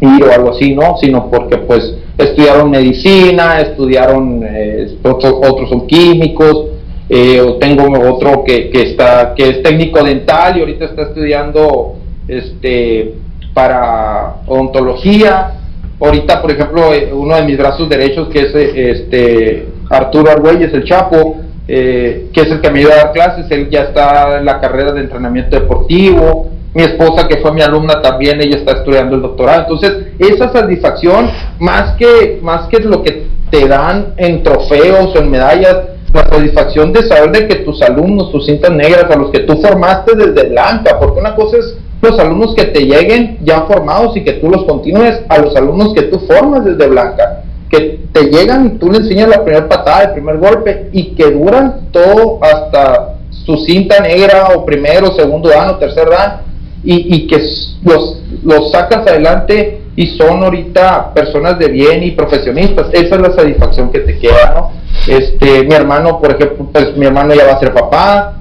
ir 0.00 0.24
o 0.24 0.32
algo 0.32 0.50
así 0.50 0.74
no 0.74 0.96
sino 0.98 1.30
porque 1.30 1.58
pues 1.58 1.96
estudiaron 2.16 2.70
medicina 2.70 3.60
estudiaron 3.60 4.42
eh, 4.46 4.96
otros 5.02 5.34
otros 5.34 5.68
son 5.68 5.86
químicos 5.86 6.66
eh, 7.12 7.56
tengo 7.58 7.90
otro 8.08 8.44
que, 8.44 8.70
que, 8.70 8.82
está, 8.82 9.34
que 9.34 9.48
es 9.48 9.62
técnico 9.64 10.00
dental 10.04 10.56
y 10.56 10.60
ahorita 10.60 10.84
está 10.84 11.02
estudiando 11.02 11.96
este, 12.28 13.14
para 13.52 14.36
odontología. 14.46 15.54
Ahorita, 16.00 16.40
por 16.40 16.52
ejemplo, 16.52 16.94
eh, 16.94 17.10
uno 17.12 17.34
de 17.34 17.42
mis 17.42 17.58
brazos 17.58 17.88
derechos, 17.88 18.28
que 18.28 18.42
es 18.42 18.54
este, 18.54 19.66
Arturo 19.90 20.30
Argüelles, 20.30 20.72
el 20.72 20.84
Chapo, 20.84 21.38
eh, 21.66 22.28
que 22.32 22.42
es 22.42 22.50
el 22.52 22.60
que 22.60 22.70
me 22.70 22.78
ayuda 22.78 22.94
a 22.94 22.96
dar 22.98 23.12
clases, 23.12 23.50
él 23.50 23.68
ya 23.68 23.82
está 23.82 24.38
en 24.38 24.44
la 24.44 24.60
carrera 24.60 24.92
de 24.92 25.00
entrenamiento 25.00 25.58
deportivo. 25.58 26.48
Mi 26.74 26.84
esposa, 26.84 27.26
que 27.26 27.38
fue 27.38 27.52
mi 27.52 27.60
alumna 27.60 28.00
también, 28.00 28.40
ella 28.40 28.56
está 28.56 28.74
estudiando 28.78 29.16
el 29.16 29.22
doctorado. 29.22 29.62
Entonces, 29.62 30.06
esa 30.20 30.52
satisfacción, 30.52 31.28
más 31.58 31.96
que, 31.96 32.38
más 32.40 32.68
que 32.68 32.78
lo 32.78 33.02
que 33.02 33.26
te 33.50 33.66
dan 33.66 34.14
en 34.16 34.44
trofeos 34.44 35.12
o 35.16 35.18
en 35.18 35.28
medallas, 35.28 35.76
la 36.12 36.28
satisfacción 36.28 36.92
de 36.92 37.02
saber 37.02 37.32
de 37.32 37.48
que 37.48 37.56
tus 37.56 37.80
alumnos, 37.82 38.32
tus 38.32 38.46
cintas 38.46 38.70
negras, 38.72 39.04
a 39.10 39.16
los 39.16 39.30
que 39.30 39.40
tú 39.40 39.56
formaste 39.60 40.16
desde 40.16 40.48
blanca, 40.48 40.98
porque 40.98 41.20
una 41.20 41.34
cosa 41.34 41.58
es 41.58 41.76
los 42.02 42.18
alumnos 42.18 42.54
que 42.54 42.64
te 42.64 42.80
lleguen 42.80 43.38
ya 43.42 43.62
formados 43.62 44.16
y 44.16 44.24
que 44.24 44.34
tú 44.34 44.48
los 44.48 44.64
continúes 44.64 45.20
a 45.28 45.38
los 45.38 45.54
alumnos 45.54 45.94
que 45.94 46.02
tú 46.02 46.18
formas 46.20 46.64
desde 46.64 46.88
blanca, 46.88 47.44
que 47.68 48.00
te 48.12 48.24
llegan 48.24 48.66
y 48.66 48.78
tú 48.78 48.90
le 48.90 48.98
enseñas 48.98 49.28
la 49.28 49.44
primera 49.44 49.68
patada, 49.68 50.04
el 50.04 50.12
primer 50.12 50.38
golpe 50.38 50.88
y 50.92 51.14
que 51.14 51.30
duran 51.30 51.88
todo 51.92 52.38
hasta 52.42 53.16
su 53.30 53.56
cinta 53.58 54.00
negra 54.00 54.48
o 54.56 54.64
primero, 54.64 55.14
segundo 55.14 55.50
dan 55.50 55.70
o 55.70 55.76
tercer 55.76 56.08
dan 56.08 56.40
y, 56.82 57.14
y 57.14 57.26
que 57.26 57.36
los, 57.84 58.22
los 58.42 58.72
sacas 58.72 59.06
adelante 59.06 59.82
y 59.94 60.06
son 60.16 60.42
ahorita 60.42 61.12
personas 61.12 61.58
de 61.58 61.68
bien 61.68 62.02
y 62.02 62.12
profesionistas, 62.12 62.86
esa 62.92 63.16
es 63.16 63.20
la 63.20 63.32
satisfacción 63.32 63.90
que 63.90 64.00
te 64.00 64.18
queda, 64.18 64.54
¿no? 64.54 64.79
Este, 65.06 65.64
mi 65.64 65.74
hermano, 65.74 66.20
por 66.20 66.32
ejemplo, 66.32 66.68
pues 66.72 66.96
mi 66.96 67.06
hermano 67.06 67.34
ya 67.34 67.46
va 67.46 67.52
a 67.52 67.60
ser 67.60 67.72
papá. 67.72 68.36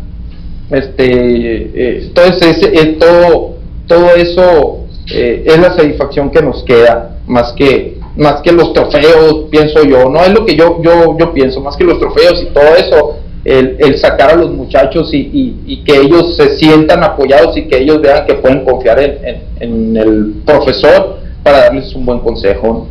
Este, 0.70 1.04
eh, 1.06 2.02
entonces 2.04 2.62
eh, 2.62 2.98
todo, 3.00 3.56
todo 3.88 4.14
eso 4.16 4.86
eh, 5.12 5.44
es 5.48 5.58
la 5.58 5.74
satisfacción 5.76 6.30
que 6.30 6.44
nos 6.44 6.64
queda, 6.64 7.18
más 7.26 7.54
que, 7.54 7.98
más 8.16 8.42
que 8.42 8.52
los 8.52 8.74
trofeos, 8.74 9.46
pienso 9.50 9.84
yo, 9.84 10.10
no 10.10 10.24
es 10.24 10.32
lo 10.32 10.46
que 10.46 10.56
yo, 10.56 10.80
yo, 10.84 11.18
yo 11.18 11.34
pienso, 11.34 11.60
más 11.62 11.76
que 11.76 11.86
los 11.86 12.00
trofeos 12.00 12.44
y 12.44 12.54
todo 12.54 12.76
eso, 12.78 13.16
el, 13.46 13.78
el 13.80 13.98
sacar 13.98 14.32
a 14.32 14.36
los 14.36 14.52
muchachos 14.52 15.12
y, 15.12 15.18
y, 15.18 15.60
y, 15.66 15.84
que 15.84 15.98
ellos 16.02 16.36
se 16.36 16.58
sientan 16.58 17.04
apoyados 17.04 17.58
y 17.58 17.68
que 17.68 17.80
ellos 17.80 18.00
vean 18.02 18.28
que 18.28 18.36
pueden 18.36 18.64
confiar 18.64 19.00
en, 19.00 19.42
en, 19.60 19.98
el 19.98 20.34
profesor 20.46 21.18
para 21.42 21.62
darles 21.62 21.96
un 21.96 22.06
buen 22.06 22.20
consejo. 22.20 22.88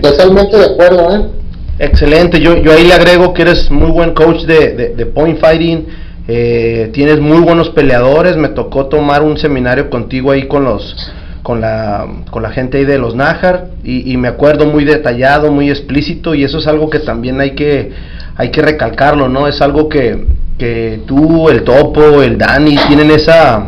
Totalmente 0.00 0.56
de 0.56 0.64
acuerdo, 0.64 1.14
¿eh? 1.14 1.41
Excelente, 1.78 2.40
yo, 2.40 2.56
yo 2.62 2.72
ahí 2.72 2.86
le 2.86 2.94
agrego 2.94 3.32
que 3.32 3.42
eres 3.42 3.70
muy 3.70 3.90
buen 3.90 4.12
coach 4.12 4.42
de, 4.42 4.74
de, 4.74 4.88
de 4.94 5.06
point 5.06 5.38
fighting, 5.38 5.86
eh, 6.28 6.90
tienes 6.92 7.18
muy 7.18 7.38
buenos 7.38 7.70
peleadores, 7.70 8.36
me 8.36 8.48
tocó 8.48 8.86
tomar 8.86 9.22
un 9.22 9.38
seminario 9.38 9.90
contigo 9.90 10.30
ahí 10.30 10.46
con 10.46 10.64
los 10.64 10.94
con 11.42 11.60
la, 11.60 12.06
con 12.30 12.42
la 12.44 12.50
gente 12.50 12.78
ahí 12.78 12.84
de 12.84 12.98
los 12.98 13.16
Nájar 13.16 13.70
y, 13.82 14.12
y, 14.12 14.16
me 14.16 14.28
acuerdo 14.28 14.66
muy 14.66 14.84
detallado, 14.84 15.50
muy 15.50 15.70
explícito 15.70 16.36
y 16.36 16.44
eso 16.44 16.58
es 16.58 16.68
algo 16.68 16.88
que 16.88 17.00
también 17.00 17.40
hay 17.40 17.56
que, 17.56 17.90
hay 18.36 18.50
que 18.50 18.62
recalcarlo, 18.62 19.28
¿no? 19.28 19.48
Es 19.48 19.60
algo 19.60 19.88
que, 19.88 20.24
que 20.56 21.00
tú, 21.04 21.48
el 21.48 21.64
Topo, 21.64 22.22
el 22.22 22.38
Dani 22.38 22.76
tienen 22.86 23.10
esa, 23.10 23.66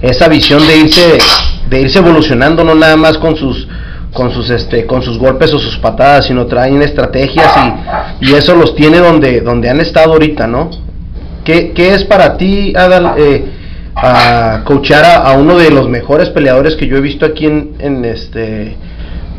esa 0.00 0.28
visión 0.28 0.64
de 0.64 0.76
irse, 0.76 1.18
de 1.68 1.80
irse 1.80 1.98
evolucionando, 1.98 2.62
no 2.62 2.76
nada 2.76 2.96
más 2.96 3.18
con 3.18 3.34
sus 3.34 3.66
con 4.14 4.32
sus 4.32 4.48
este 4.48 4.86
con 4.86 5.02
sus 5.02 5.18
golpes 5.18 5.52
o 5.52 5.58
sus 5.58 5.76
patadas, 5.76 6.26
sino 6.26 6.46
traen 6.46 6.80
estrategias 6.80 7.52
y, 8.20 8.30
y 8.30 8.34
eso 8.34 8.54
los 8.54 8.74
tiene 8.74 8.98
donde 8.98 9.42
donde 9.42 9.68
han 9.68 9.80
estado 9.80 10.12
ahorita, 10.14 10.46
¿no? 10.46 10.70
¿Qué, 11.44 11.72
qué 11.72 11.92
es 11.92 12.04
para 12.04 12.38
ti, 12.38 12.72
Adal, 12.74 13.14
eh, 13.18 13.44
a 13.94 14.62
coachar 14.64 15.04
a, 15.04 15.32
uno 15.32 15.58
de 15.58 15.70
los 15.70 15.88
mejores 15.88 16.30
peleadores 16.30 16.74
que 16.74 16.86
yo 16.86 16.96
he 16.96 17.00
visto 17.02 17.26
aquí 17.26 17.44
en, 17.44 17.74
en 17.78 18.04
este 18.06 18.76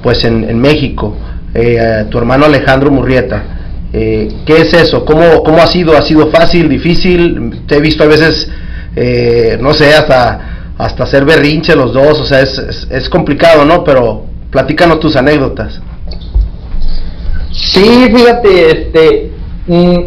pues 0.03 0.23
en, 0.23 0.59
México, 0.59 1.17
eh, 1.55 2.05
tu 2.11 2.19
hermano 2.19 2.45
Alejandro 2.45 2.91
Murrieta? 2.91 3.43
Eh, 3.91 4.27
¿Qué 4.45 4.57
es 4.61 4.73
eso? 4.73 5.03
¿Cómo, 5.03 5.41
¿Cómo 5.41 5.57
ha 5.57 5.65
sido? 5.65 5.97
¿Ha 5.97 6.03
sido 6.03 6.27
fácil, 6.27 6.69
difícil? 6.69 7.61
Te 7.65 7.77
he 7.77 7.81
visto 7.81 8.03
a 8.03 8.07
veces, 8.07 8.47
eh, 8.95 9.57
no 9.59 9.73
sé, 9.73 9.95
hasta, 9.95 10.73
hasta 10.77 11.05
hacer 11.05 11.25
berrinche 11.25 11.75
los 11.75 11.91
dos, 11.91 12.19
o 12.19 12.25
sea, 12.25 12.41
es, 12.41 12.87
es, 12.91 13.09
complicado, 13.09 13.65
¿no? 13.65 13.83
Pero 13.83 14.25
platícanos 14.55 15.01
tus 15.01 15.17
anécdotas. 15.17 15.81
Sí, 17.51 18.07
fíjate, 18.15 18.71
este, 18.71 19.31
mm, 19.67 19.97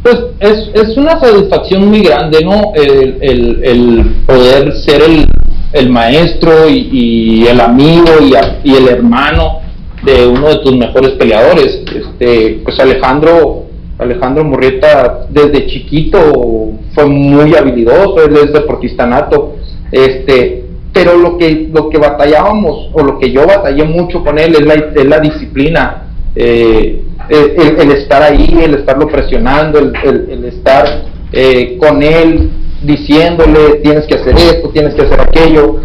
pues 0.00 0.16
es, 0.38 0.70
es, 0.74 0.96
una 0.96 1.18
satisfacción 1.18 1.88
muy 1.88 2.00
grande, 2.00 2.38
¿no? 2.44 2.72
El, 2.76 3.18
el, 3.20 4.22
poder 4.26 4.72
ser 4.76 5.02
el, 5.02 5.26
el 5.72 5.90
maestro 5.90 6.68
y, 6.68 7.44
el 7.48 7.60
amigo 7.60 8.10
y, 8.22 8.32
y 8.62 8.76
el 8.76 8.88
hermano 8.88 9.58
de 10.04 10.24
uno 10.24 10.50
de 10.50 10.58
tus 10.58 10.76
mejores 10.76 11.10
peleadores. 11.10 11.82
Este, 11.92 12.60
pues 12.62 12.78
Alejandro, 12.78 13.64
Alejandro 13.98 14.44
Murrieta 14.44 15.26
desde 15.30 15.66
chiquito 15.66 16.74
fue 16.94 17.06
muy 17.06 17.56
habilidoso, 17.56 18.22
él 18.24 18.36
es 18.36 18.52
deportista 18.52 19.04
nato. 19.04 19.56
Este, 19.90 20.59
pero 20.92 21.16
lo 21.16 21.38
que, 21.38 21.68
lo 21.72 21.88
que 21.88 21.98
batallábamos, 21.98 22.90
o 22.92 23.02
lo 23.02 23.18
que 23.18 23.30
yo 23.30 23.46
batallé 23.46 23.84
mucho 23.84 24.24
con 24.24 24.38
él, 24.38 24.54
es 24.54 24.62
la, 24.62 24.74
es 24.74 25.04
la 25.04 25.20
disciplina. 25.20 26.06
Eh, 26.34 27.02
el, 27.28 27.90
estar 27.92 28.22
ahí, 28.22 28.58
el 28.62 28.74
estarlo 28.74 29.06
presionando, 29.06 29.78
el, 29.78 29.92
el 30.04 30.44
estar 30.46 31.04
eh, 31.32 31.76
con 31.78 32.02
él 32.02 32.50
diciéndole 32.82 33.76
tienes 33.82 34.06
que 34.06 34.14
hacer 34.14 34.34
esto, 34.36 34.70
tienes 34.70 34.94
que 34.94 35.02
hacer 35.02 35.20
aquello 35.20 35.80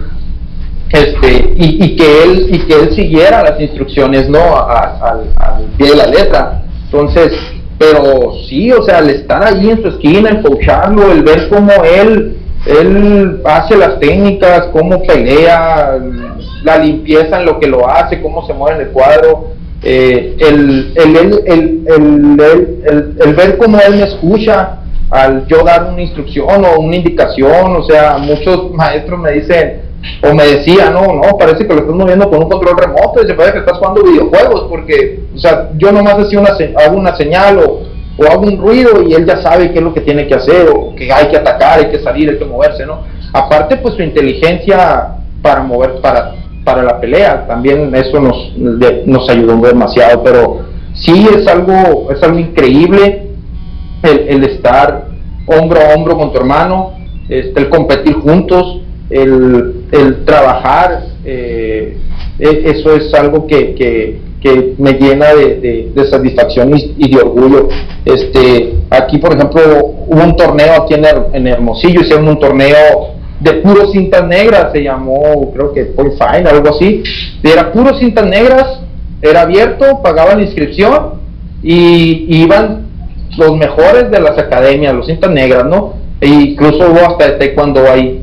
este, 0.91 1.53
y, 1.57 1.95
que 1.95 2.23
él, 2.23 2.47
y 2.49 2.59
que 2.59 2.73
él 2.73 2.95
siguiera 2.95 3.43
las 3.43 3.59
instrucciones, 3.59 4.29
¿no? 4.29 4.39
al 4.39 5.65
pie 5.77 5.89
de 5.89 5.95
la 5.95 6.05
letra. 6.07 6.63
Entonces, 6.85 7.33
pero 7.77 8.33
sí, 8.47 8.71
o 8.71 8.81
sea, 8.83 8.99
al 8.99 9.09
estar 9.09 9.43
ahí 9.43 9.69
en 9.71 9.81
su 9.81 9.89
esquina, 9.89 10.29
el 10.29 10.41
coacharlo, 10.41 11.11
el 11.11 11.23
ver 11.23 11.49
cómo 11.49 11.71
él, 11.83 12.37
él 12.65 13.41
hace 13.45 13.77
las 13.77 13.99
técnicas, 13.99 14.67
cómo 14.73 15.01
pelea, 15.03 15.99
la 16.63 16.77
limpieza 16.77 17.39
en 17.39 17.45
lo 17.45 17.59
que 17.59 17.67
lo 17.67 17.87
hace, 17.87 18.21
cómo 18.21 18.45
se 18.47 18.53
mueve 18.53 18.81
en 18.81 18.87
el 18.87 18.93
cuadro, 18.93 19.49
eh, 19.83 20.35
el, 20.39 20.93
el, 20.95 21.15
el, 21.45 22.37
el, 23.23 23.35
ver 23.35 23.57
cómo 23.57 23.79
él 23.79 23.97
me 23.97 24.03
escucha 24.03 24.79
al 25.11 25.45
yo 25.45 25.63
dar 25.63 25.91
una 25.91 26.01
instrucción 26.01 26.65
o 26.65 26.79
una 26.79 26.95
indicación, 26.95 27.75
o 27.75 27.83
sea, 27.83 28.17
muchos 28.17 28.71
maestros 28.71 29.19
me 29.19 29.33
dicen, 29.33 29.81
o 30.23 30.33
me 30.33 30.45
decía, 30.45 30.89
no, 30.89 31.13
no, 31.13 31.37
parece 31.37 31.67
que 31.67 31.73
lo 31.73 31.81
estás 31.81 31.95
moviendo 31.95 32.29
con 32.29 32.43
un 32.43 32.49
control 32.49 32.77
remoto 32.77 33.23
y 33.23 33.27
se 33.27 33.35
parece 33.35 33.53
que 33.53 33.59
estás 33.59 33.77
jugando 33.77 34.03
videojuegos, 34.03 34.65
porque, 34.69 35.19
o 35.35 35.37
sea, 35.37 35.69
yo 35.77 35.91
nomás 35.91 36.15
hacía 36.15 36.39
una, 36.39 36.49
hago 36.83 36.97
una 36.97 37.15
señal 37.15 37.59
o, 37.59 37.94
o, 38.17 38.25
hago 38.31 38.43
un 38.43 38.57
ruido 38.57 39.03
y 39.03 39.13
él 39.13 39.25
ya 39.25 39.41
sabe 39.41 39.71
qué 39.71 39.79
es 39.79 39.83
lo 39.83 39.93
que 39.93 40.01
tiene 40.01 40.27
que 40.27 40.35
hacer, 40.35 40.69
o 40.69 40.95
que 40.95 41.11
hay 41.11 41.27
que 41.27 41.37
atacar, 41.37 41.79
hay 41.79 41.89
que 41.89 41.99
salir, 41.99 42.29
hay 42.29 42.37
que 42.37 42.45
moverse, 42.45 42.85
¿no? 42.85 43.01
Aparte, 43.33 43.77
pues 43.77 43.95
su 43.95 44.01
inteligencia 44.01 45.15
para 45.41 45.61
mover, 45.61 46.01
para, 46.01 46.35
para 46.63 46.83
la 46.83 46.99
pelea, 46.99 47.45
también 47.47 47.93
eso 47.95 48.19
nos, 48.19 48.53
nos 49.05 49.29
ayudó 49.29 49.57
demasiado, 49.57 50.23
pero 50.23 50.61
sí 50.93 51.27
es 51.35 51.47
algo, 51.47 52.11
es 52.11 52.21
algo 52.23 52.39
increíble 52.39 53.25
el, 54.03 54.43
estar 54.43 55.07
hombro 55.47 55.79
a 55.81 55.93
hombro 55.95 56.17
con 56.17 56.31
tu 56.31 56.37
hermano, 56.37 56.93
este, 57.29 57.59
el 57.59 57.69
competir 57.69 58.15
juntos, 58.15 58.81
el, 59.09 59.85
el 59.91 60.25
trabajar, 60.25 61.03
eh, 61.23 61.97
e, 62.39 62.61
eso 62.65 62.95
es 62.95 63.13
algo 63.13 63.47
que, 63.47 63.75
que, 63.75 64.21
me 64.77 64.93
llena 64.93 65.33
de, 65.33 65.91
de, 65.93 66.07
satisfacción 66.07 66.71
y, 66.75 67.09
de 67.09 67.17
orgullo. 67.17 67.69
Este, 68.05 68.75
aquí, 68.89 69.17
por 69.17 69.35
ejemplo, 69.35 69.61
hubo 70.07 70.23
un 70.23 70.35
torneo 70.35 70.83
aquí 70.83 70.93
en, 70.93 71.47
Hermosillo, 71.47 72.01
hicieron 72.01 72.27
un 72.27 72.39
torneo 72.39 73.15
de 73.39 73.53
puro 73.53 73.91
cintas 73.91 74.25
negras, 74.27 74.71
se 74.71 74.83
llamó, 74.83 75.51
creo 75.53 75.73
que 75.73 75.85
Point 75.85 76.13
Fine, 76.13 76.49
algo 76.49 76.69
así. 76.69 77.03
Era 77.43 77.71
puro 77.71 77.97
cintas 77.97 78.25
negras, 78.25 78.81
era 79.21 79.41
abierto, 79.41 80.01
pagaban 80.01 80.39
inscripción 80.41 81.15
y, 81.63 82.25
iban 82.43 82.85
los 83.37 83.57
mejores 83.57 84.11
de 84.11 84.19
las 84.19 84.37
academias, 84.37 84.93
los 84.93 85.07
cintas 85.07 85.31
negras, 85.31 85.65
¿no? 85.65 85.93
E 86.21 86.27
incluso 86.27 86.89
hubo 86.89 86.99
hasta 86.99 87.31
de 87.31 87.37
taekwondo 87.37 87.81
ahí. 87.91 88.21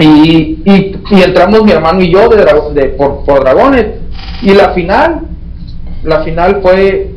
Y, 0.00 0.58
y, 0.64 1.22
entramos 1.22 1.64
mi 1.64 1.72
hermano 1.72 2.00
y 2.02 2.12
yo 2.12 2.28
de, 2.28 2.44
de 2.74 2.88
por, 2.90 3.24
por, 3.24 3.40
Dragones. 3.40 3.86
Y 4.42 4.54
la 4.54 4.70
final, 4.70 5.22
la 6.04 6.22
final 6.22 6.60
fue 6.62 7.10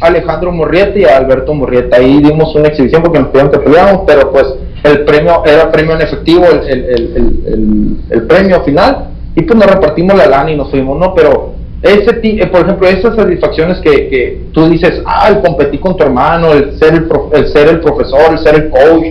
Alejandro 0.00 0.52
Murrieta 0.52 0.98
y 0.98 1.04
Alberto 1.04 1.54
Murrieta. 1.54 1.98
Ahí 1.98 2.22
dimos 2.22 2.54
una 2.54 2.68
exhibición 2.68 3.02
porque 3.02 3.18
nos 3.18 3.28
pidieron 3.28 3.52
que 3.52 3.58
peleáramos, 3.58 4.02
pero 4.06 4.30
pues 4.32 4.46
el 4.84 5.04
premio 5.04 5.42
era 5.44 5.70
premio 5.70 5.94
en 5.94 6.02
efectivo, 6.02 6.44
el, 6.46 6.68
el, 6.68 6.84
el, 6.84 7.96
el, 8.10 8.22
premio 8.26 8.62
final. 8.62 9.08
Y 9.34 9.42
pues 9.42 9.58
nos 9.58 9.70
repartimos 9.70 10.16
la 10.16 10.26
lana 10.26 10.50
y 10.50 10.56
nos 10.56 10.70
fuimos, 10.70 10.98
¿no? 10.98 11.14
Pero 11.14 11.54
ese 11.82 12.20
eh, 12.22 12.46
por 12.46 12.62
ejemplo, 12.62 12.88
esas 12.88 13.16
satisfacciones 13.16 13.78
que, 13.80 14.08
que 14.08 14.42
tú 14.52 14.68
dices, 14.68 15.02
ah, 15.04 15.28
el 15.28 15.40
competir 15.40 15.80
con 15.80 15.96
tu 15.96 16.04
hermano, 16.04 16.52
el 16.52 16.78
ser 16.78 16.94
el, 16.94 17.08
el 17.32 17.48
ser 17.48 17.68
el 17.68 17.80
profesor, 17.80 18.32
el 18.32 18.38
ser 18.38 18.54
el 18.54 18.70
coach, 18.70 19.04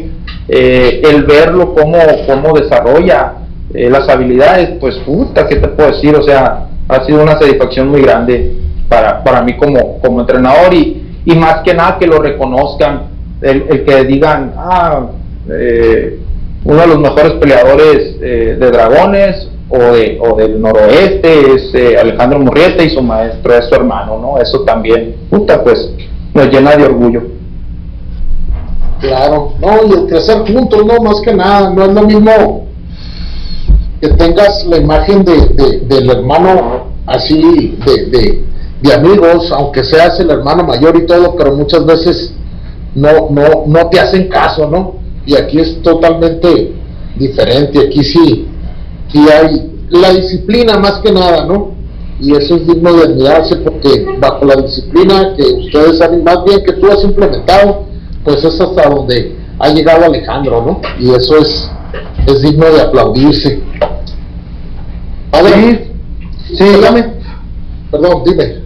eh, 0.47 1.01
el 1.03 1.23
verlo 1.23 1.73
cómo, 1.75 1.97
cómo 2.27 2.53
desarrolla 2.53 3.33
eh, 3.73 3.89
las 3.89 4.07
habilidades, 4.09 4.77
pues 4.79 4.95
puta, 4.99 5.47
¿qué 5.47 5.57
te 5.57 5.67
puedo 5.67 5.91
decir? 5.91 6.15
O 6.15 6.23
sea, 6.23 6.69
ha 6.88 7.03
sido 7.05 7.21
una 7.23 7.33
satisfacción 7.39 7.89
muy 7.89 8.01
grande 8.01 8.55
para, 8.88 9.23
para 9.23 9.41
mí 9.41 9.57
como, 9.57 9.99
como 9.99 10.21
entrenador 10.21 10.73
y, 10.73 11.21
y 11.25 11.36
más 11.36 11.61
que 11.63 11.73
nada 11.73 11.97
que 11.97 12.07
lo 12.07 12.19
reconozcan, 12.19 13.03
el, 13.41 13.65
el 13.69 13.86
que 13.86 14.03
digan, 14.05 14.53
ah, 14.57 15.07
eh, 15.49 16.19
uno 16.63 16.81
de 16.81 16.88
los 16.88 16.99
mejores 16.99 17.33
peleadores 17.33 18.19
de 18.19 18.55
dragones 18.57 19.49
o, 19.69 19.77
de, 19.77 20.17
o 20.19 20.36
del 20.36 20.59
noroeste 20.59 21.53
es 21.53 21.99
Alejandro 21.99 22.39
Murrieta 22.39 22.83
y 22.83 22.89
su 22.89 23.01
maestro 23.01 23.53
es 23.53 23.65
su 23.65 23.75
hermano, 23.75 24.17
¿no? 24.19 24.39
Eso 24.39 24.61
también, 24.61 25.15
puta, 25.29 25.63
pues 25.63 25.91
nos 26.33 26.47
llena 26.47 26.75
de 26.75 26.86
orgullo. 26.86 27.21
Claro, 28.99 29.53
no, 29.59 29.88
y 29.88 29.93
el 29.93 30.07
crecer 30.07 30.38
juntos, 30.51 30.86
no, 30.86 31.03
más 31.03 31.21
que 31.21 31.33
nada, 31.33 31.69
no 31.69 31.83
es 31.83 31.93
lo 31.93 32.01
mismo 32.01 32.64
que 34.01 34.09
tengas 34.09 34.65
la 34.65 34.77
imagen 34.77 35.23
de, 35.23 35.79
del 35.87 36.09
hermano 36.09 36.87
así, 37.05 37.77
de, 37.85 38.43
de, 38.81 38.93
amigos, 38.93 39.51
aunque 39.51 39.83
seas 39.83 40.19
el 40.19 40.29
hermano 40.29 40.63
mayor 40.63 40.95
y 40.95 41.07
todo, 41.07 41.35
pero 41.35 41.55
muchas 41.55 41.83
veces 41.85 42.33
no, 42.93 43.29
no, 43.31 43.63
no 43.65 43.89
te 43.89 43.99
hacen 43.99 44.27
caso, 44.27 44.69
¿no? 44.69 44.95
Y 45.25 45.35
aquí 45.35 45.59
es 45.59 45.81
totalmente 45.81 46.73
diferente, 47.15 47.79
aquí 47.79 48.03
sí, 48.03 48.47
sí 49.11 49.25
hay 49.27 49.71
la 49.89 50.11
disciplina 50.11 50.77
más 50.77 50.99
que 50.99 51.11
nada, 51.11 51.45
¿no? 51.45 51.71
Y 52.19 52.33
eso 52.35 52.55
es 52.55 52.67
digno 52.67 52.93
de 52.93 53.03
admirarse 53.03 53.55
porque 53.57 54.05
bajo 54.19 54.45
la 54.45 54.55
disciplina 54.55 55.33
que 55.35 55.43
ustedes 55.43 55.99
han, 56.01 56.23
más 56.23 56.43
bien 56.45 56.63
que 56.63 56.73
tú 56.73 56.87
has 56.87 57.03
implementado, 57.03 57.85
pues 58.23 58.43
es 58.43 58.59
hasta 58.59 58.89
donde 58.89 59.35
ha 59.59 59.69
llegado 59.69 60.05
Alejandro, 60.05 60.61
¿no? 60.65 60.81
Y 60.99 61.13
eso 61.13 61.37
es, 61.37 61.69
es 62.26 62.41
digno 62.41 62.65
de 62.65 62.82
aplaudirse. 62.82 63.59
ver, 65.43 65.88
sí, 66.53 66.63
dígame. 66.63 67.05
Perdón, 67.91 68.23
dime. 68.26 68.65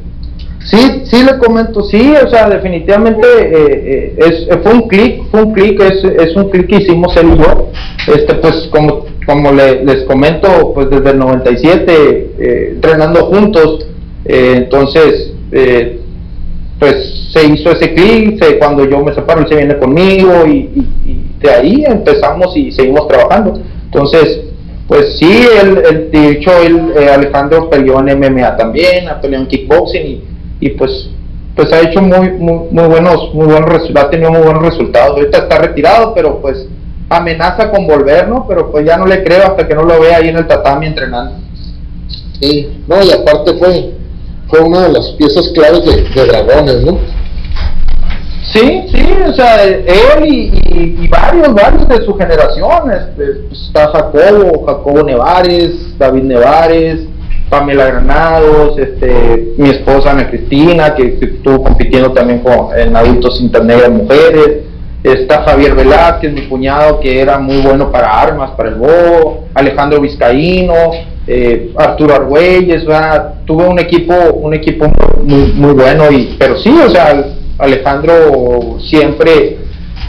Sí, 0.66 1.04
sí 1.06 1.24
le 1.24 1.38
comento, 1.38 1.84
sí, 1.84 2.14
o 2.24 2.30
sea, 2.30 2.50
definitivamente 2.50 3.26
eh, 3.28 4.16
eh, 4.20 4.20
es, 4.20 4.62
fue 4.62 4.74
un 4.74 4.88
clic, 4.88 5.24
fue 5.32 5.44
un 5.44 5.54
clic, 5.54 5.82
es, 5.82 6.04
es 6.04 6.36
un 6.36 6.50
clic 6.50 6.68
que 6.68 6.76
hicimos 6.76 7.16
él 7.16 7.34
y 7.34 7.38
yo, 7.38 7.70
este, 8.14 8.36
pues 8.36 8.70
como, 8.70 9.06
como 9.26 9.52
les 9.52 10.04
comento, 10.04 10.74
pues 10.74 10.90
desde 10.90 11.12
el 11.12 11.20
97, 11.20 11.86
eh, 11.88 12.70
entrenando 12.76 13.26
juntos, 13.28 13.88
entonces, 14.26 15.34
pues 16.78 17.30
se 17.32 17.46
hizo 17.48 17.72
ese 17.72 17.94
clic, 17.94 18.60
cuando 18.60 18.88
yo 18.88 19.04
me 19.04 19.14
separo 19.14 19.42
él 19.42 19.48
se 19.48 19.56
viene 19.56 19.78
conmigo 19.78 20.46
y, 20.46 21.19
de 21.40 21.50
ahí 21.52 21.84
empezamos 21.86 22.56
y 22.56 22.72
seguimos 22.72 23.08
trabajando. 23.08 23.60
Entonces, 23.86 24.42
pues 24.88 25.18
sí, 25.18 25.48
él, 25.62 26.10
de 26.12 26.30
hecho 26.32 26.52
él, 26.62 26.94
eh, 26.98 27.10
Alejandro 27.10 27.70
peleó 27.70 28.00
en 28.00 28.20
MMA 28.20 28.58
también, 28.58 29.08
ha 29.08 29.22
peleado 29.22 29.44
en 29.44 29.50
kickboxing 29.50 30.06
y, 30.08 30.24
y 30.60 30.70
pues 30.70 31.10
pues 31.60 31.74
ha 31.74 31.82
hecho 31.82 32.02
muy, 32.02 32.30
muy, 32.32 32.88
buenos, 32.88 33.34
muy 33.34 33.48
buenos 33.48 33.92
ha 33.94 34.10
tenido 34.10 34.32
muy 34.32 34.42
buenos 34.42 34.64
resultados. 34.64 35.18
Ahorita 35.18 35.40
está 35.40 35.58
retirado, 35.58 36.14
pero 36.14 36.40
pues 36.40 36.68
amenaza 37.10 37.70
con 37.70 37.86
volver, 37.86 38.30
¿no? 38.30 38.46
Pero 38.48 38.72
pues 38.72 38.86
ya 38.86 38.96
no 38.96 39.06
le 39.06 39.26
creo 39.26 39.46
hasta 39.46 39.68
que 39.68 39.76
no 39.76 39.84
lo 39.84 40.00
vea 40.00 40.18
ahí 40.18 40.30
en 40.30 40.38
el 40.38 40.48
tatami 40.48 40.86
entrenando. 40.86 41.36
Sí, 42.40 42.84
no, 42.88 43.04
y 43.04 43.12
aparte 43.12 43.56
fue, 43.56 43.92
fue 44.48 44.62
una 44.62 44.84
de 44.84 44.94
las 44.94 45.10
piezas 45.18 45.50
claves 45.50 45.84
de, 45.86 46.26
dragones, 46.26 46.86
¿no? 46.86 46.98
Sí, 48.52 48.84
sí, 48.92 49.06
o 49.28 49.34
sea, 49.34 49.64
él 49.64 50.26
y, 50.26 51.08
varios, 51.08 51.54
varios 51.54 51.88
de 51.88 52.04
su 52.04 52.16
generación, 52.16 52.92
este, 52.92 53.26
pues, 53.48 53.62
está 53.62 53.90
Jacobo, 53.90 54.66
Jacobo 54.66 55.04
Nevares, 55.04 55.98
David 56.00 56.24
Nevares, 56.24 57.02
Pamela 57.48 57.86
Granados, 57.86 58.78
este, 58.80 59.54
mi 59.58 59.70
esposa 59.70 60.12
Ana 60.12 60.30
Cristina, 60.30 60.96
que, 60.96 61.20
estuvo 61.22 61.64
compitiendo 61.64 62.12
también 62.12 62.40
con, 62.40 62.76
en 62.76 62.96
adultos 62.96 63.40
internet 63.40 63.88
mujeres, 63.92 64.64
está 65.04 65.44
Javier 65.44 65.76
Velázquez, 65.76 66.34
mi 66.34 66.48
cuñado, 66.48 67.00
que 67.00 67.22
era 67.22 67.38
muy 67.38 67.62
bueno 67.62 67.92
para 67.92 68.20
armas, 68.20 68.52
para 68.52 68.70
el 68.70 68.76
bobo, 68.76 69.46
Alejandro 69.54 70.02
Vizcaíno, 70.02 70.74
eh, 71.28 71.72
Arturo 71.78 72.16
Argüelles, 72.16 72.84
tuve 73.46 73.68
un 73.68 73.78
equipo, 73.78 74.14
un 74.34 74.56
equipo 74.56 74.92
muy, 75.24 75.54
muy 75.54 75.74
bueno, 75.74 76.12
y, 76.12 76.36
pero 76.40 76.58
sí, 76.58 76.76
o 76.84 76.90
sea, 76.90 77.24
Alejandro 77.60 78.78
siempre, 78.80 79.58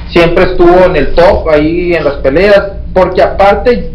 siempre 0.09 0.45
estuvo 0.45 0.87
en 0.87 0.97
el 0.97 1.15
top 1.15 1.49
ahí 1.49 1.93
en 1.95 2.05
las 2.05 2.15
peleas, 2.15 2.63
porque 2.95 3.23
aparte 3.23 3.91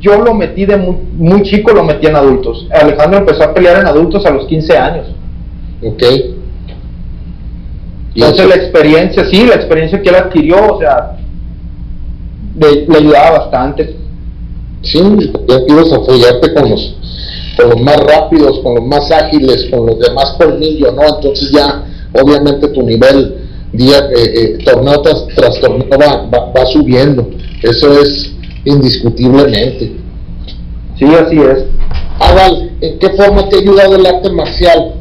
yo 0.00 0.22
lo 0.22 0.34
metí 0.34 0.64
de 0.64 0.76
muy, 0.76 1.42
chico, 1.42 1.72
lo 1.72 1.84
metí 1.84 2.06
en 2.06 2.16
adultos. 2.16 2.66
Alejandro 2.70 3.18
empezó 3.18 3.44
a 3.44 3.54
pelear 3.54 3.80
en 3.80 3.86
adultos 3.86 4.24
a 4.24 4.30
los 4.30 4.46
15 4.46 4.78
años. 4.78 5.06
Ok. 5.82 6.02
Entonces 8.14 8.48
la 8.48 8.54
experiencia, 8.56 9.24
sí, 9.24 9.46
la 9.46 9.54
experiencia 9.54 10.00
que 10.00 10.08
él 10.08 10.14
adquirió, 10.16 10.74
o 10.74 10.78
sea, 10.78 11.16
le, 12.56 12.96
ayudaba 12.96 13.38
bastante. 13.38 13.96
Sí, 14.82 15.00
ya 15.48 15.54
a 15.54 15.96
apoyarte 15.96 16.54
con 16.54 16.70
los, 16.70 16.96
con 17.56 17.70
los 17.70 17.80
más 17.80 17.96
rápidos, 18.00 18.60
con 18.60 18.74
los 18.74 18.84
más 18.84 19.10
ágiles, 19.10 19.68
con 19.70 19.86
los 19.86 19.98
de 19.98 20.12
más 20.12 20.32
colmillo, 20.32 20.92
¿no? 20.92 21.02
Entonces 21.16 21.50
ya, 21.52 21.84
obviamente 22.12 22.68
tu 22.68 22.82
nivel 22.82 23.48
día, 23.72 23.98
eh, 23.98 24.34
eh 24.34 24.58
torneo 24.64 25.00
tras, 25.02 25.60
torneo 25.60 25.88
va, 25.98 26.50
va 26.52 26.66
subiendo. 26.66 27.30
Eso 27.62 28.00
es 28.00 28.34
indiscutiblemente. 28.64 29.92
Sí, 30.98 31.04
así 31.04 31.38
es. 31.38 31.64
Adal, 32.18 32.72
¿en 32.80 32.98
qué 32.98 33.10
forma 33.10 33.48
te 33.48 33.56
ha 33.56 33.60
ayudado 33.60 33.96
el 33.96 34.06
arte 34.06 34.30
marcial 34.30 34.94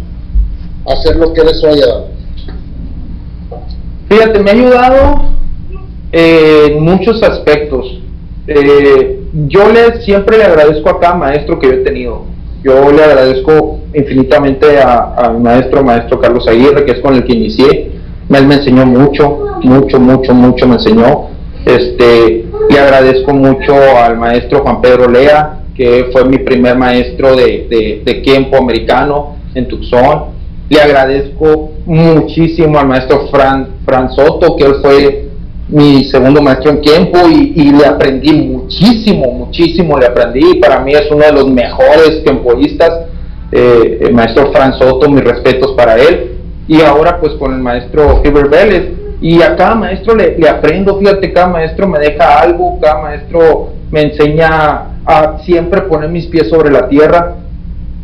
a 0.88 0.94
hacer 0.94 1.16
lo 1.16 1.34
que 1.34 1.42
eres 1.42 1.64
hoy, 1.64 1.80
Adal? 1.82 2.06
Fíjate, 4.10 4.40
me 4.40 4.52
ha 4.52 4.54
ayudado 4.54 5.26
eh, 6.12 6.72
en 6.72 6.84
muchos 6.84 7.22
aspectos. 7.24 8.00
Eh, 8.48 9.24
yo 9.48 9.72
le 9.72 10.02
siempre 10.02 10.38
le 10.38 10.44
agradezco 10.44 10.90
a 10.90 11.00
cada 11.00 11.16
maestro 11.16 11.60
que 11.60 11.68
yo 11.68 11.74
he 11.74 11.78
tenido. 11.78 12.26
Yo 12.64 12.92
le 12.92 13.04
agradezco 13.04 13.80
infinitamente 13.94 14.80
a, 14.80 15.32
mi 15.34 15.42
maestro, 15.42 15.84
maestro 15.84 16.20
Carlos 16.20 16.48
Aguirre, 16.48 16.86
que 16.86 16.92
es 16.92 17.00
con 17.00 17.16
el 17.16 17.24
que 17.24 17.34
inicié. 17.34 17.92
Él 18.30 18.48
me 18.48 18.56
enseñó 18.56 18.86
mucho, 18.86 19.60
mucho, 19.64 20.00
mucho, 20.00 20.34
mucho 20.34 20.68
me 20.68 20.76
enseñó. 20.76 21.30
Este, 21.66 22.46
le 22.70 22.80
agradezco 22.80 23.34
mucho 23.34 23.76
al 23.98 24.18
maestro 24.18 24.62
Juan 24.62 24.80
Pedro 24.82 25.10
Lea, 25.10 25.60
que 25.76 26.10
fue 26.12 26.26
mi 26.26 26.38
primer 26.38 26.78
maestro 26.78 27.36
de, 27.36 28.02
de, 28.06 28.22
Kempo 28.22 28.58
americano 28.58 29.38
en 29.56 29.68
Tucson. 29.68 30.26
Le 30.70 30.80
agradezco 30.80 31.72
muchísimo 31.86 32.78
al 32.80 32.88
maestro 32.88 33.28
Fran, 33.30 33.70
Fran 33.86 34.12
Soto, 34.12 34.56
que 34.56 34.64
él 34.66 34.76
fue 34.82 35.31
mi 35.72 36.04
segundo 36.06 36.42
maestro 36.42 36.72
en 36.72 36.82
Kempo 36.82 37.18
y, 37.30 37.72
le 37.72 37.86
aprendí 37.86 38.34
muchísimo, 38.34 39.32
muchísimo 39.32 39.98
le 39.98 40.06
aprendí. 40.06 40.56
Para 40.56 40.82
mí 40.82 40.94
es 40.94 41.10
uno 41.10 41.26
de 41.26 41.32
los 41.32 41.48
mejores 41.48 42.22
kempoístas. 42.26 43.08
Eh, 43.52 44.00
el 44.02 44.14
maestro 44.14 44.52
Fran 44.52 44.74
Soto, 44.74 45.10
mis 45.10 45.24
respetos 45.24 45.72
para 45.72 45.96
él. 45.96 46.38
Y 46.68 46.82
ahora 46.82 47.20
pues 47.20 47.34
con 47.34 47.54
el 47.54 47.60
maestro 47.60 48.22
Fiber 48.22 48.48
Vélez, 48.48 48.92
y 49.22 49.40
a 49.44 49.56
cada 49.56 49.76
maestro 49.76 50.16
le, 50.16 50.36
aprendo, 50.50 50.98
fíjate, 50.98 51.32
cada 51.32 51.48
maestro 51.48 51.88
me 51.88 52.00
deja 52.00 52.42
algo, 52.42 52.80
cada 52.82 53.02
maestro 53.04 53.70
me 53.92 54.02
enseña 54.02 54.88
a 55.06 55.38
siempre 55.46 55.82
poner 55.84 56.10
mis 56.10 56.26
pies 56.26 56.50
sobre 56.50 56.72
la 56.72 56.90
tierra, 56.90 57.36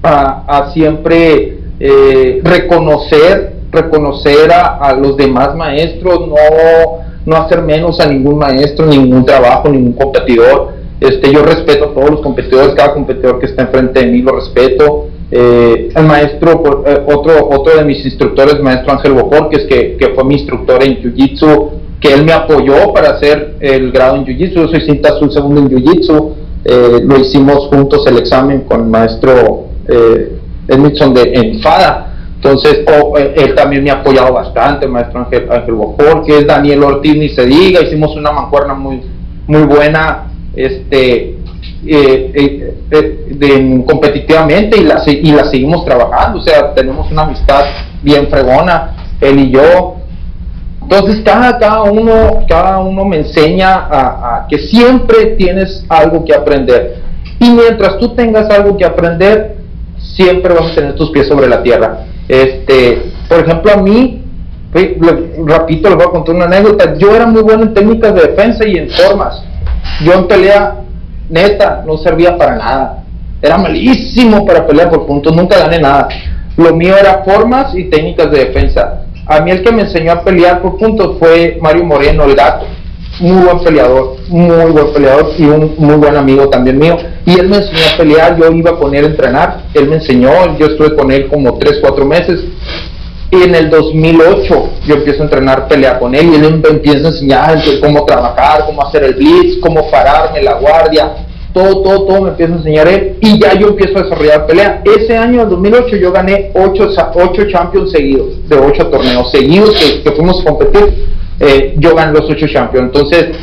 a, 0.04 0.70
siempre 0.74 1.58
eh, 1.80 2.40
reconocer, 2.44 3.54
reconocer 3.72 4.52
a, 4.54 4.94
los 4.94 5.18
demás 5.18 5.56
maestros, 5.56 6.28
no, 6.28 7.07
no 7.28 7.36
hacer 7.36 7.62
menos 7.62 8.00
a 8.00 8.08
ningún 8.08 8.38
maestro, 8.38 8.86
ningún 8.86 9.26
trabajo, 9.26 9.68
ningún 9.68 9.94
competidor. 9.94 10.76
Este, 11.02 11.32
yo 11.32 11.44
respeto 11.44 11.90
a 11.90 11.94
todos 11.94 12.10
los 12.10 12.22
competidores, 12.22 12.74
cada 12.74 12.94
competidor 12.94 13.38
que 13.40 13.48
está 13.48 13.64
enfrente 13.64 14.00
de 14.00 14.06
mí 14.08 14.22
lo 14.22 14.34
respeto. 14.34 15.10
Eh, 15.30 15.90
el 15.94 16.06
maestro, 16.06 16.84
eh, 16.88 17.02
otro, 17.06 17.50
otro 17.52 17.76
de 17.76 17.84
mis 17.84 18.04
instructores, 18.06 18.62
maestro 18.62 18.94
Ángel 18.94 19.12
Bojor, 19.12 19.50
que, 19.50 19.98
que 20.00 20.08
fue 20.16 20.24
mi 20.24 20.36
instructor 20.36 20.82
en 20.82 21.02
Jiu-Jitsu, 21.02 21.70
que 22.00 22.14
él 22.14 22.24
me 22.24 22.32
apoyó 22.32 22.94
para 22.94 23.10
hacer 23.10 23.56
el 23.60 23.92
grado 23.92 24.16
en 24.16 24.26
Jiu-Jitsu. 24.26 24.54
Yo 24.54 24.68
soy 24.70 24.82
cinta 24.82 25.10
azul 25.10 25.30
segundo 25.30 25.60
en 25.60 25.70
Jiu-Jitsu. 25.70 26.30
Eh, 26.64 27.02
lo 27.04 27.20
hicimos 27.20 27.68
juntos 27.68 28.08
el 28.08 28.20
examen 28.20 28.62
con 28.62 28.84
el 28.84 28.88
maestro 28.88 29.66
eh, 29.86 30.32
Edmondson 30.70 31.14
de 31.14 31.34
Enfada. 31.34 32.17
Entonces, 32.38 32.86
él 33.36 33.56
también 33.56 33.84
me 33.84 33.90
ha 33.90 33.96
apoyado 33.96 34.34
bastante, 34.34 34.88
maestro 34.88 35.22
Ángel, 35.22 35.48
Ángel 35.52 35.74
Bojor, 35.74 36.24
que 36.24 36.38
es 36.38 36.48
Daniel 36.48 36.84
Ortiz, 36.84 37.16
ni 37.16 37.30
se 37.30 37.46
diga. 37.46 37.82
Hicimos 37.82 38.16
una 38.16 38.32
mancuerna 38.32 38.74
muy, 38.74 39.02
muy 39.48 39.64
buena. 39.64 40.32
Este, 40.56 41.38
eh, 41.86 42.32
eh, 42.34 42.78
eh 42.92 43.84
competitivamente 43.86 44.78
y 44.78 44.84
la, 44.84 45.02
y 45.06 45.32
la 45.32 45.46
seguimos 45.46 45.86
trabajando, 45.86 46.40
o 46.40 46.42
sea, 46.42 46.74
tenemos 46.74 47.10
una 47.12 47.24
amistad 47.24 47.64
bien 48.02 48.28
fregona, 48.28 48.96
él 49.22 49.40
y 49.40 49.52
yo. 49.52 49.96
Entonces 50.82 51.22
cada, 51.24 51.58
cada, 51.60 51.84
uno, 51.84 52.46
cada 52.48 52.80
uno 52.80 53.04
me 53.06 53.18
enseña 53.18 53.88
a, 53.90 54.48
que 54.50 54.58
siempre 54.58 55.36
tienes 55.38 55.86
algo 55.90 56.24
que 56.24 56.34
aprender. 56.34 57.02
Y 57.40 57.50
mientras 57.52 57.98
tú 58.00 58.16
tengas 58.16 58.50
algo 58.50 58.78
que 58.78 58.86
aprender, 58.86 59.58
siempre 59.98 60.54
vas 60.54 60.72
a 60.72 60.76
tener 60.76 60.96
tus 60.96 61.12
pies 61.12 61.28
sobre 61.28 61.48
la 61.48 61.62
tierra. 61.62 62.06
Este, 62.28 63.12
por 63.30 63.40
ejemplo, 63.40 63.72
a 63.72 63.78
mí, 63.78 64.24
repito, 64.74 65.90
les 65.90 65.98
voy 65.98 66.06
a 66.06 66.12
contar 66.12 66.36
una 66.36 66.46
anécdota. 66.46 66.96
Yo 66.98 67.16
era 67.16 67.26
muy 67.26 67.42
bueno 67.42 67.64
en 67.64 67.74
técnicas 67.74 68.14
de 68.14 68.22
defensa 68.22 68.68
y 68.68 68.78
en 68.78 68.90
formas. 68.90 69.44
Yo 70.04 70.14
en 70.14 70.28
pelea 70.28 70.82
neta, 71.30 71.84
no 71.86 71.98
servía 71.98 72.38
para 72.38 72.56
nada. 72.56 73.04
Era 73.42 73.58
malísimo 73.58 74.46
para 74.46 74.66
pelear 74.66 74.90
por 74.90 75.06
puntos, 75.06 75.36
nunca 75.36 75.60
gané 75.60 75.80
nada. 75.80 76.08
Lo 76.58 76.76
mío 76.76 76.96
era 76.98 77.24
formas 77.24 77.76
y 77.76 77.86
técnicas 77.86 78.32
de 78.32 78.46
defensa. 78.46 79.04
A 79.28 79.42
mí 79.42 79.52
el 79.52 79.62
que 79.62 79.72
me 79.72 79.84
enseñó 79.84 80.14
a 80.14 80.24
pelear 80.24 80.62
por 80.62 80.78
puntos 80.78 81.18
fue 81.20 81.58
Mario 81.62 81.84
Moreno, 81.84 82.24
el 82.24 82.36
gato. 82.36 82.66
Muy 83.20 83.44
buen 83.44 83.60
peleador, 83.60 84.18
muy 84.28 84.72
buen 84.72 84.94
peleador 84.94 85.32
y 85.38 85.44
un 85.44 85.74
muy 85.78 85.96
buen 85.96 86.16
amigo 86.16 86.50
también 86.50 86.78
mío. 86.78 86.98
Y 87.26 87.40
él 87.40 87.48
me 87.48 87.58
enseñó 87.58 87.82
a 87.94 87.98
pelear, 87.98 88.38
yo 88.38 88.52
iba 88.52 88.78
con 88.78 88.94
él 88.94 89.06
a 89.06 89.08
entrenar, 89.08 89.64
él 89.74 89.90
me 89.90 89.96
enseñó, 89.96 90.30
yo 90.58 90.68
estuve 90.68 90.96
con 90.96 91.12
él 91.12 91.28
como 91.28 91.58
3, 91.58 91.80
4 91.82 92.06
meses. 92.06 92.42
Y 93.32 93.44
en 93.44 93.56
el 93.56 93.70
2008 93.70 94.70
yo 94.86 94.96
empiezo 94.96 95.22
a 95.22 95.26
entrenar 95.26 95.68
pelea 95.68 96.00
con 96.00 96.16
él 96.16 96.30
y 96.32 96.36
él 96.36 96.62
me 96.62 96.70
empieza 96.70 97.08
a 97.08 97.12
enseñar 97.12 97.62
cómo 97.82 98.06
trabajar, 98.06 98.66
cómo 98.66 98.86
hacer 98.86 99.04
el 99.04 99.16
blitz, 99.16 99.60
cómo 99.62 99.90
pararme 99.90 100.42
la 100.44 100.54
guardia, 100.54 101.26
todo, 101.54 101.82
todo, 101.82 102.06
todo 102.06 102.22
me 102.22 102.30
empieza 102.30 102.54
a 102.54 102.58
enseñar 102.58 102.88
él 102.88 103.18
y 103.20 103.40
ya 103.42 103.54
yo 103.56 103.70
empiezo 103.70 103.98
a 103.98 104.04
desarrollar 104.04 104.46
pelea. 104.46 104.84
Ese 104.86 105.18
año, 105.18 105.42
en 105.42 105.50
2008, 105.50 105.96
yo 105.96 106.12
gané 106.12 106.52
8, 106.54 106.94
champions 107.52 107.92
seguidos, 107.92 108.48
de 108.48 108.56
8 108.56 108.88
torneos 108.88 109.32
seguidos 109.32 110.02
que, 110.04 110.12
fuimos 110.12 110.40
a 110.42 110.46
competir, 110.46 111.08
eh, 111.40 111.76
yo 111.78 111.96
gané 111.96 112.14
los 112.14 112.30
8 112.30 112.48
champions. 112.48 112.88
Entonces, 112.88 113.36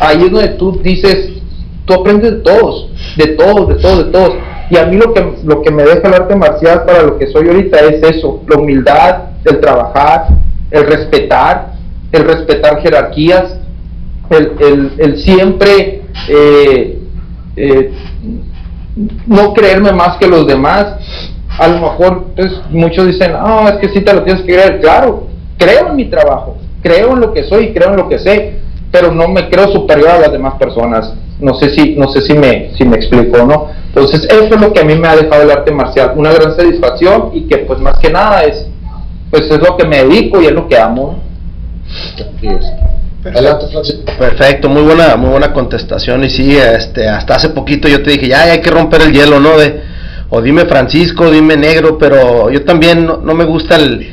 ahí 0.00 0.22
es 0.24 0.30
donde 0.30 0.48
tú 0.50 0.80
dices, 0.82 1.30
tú 1.84 1.94
aprendes 1.94 2.32
de 2.32 2.38
todos, 2.38 2.90
de 3.16 3.26
todos, 3.28 3.68
de 3.68 3.74
todos, 3.76 4.06
de 4.06 4.12
todos 4.12 4.34
y 4.72 4.78
a 4.78 4.86
mí 4.86 4.96
lo 4.96 5.12
que, 5.12 5.34
lo 5.44 5.60
que 5.60 5.70
me 5.70 5.82
deja 5.82 6.08
el 6.08 6.14
arte 6.14 6.34
marcial 6.34 6.84
para 6.86 7.02
lo 7.02 7.18
que 7.18 7.26
soy 7.26 7.46
ahorita 7.46 7.78
es 7.80 8.02
eso, 8.02 8.42
la 8.48 8.56
humildad, 8.56 9.16
el 9.44 9.60
trabajar, 9.60 10.28
el 10.70 10.86
respetar, 10.86 11.74
el 12.10 12.24
respetar 12.24 12.80
jerarquías, 12.80 13.58
el, 14.30 15.18
siempre 15.18 16.04
eh, 16.26 16.98
eh, 17.54 17.92
no 19.26 19.52
creerme 19.52 19.92
más 19.92 20.16
que 20.16 20.26
los 20.26 20.46
demás. 20.46 20.96
A 21.58 21.68
lo 21.68 21.74
mejor 21.74 22.28
pues, 22.34 22.52
muchos 22.70 23.08
dicen, 23.08 23.32
no, 23.32 23.68
es 23.68 23.76
que 23.76 23.90
sí 23.90 24.00
te 24.00 24.14
lo 24.14 24.22
tienes 24.22 24.42
que 24.42 24.54
creer. 24.54 24.80
Claro, 24.80 25.26
creo 25.58 25.88
en 25.88 25.96
mi 25.96 26.06
trabajo, 26.06 26.56
creo 26.82 27.12
en 27.12 27.20
lo 27.20 27.32
que 27.32 27.44
soy, 27.44 27.72
creo 27.72 27.90
en 27.90 27.96
lo 27.96 28.08
que 28.08 28.18
sé, 28.18 28.58
pero 28.90 29.12
no 29.12 29.28
me 29.28 29.48
creo 29.48 29.68
superior 29.72 30.10
a 30.10 30.18
las 30.18 30.32
demás 30.32 30.54
personas. 30.54 31.14
No 31.40 31.54
sé 31.54 31.70
si, 31.70 31.96
no 31.96 32.08
sé 32.08 32.22
si 32.22 32.34
me, 32.34 32.72
si 32.76 32.84
me 32.84 32.96
explico, 32.96 33.44
¿no? 33.44 33.68
Entonces, 33.86 34.24
eso 34.24 34.54
es 34.54 34.60
lo 34.60 34.72
que 34.72 34.80
a 34.80 34.84
mí 34.84 34.94
me 34.94 35.08
ha 35.08 35.16
dejado 35.16 35.42
el 35.42 35.50
arte 35.50 35.72
marcial, 35.72 36.12
una 36.16 36.32
gran 36.32 36.54
satisfacción 36.54 37.30
y 37.34 37.42
que 37.46 37.58
pues 37.58 37.80
más 37.80 37.98
que 37.98 38.10
nada 38.10 38.42
es, 38.42 38.66
pues 39.30 39.50
es 39.50 39.58
lo 39.58 39.76
que 39.76 39.86
me 39.86 40.04
dedico 40.04 40.40
y 40.40 40.46
es 40.46 40.52
lo 40.52 40.68
que 40.68 40.78
amo. 40.78 41.22
Perfecto. 44.18 44.68
muy 44.68 44.82
buena, 44.82 45.16
muy 45.16 45.30
buena 45.30 45.52
contestación 45.52 46.24
y 46.24 46.30
sí, 46.30 46.56
este, 46.56 47.08
hasta 47.08 47.36
hace 47.36 47.50
poquito 47.50 47.88
yo 47.88 48.02
te 48.02 48.10
dije, 48.10 48.28
ya 48.28 48.42
hay 48.42 48.60
que 48.60 48.70
romper 48.70 49.02
el 49.02 49.12
hielo, 49.12 49.38
¿no? 49.38 49.56
De, 49.58 49.80
o 50.30 50.40
dime 50.40 50.64
Francisco, 50.64 51.30
dime 51.30 51.56
negro, 51.56 51.98
pero 51.98 52.50
yo 52.50 52.64
también 52.64 53.06
no, 53.06 53.34
me 53.34 53.44
gusta 53.44 53.76
el, 53.76 54.08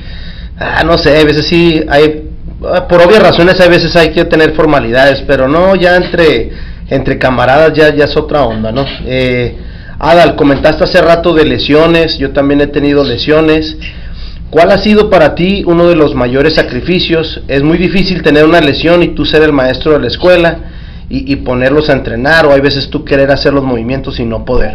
ah, 0.57 0.83
no 0.83 0.97
sé, 0.97 1.17
a 1.17 1.23
veces 1.23 1.47
sí 1.47 1.83
hay, 1.89 2.28
por 2.59 3.01
obvias 3.01 3.23
razones 3.23 3.59
hay 3.61 3.69
veces 3.69 3.95
hay 3.95 4.11
que 4.11 4.25
tener 4.25 4.53
formalidades, 4.53 5.23
pero 5.25 5.47
no, 5.47 5.75
ya 5.75 5.95
entre, 5.95 6.51
entre 6.89 7.17
camaradas 7.17 7.73
ya, 7.73 7.93
ya 7.95 8.05
es 8.05 8.17
otra 8.17 8.43
onda, 8.43 8.71
¿no? 8.71 8.85
Eh, 9.05 9.55
Adal, 9.97 10.35
comentaste 10.35 10.83
hace 10.83 11.01
rato 11.01 11.33
de 11.33 11.45
lesiones, 11.45 12.17
yo 12.17 12.31
también 12.31 12.61
he 12.61 12.67
tenido 12.67 13.03
lesiones. 13.03 13.77
¿Cuál 14.49 14.71
ha 14.71 14.77
sido 14.77 15.09
para 15.09 15.35
ti 15.35 15.63
uno 15.65 15.87
de 15.87 15.95
los 15.95 16.15
mayores 16.15 16.55
sacrificios? 16.55 17.41
Es 17.47 17.63
muy 17.63 17.77
difícil 17.77 18.23
tener 18.23 18.45
una 18.45 18.61
lesión 18.61 19.03
y 19.03 19.09
tú 19.09 19.25
ser 19.25 19.43
el 19.43 19.53
maestro 19.53 19.93
de 19.93 19.99
la 19.99 20.07
escuela 20.07 20.59
y, 21.09 21.31
y 21.31 21.35
ponerlos 21.37 21.89
a 21.89 21.93
entrenar 21.93 22.45
o 22.45 22.53
hay 22.53 22.61
veces 22.61 22.89
tú 22.89 23.03
querer 23.03 23.29
hacer 23.29 23.53
los 23.53 23.63
movimientos 23.63 24.19
y 24.19 24.25
no 24.25 24.45
poder. 24.45 24.73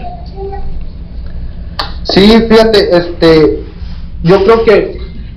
Sí, 2.04 2.44
fíjate, 2.48 2.96
este, 2.96 3.60
yo 4.22 4.44
creo 4.44 4.64
que 4.64 4.93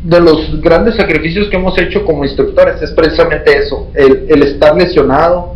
de 0.07 0.21
los 0.21 0.61
grandes 0.61 0.95
sacrificios 0.95 1.49
que 1.49 1.57
hemos 1.57 1.77
hecho 1.77 2.05
como 2.05 2.23
instructores 2.23 2.81
es 2.81 2.91
precisamente 2.91 3.57
eso, 3.57 3.89
el, 3.93 4.25
el 4.29 4.41
estar 4.41 4.73
lesionado, 4.73 5.55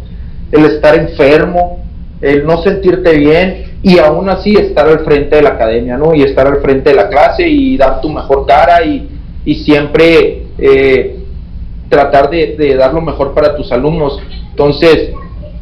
el 0.52 0.66
estar 0.66 0.93
enfermo, 0.95 1.86
el 2.20 2.45
no 2.45 2.62
sentirte 2.62 3.18
bien 3.18 3.78
y 3.82 3.97
aún 3.97 4.28
así 4.30 4.54
estar 4.54 4.89
al 4.89 5.06
frente 5.06 5.38
de 5.38 5.41
la 5.41 5.52
academia, 5.52 5.97
¿no? 5.97 6.14
Y 6.14 6.24
estar 6.24 6.45
al 6.47 6.60
frente 6.60 6.89
de 6.89 6.97
la 6.97 7.08
clase 7.08 7.47
y 7.47 7.78
dar 7.78 8.02
tu 8.02 8.10
mejor 8.10 8.45
cara 8.45 8.84
y, 8.84 9.10
y 9.45 9.56
siempre 9.64 10.43
eh, 10.58 11.20
tratar 11.88 12.30
de, 12.30 12.76
dar 12.78 12.93
lo 12.93 13.02
mejor 13.02 13.34
para 13.34 13.56
tus 13.56 13.72
alumnos. 13.72 14.20
Entonces, 14.49 15.12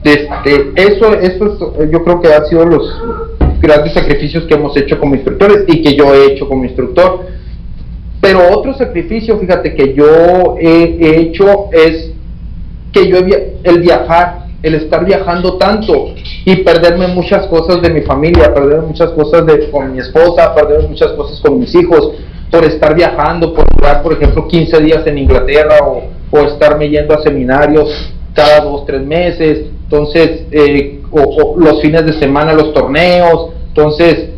este, 0.04 0.72
eso, 0.76 1.14
eso 1.14 1.76
yo 1.92 2.04
creo 2.04 2.22
que 2.22 2.34
ha 2.34 2.44
sido 2.46 2.66
los 2.66 2.92
grandes 3.62 3.94
sacrificios 3.94 4.46
que 4.46 4.56
hemos 4.56 4.76
hecho 4.76 5.00
como 5.00 5.14
instructores 5.14 5.66
y 5.68 5.84
que 5.84 5.96
yo 5.96 6.12
he 6.16 6.34
hecho 6.34 6.50
como 6.50 6.66
instructor. 6.66 7.39
Pero 8.22 8.50
otro 8.52 8.74
sacrificio, 8.74 9.38
fíjate, 9.40 9.76
que 9.76 9.94
yo 9.94 10.56
he, 10.60 11.20
hecho 11.20 11.70
es 11.72 12.12
que 12.92 13.08
yo 13.08 13.18
el 13.64 13.80
viajar, 13.82 14.48
el 14.62 14.76
estar 14.76 15.06
viajando 15.06 15.58
tanto 15.58 16.14
y 16.44 16.58
perderme 16.58 17.08
muchas 17.08 17.48
cosas 17.48 17.82
de 17.82 17.90
mi 17.90 18.02
familia, 18.02 18.54
perderme 18.54 18.88
muchas 18.88 19.12
cosas 19.12 19.46
de, 19.46 19.70
con 19.70 19.94
mi 19.94 20.00
esposa, 20.00 20.54
perderme 20.54 20.90
muchas 20.90 21.14
cosas 21.14 21.40
con 21.40 21.60
mis 21.60 21.74
hijos, 21.76 22.12
por 22.52 22.66
estar 22.66 22.96
viajando, 22.96 23.54
por 23.54 23.66
durar, 23.74 24.02
por 24.02 24.14
ejemplo, 24.14 24.48
15 24.48 24.82
días 24.82 25.06
en 25.08 25.18
Inglaterra 25.20 25.78
o, 25.86 26.04
o 26.32 26.40
estarme 26.40 26.90
yendo 26.90 27.14
a 27.14 27.22
seminarios 27.22 28.12
cada 28.34 28.62
dos, 28.62 28.86
tres 28.86 29.06
meses, 29.06 29.66
entonces, 29.84 30.44
eh, 30.52 31.02
o, 31.12 31.56
los 31.58 31.82
fines 31.82 32.06
de 32.06 32.14
semana, 32.14 32.54
los 32.54 32.74
torneos, 32.74 33.50
entonces, 33.70 34.30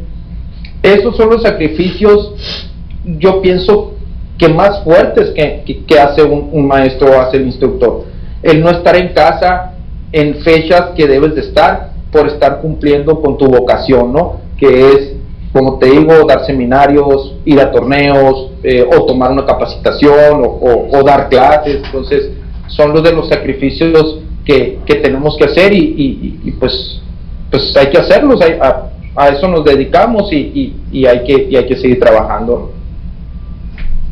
esos 0.82 1.16
son 1.18 1.30
los 1.30 1.42
sacrificios, 1.42 2.71
yo 3.06 3.42
pienso 3.42 3.94
que 4.38 4.50
más 4.50 4.84
fuertes 4.84 5.32
que, 5.36 5.84
que, 5.86 6.00
hace 6.00 6.24
un, 6.24 6.50
un, 6.52 6.68
maestro 6.68 7.12
o 7.12 7.22
hace 7.22 7.38
el 7.38 7.46
instructor. 7.46 8.06
El 8.42 8.62
no 8.62 8.70
estar 8.70 8.96
en 8.96 9.10
casa 9.14 9.74
en 10.12 10.36
fechas 10.42 10.92
que 10.96 11.08
debes 11.08 11.36
de 11.36 11.42
estar 11.42 11.92
por 12.12 12.28
estar 12.28 12.60
cumpliendo 12.62 13.22
con 13.22 13.38
tu 13.38 13.48
vocación, 13.48 14.12
¿no? 14.12 14.42
Que 14.58 14.90
es, 14.90 15.14
como 15.54 15.80
te 15.80 15.88
digo, 15.88 16.26
dar 16.28 16.46
seminarios, 16.46 17.36
ir 17.46 17.60
a 17.60 17.72
torneos, 17.72 18.52
eh, 18.64 18.84
o 18.84 19.06
tomar 19.06 19.32
una 19.32 19.46
capacitación, 19.46 20.44
o, 20.44 21.04
dar 21.04 21.30
clases. 21.30 21.82
Entonces, 21.86 22.32
son 22.68 22.94
los 22.94 23.04
de 23.04 23.14
los 23.14 23.30
sacrificios 23.30 24.20
que, 24.46 24.80
tenemos 24.86 25.38
que 25.38 25.46
hacer 25.46 25.74
y, 25.74 26.54
pues, 26.60 27.02
pues 27.50 27.76
hay 27.78 27.88
que 27.88 27.98
hacerlos, 27.98 28.42
a, 28.42 28.90
a, 29.16 29.30
eso 29.30 29.48
nos 29.48 29.64
dedicamos 29.64 30.32
y, 30.32 30.74
y, 30.92 31.06
hay 31.06 31.24
que, 31.24 31.48
y 31.50 31.56
hay 31.56 31.66
que 31.66 31.76
seguir 31.76 32.00
trabajando. 32.00 32.72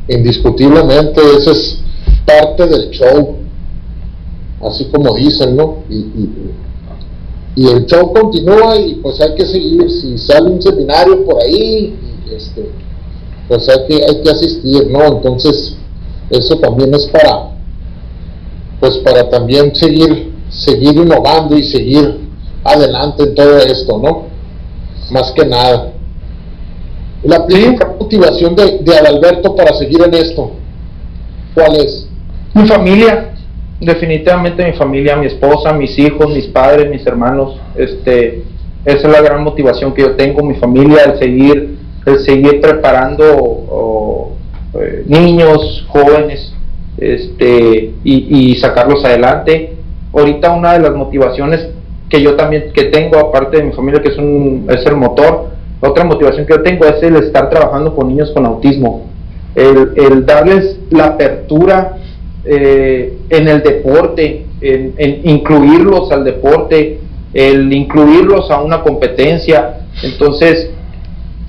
Indiscutiblemente, 0.10 1.22
ese 1.38 1.51
es 1.51 1.80
parte 2.26 2.66
del 2.66 2.89
show, 2.89 3.36
así 4.66 4.86
como 4.86 5.14
dicen, 5.14 5.55
¿no? 5.55 5.84
Y, 5.89 6.30
el 7.55 7.86
show 7.86 8.14
continúa 8.14 8.78
y 8.78 8.95
pues 8.95 9.20
hay 9.20 9.36
que 9.36 9.45
seguir, 9.45 9.91
si 9.91 10.18
sale 10.18 10.49
un 10.49 10.62
seminario 10.62 11.26
por 11.26 11.43
ahí, 11.43 11.93
este, 12.32 12.70
pues 13.49 13.68
hay 13.68 13.86
que, 13.86 14.05
hay 14.05 14.22
que 14.22 14.30
asistir, 14.30 14.88
¿no? 14.89 15.05
Entonces, 15.05 15.76
eso 16.30 16.57
también 16.57 16.93
es 16.95 17.05
para, 17.07 17.51
pues 18.80 18.97
para 18.99 19.30
también 19.30 19.76
seguir, 19.76 20.34
seguir 20.49 20.95
innovando 20.95 21.57
y 21.57 21.64
seguir 21.64 22.20
adelante 22.64 23.24
en 23.24 23.36
todo 23.36 23.57
esto, 23.57 23.97
¿no? 23.97 24.24
Más 25.12 25.32
que 25.34 25.45
nada. 25.45 25.99
La 27.24 27.45
primera 27.45 27.95
motivación 27.99 28.55
de, 28.55 28.80
de 28.80 28.97
Adalberto 28.97 29.55
para 29.55 29.74
seguir 29.74 30.01
en 30.01 30.13
esto, 30.13 30.51
¿cuál 31.53 31.76
es? 31.76 32.07
Mi 32.53 32.67
familia, 32.67 33.34
definitivamente 33.80 34.65
mi 34.65 34.74
familia, 34.74 35.15
mi 35.15 35.28
esposa, 35.28 35.74
mis 35.74 35.97
hijos, 35.99 36.30
mis 36.30 36.47
padres, 36.47 36.89
mis 36.89 37.05
hermanos, 37.05 37.59
este, 37.76 38.43
esa 38.86 39.07
es 39.07 39.13
la 39.13 39.22
gran 39.22 39.43
motivación 39.43 39.93
que 39.93 40.01
yo 40.01 40.15
tengo, 40.15 40.43
mi 40.43 40.55
familia, 40.55 41.03
el 41.03 41.20
seguir, 41.20 41.78
seguir 42.26 42.61
preparando 42.61 44.32
eh, 44.74 45.03
niños, 45.05 45.86
jóvenes, 45.89 46.53
este, 46.97 47.93
y, 48.03 48.55
sacarlos 48.55 49.03
adelante. 49.05 49.76
Ahorita 50.13 50.51
una 50.51 50.74
de 50.74 50.80
las 50.80 50.95
motivaciones 50.95 51.70
que 52.09 52.22
yo 52.22 52.36
también 52.36 52.72
que 52.74 52.86
tengo, 52.86 53.20
aparte 53.20 53.57
de 53.57 53.63
mi 53.63 53.74
familia, 53.74 54.01
que 54.01 54.09
es, 54.09 54.17
un, 54.17 54.67
es 54.70 54.86
el 54.86 54.95
motor, 54.95 55.49
otra 55.82 56.04
motivación 56.04 56.46
que 56.46 56.54
yo 56.54 56.62
tengo 56.62 56.86
es 56.86 57.02
el 57.04 57.16
estar 57.18 57.50
trabajando 57.50 57.96
con 57.96 58.08
niños 58.08 58.32
con 58.32 58.46
autismo, 58.46 59.08
el, 59.56 60.26
darles 60.26 60.78
la 60.90 61.08
apertura 61.08 61.98
eh, 62.46 63.18
en 63.30 63.48
el 63.48 63.62
deporte, 63.62 64.46
en, 64.62 64.94
en, 64.98 65.22
incluirlos 65.24 66.12
al 66.12 66.24
deporte, 66.24 67.00
el 67.34 67.72
incluirlos 67.72 68.50
a 68.52 68.62
una 68.62 68.82
competencia. 68.82 69.82
Entonces, 70.04 70.72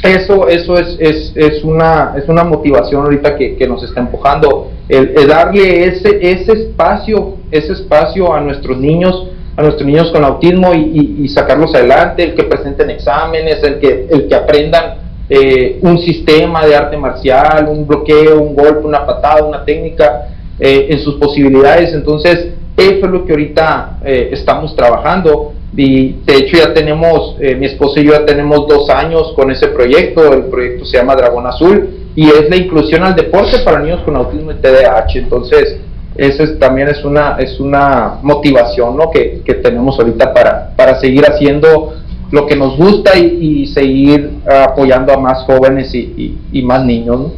eso, 0.03 0.49
eso 0.49 0.79
es, 0.79 0.97
es, 0.99 1.33
es, 1.37 1.63
una, 1.63 2.15
es 2.17 2.29
una 2.29 2.45
motivación 2.45 3.05
ahorita 3.05 3.37
que, 3.37 3.57
que 3.57 3.67
nos 3.67 3.83
está 3.83 4.01
empujando, 4.01 4.71
el, 4.89 5.15
darle 5.27 5.85
ese, 5.85 6.19
ese 6.23 6.53
espacio, 6.53 7.37
ese 7.51 7.73
espacio 7.75 8.33
a 8.33 8.41
nuestros 8.41 8.79
niños, 8.79 9.29
a 9.57 9.63
nuestros 9.63 9.87
niños 9.87 10.11
con 10.11 10.25
autismo 10.25 10.73
y, 10.75 11.17
y, 11.23 11.29
sacarlos 11.29 11.75
adelante, 11.75 12.23
el 12.23 12.35
que 12.35 12.45
presenten 12.45 12.91
exámenes, 12.91 13.63
el 13.63 13.79
que, 13.79 14.07
el 14.11 14.29
que 14.29 14.35
aprendan 14.35 14.95
eh, 15.29 15.79
un 15.83 15.99
sistema 15.99 16.65
de 16.65 16.75
arte 16.75 16.97
marcial, 16.97 17.69
un 17.69 17.87
bloqueo, 17.87 18.41
un 18.41 18.55
golpe, 18.55 18.87
una 18.87 19.07
patada, 19.07 19.45
una 19.45 19.65
técnica 19.65 20.29
eh, 20.59 20.89
en 20.91 20.99
sus 21.01 21.15
posibilidades. 21.17 21.93
Entonces, 21.95 22.49
eso 22.77 23.07
es 23.07 23.11
lo 23.11 23.25
que 23.25 23.33
ahorita 23.33 23.99
eh, 24.05 24.31
estamos 24.33 24.75
trabajando 24.75 25.53
y 25.77 26.17
de 26.25 26.37
hecho 26.37 26.57
ya 26.57 26.75
tenemos, 26.75 27.37
eh, 27.41 27.55
mi 27.55 27.67
esposa 27.67 28.01
y 28.01 28.05
yo 28.05 28.13
ya 28.13 28.27
tenemos 28.27 28.67
dos 28.67 28.91
años 28.91 29.33
con 29.37 29.51
ese 29.51 29.69
proyecto, 29.69 30.33
el 30.33 30.45
proyecto 30.45 30.85
se 30.85 30.97
llama 30.97 31.15
Dragón 31.15 31.47
Azul 31.47 31.91
y 32.17 32.29
es 32.29 32.51
la 32.51 32.57
inclusión 32.57 33.03
al 33.03 33.15
deporte 33.15 33.59
para 33.65 33.81
niños 33.81 34.01
con 34.03 34.17
autismo 34.17 34.51
y 34.53 34.57
TDAH. 34.57 35.19
Entonces, 35.19 35.79
esa 36.21 36.59
también 36.59 36.89
es 36.89 37.05
una, 37.05 37.37
es 37.39 37.59
una 37.61 38.19
motivación 38.23 38.97
¿no? 38.97 39.11
que, 39.11 39.43
que 39.45 39.55
tenemos 39.55 39.99
ahorita 39.99 40.33
para, 40.33 40.71
para 40.77 41.01
seguir 41.01 41.25
haciendo 41.25 41.95
lo 42.31 42.47
que 42.47 42.57
nos 42.57 42.77
gusta 42.77 43.19
y, 43.19 43.67
seguir 43.67 44.31
apoyando 44.49 45.13
a 45.13 45.19
más 45.19 45.43
jóvenes 45.45 45.95
y, 45.95 46.39
y, 46.53 46.63
más 46.63 46.85
niños. 46.85 47.33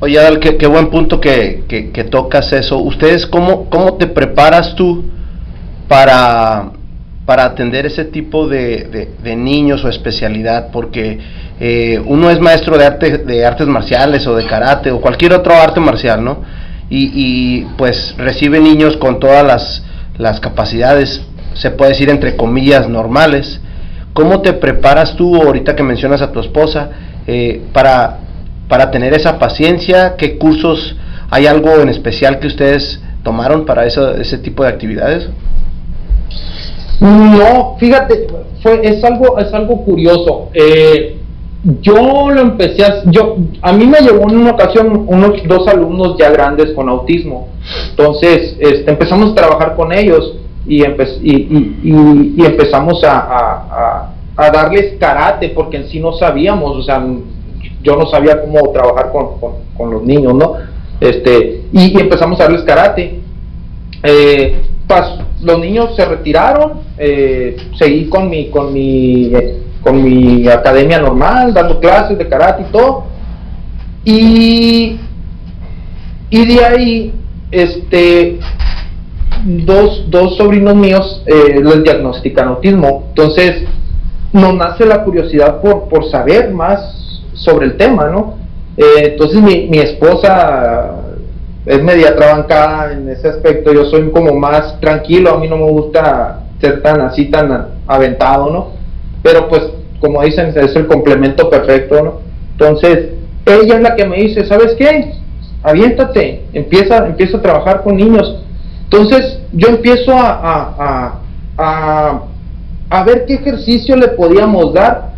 Oye, 0.00 0.18
Adal, 0.18 0.38
qué, 0.38 0.56
qué 0.56 0.66
buen 0.66 0.88
punto 0.90 1.20
que, 1.20 1.64
que, 1.68 1.90
que, 1.90 2.04
tocas 2.04 2.52
eso. 2.52 2.78
¿Ustedes 2.78 3.26
cómo, 3.26 3.68
cómo 3.70 3.94
te 3.94 4.06
preparas 4.06 4.74
tú? 4.76 5.04
para, 5.88 6.70
para 7.24 7.44
atender 7.44 7.86
ese 7.86 8.04
tipo 8.04 8.48
de, 8.48 9.08
de, 9.22 9.36
niños 9.36 9.84
o 9.84 9.88
especialidad, 9.88 10.70
porque 10.72 11.18
eh, 11.60 12.02
uno 12.04 12.30
es 12.30 12.40
maestro 12.40 12.76
de, 12.76 12.86
arte, 12.86 13.18
de 13.18 13.44
artes 13.44 13.66
marciales 13.66 14.26
o 14.26 14.36
de 14.36 14.46
karate 14.46 14.90
o 14.90 15.00
cualquier 15.00 15.32
otro 15.32 15.54
arte 15.54 15.80
marcial, 15.80 16.24
¿no? 16.24 16.65
Y, 16.88 17.10
y 17.14 17.64
pues 17.76 18.14
recibe 18.16 18.60
niños 18.60 18.96
con 18.96 19.18
todas 19.18 19.44
las, 19.44 19.82
las 20.18 20.40
capacidades, 20.40 21.22
se 21.54 21.70
puede 21.70 21.92
decir 21.92 22.10
entre 22.10 22.36
comillas, 22.36 22.88
normales. 22.88 23.60
¿Cómo 24.12 24.40
te 24.40 24.52
preparas 24.52 25.16
tú, 25.16 25.36
ahorita 25.36 25.76
que 25.76 25.82
mencionas 25.82 26.22
a 26.22 26.32
tu 26.32 26.40
esposa, 26.40 26.90
eh, 27.26 27.62
para, 27.72 28.18
para 28.68 28.90
tener 28.90 29.12
esa 29.14 29.38
paciencia? 29.38 30.16
¿Qué 30.16 30.38
cursos, 30.38 30.96
hay 31.30 31.46
algo 31.46 31.80
en 31.80 31.88
especial 31.88 32.38
que 32.38 32.46
ustedes 32.46 33.00
tomaron 33.22 33.66
para 33.66 33.84
eso, 33.84 34.12
ese 34.16 34.38
tipo 34.38 34.62
de 34.62 34.70
actividades? 34.70 35.28
No, 37.00 37.76
fíjate, 37.78 38.26
fue, 38.62 38.80
es 38.82 39.04
algo, 39.04 39.38
es 39.38 39.52
algo 39.52 39.84
curioso. 39.84 40.50
Eh, 40.54 41.18
yo 41.80 42.30
lo 42.30 42.40
empecé 42.40 42.84
a, 42.84 43.02
yo, 43.10 43.36
a 43.62 43.72
mí 43.72 43.86
me 43.86 44.00
llegó 44.00 44.30
en 44.30 44.38
una 44.38 44.52
ocasión 44.52 45.04
unos 45.08 45.42
dos 45.46 45.66
alumnos 45.68 46.16
ya 46.18 46.30
grandes 46.30 46.72
con 46.72 46.88
autismo. 46.88 47.48
Entonces, 47.90 48.56
este, 48.58 48.90
empezamos 48.90 49.32
a 49.32 49.34
trabajar 49.34 49.76
con 49.76 49.92
ellos 49.92 50.36
y, 50.66 50.84
y, 50.84 50.90
y, 51.22 52.34
y 52.36 52.44
empezamos 52.44 53.02
a, 53.04 54.12
a 54.36 54.50
darles 54.50 54.96
karate, 54.98 55.48
porque 55.50 55.78
en 55.78 55.88
sí 55.88 55.98
no 55.98 56.12
sabíamos, 56.12 56.76
o 56.76 56.82
sea, 56.82 57.04
yo 57.82 57.96
no 57.96 58.06
sabía 58.06 58.40
cómo 58.40 58.70
trabajar 58.70 59.10
con, 59.10 59.56
con, 59.76 59.90
los 59.90 60.02
niños, 60.02 60.34
¿no? 60.34 60.54
Este, 61.00 61.62
y, 61.72 61.98
empezamos 61.98 62.38
a 62.40 62.44
darles 62.44 62.62
karate. 62.62 63.20
Eh, 64.02 64.62
los 65.42 65.58
niños 65.58 65.96
se 65.96 66.04
retiraron, 66.04 66.80
eh, 66.98 67.56
seguí 67.76 68.08
con 68.08 68.28
mi, 68.28 68.50
con 68.50 68.72
mi, 68.72 69.32
con 69.86 70.02
mi 70.02 70.48
academia 70.48 70.98
normal, 70.98 71.54
dando 71.54 71.78
clases 71.78 72.18
de 72.18 72.28
karate 72.28 72.62
y 72.62 72.72
todo. 72.72 73.04
Y, 74.04 74.98
y 76.28 76.46
de 76.46 76.64
ahí, 76.64 77.14
este, 77.52 78.40
dos, 79.44 80.10
dos 80.10 80.36
sobrinos 80.36 80.74
míos 80.74 81.22
eh, 81.26 81.60
les 81.62 81.84
diagnostican 81.84 82.48
autismo. 82.48 83.04
Entonces, 83.10 83.62
nos 84.32 84.54
nace 84.54 84.84
la 84.84 85.04
curiosidad 85.04 85.60
por, 85.60 85.84
por 85.88 86.10
saber 86.10 86.52
más 86.52 87.22
sobre 87.34 87.66
el 87.66 87.76
tema, 87.76 88.08
¿no? 88.08 88.38
Eh, 88.76 89.12
entonces, 89.12 89.40
mi, 89.40 89.68
mi 89.68 89.78
esposa 89.78 90.96
es 91.64 91.80
media 91.80 92.16
trabancada 92.16 92.92
en 92.92 93.08
ese 93.08 93.28
aspecto, 93.28 93.72
yo 93.72 93.84
soy 93.84 94.10
como 94.10 94.34
más 94.34 94.80
tranquilo, 94.80 95.30
a 95.30 95.38
mí 95.38 95.46
no 95.46 95.56
me 95.56 95.70
gusta 95.70 96.40
ser 96.60 96.82
tan 96.82 97.00
así, 97.02 97.26
tan 97.26 97.68
aventado, 97.86 98.50
¿no? 98.50 98.75
Pero 99.26 99.48
pues, 99.48 99.62
como 100.00 100.22
dicen, 100.22 100.52
es 100.54 100.76
el 100.76 100.86
complemento 100.86 101.50
perfecto, 101.50 102.00
¿no? 102.00 102.12
Entonces, 102.52 103.08
ella 103.44 103.74
es 103.74 103.80
la 103.80 103.96
que 103.96 104.06
me 104.06 104.18
dice, 104.18 104.46
¿sabes 104.46 104.76
qué? 104.78 105.14
Aviéntate, 105.64 106.44
empieza, 106.52 107.04
empieza 107.08 107.38
a 107.38 107.42
trabajar 107.42 107.82
con 107.82 107.96
niños. 107.96 108.44
Entonces, 108.84 109.40
yo 109.52 109.66
empiezo 109.66 110.12
a, 110.12 111.18
a, 111.58 112.22
a, 112.88 113.02
ver 113.02 113.24
qué 113.26 113.34
ejercicio 113.34 113.96
le 113.96 114.06
podíamos 114.08 114.72
dar 114.72 115.14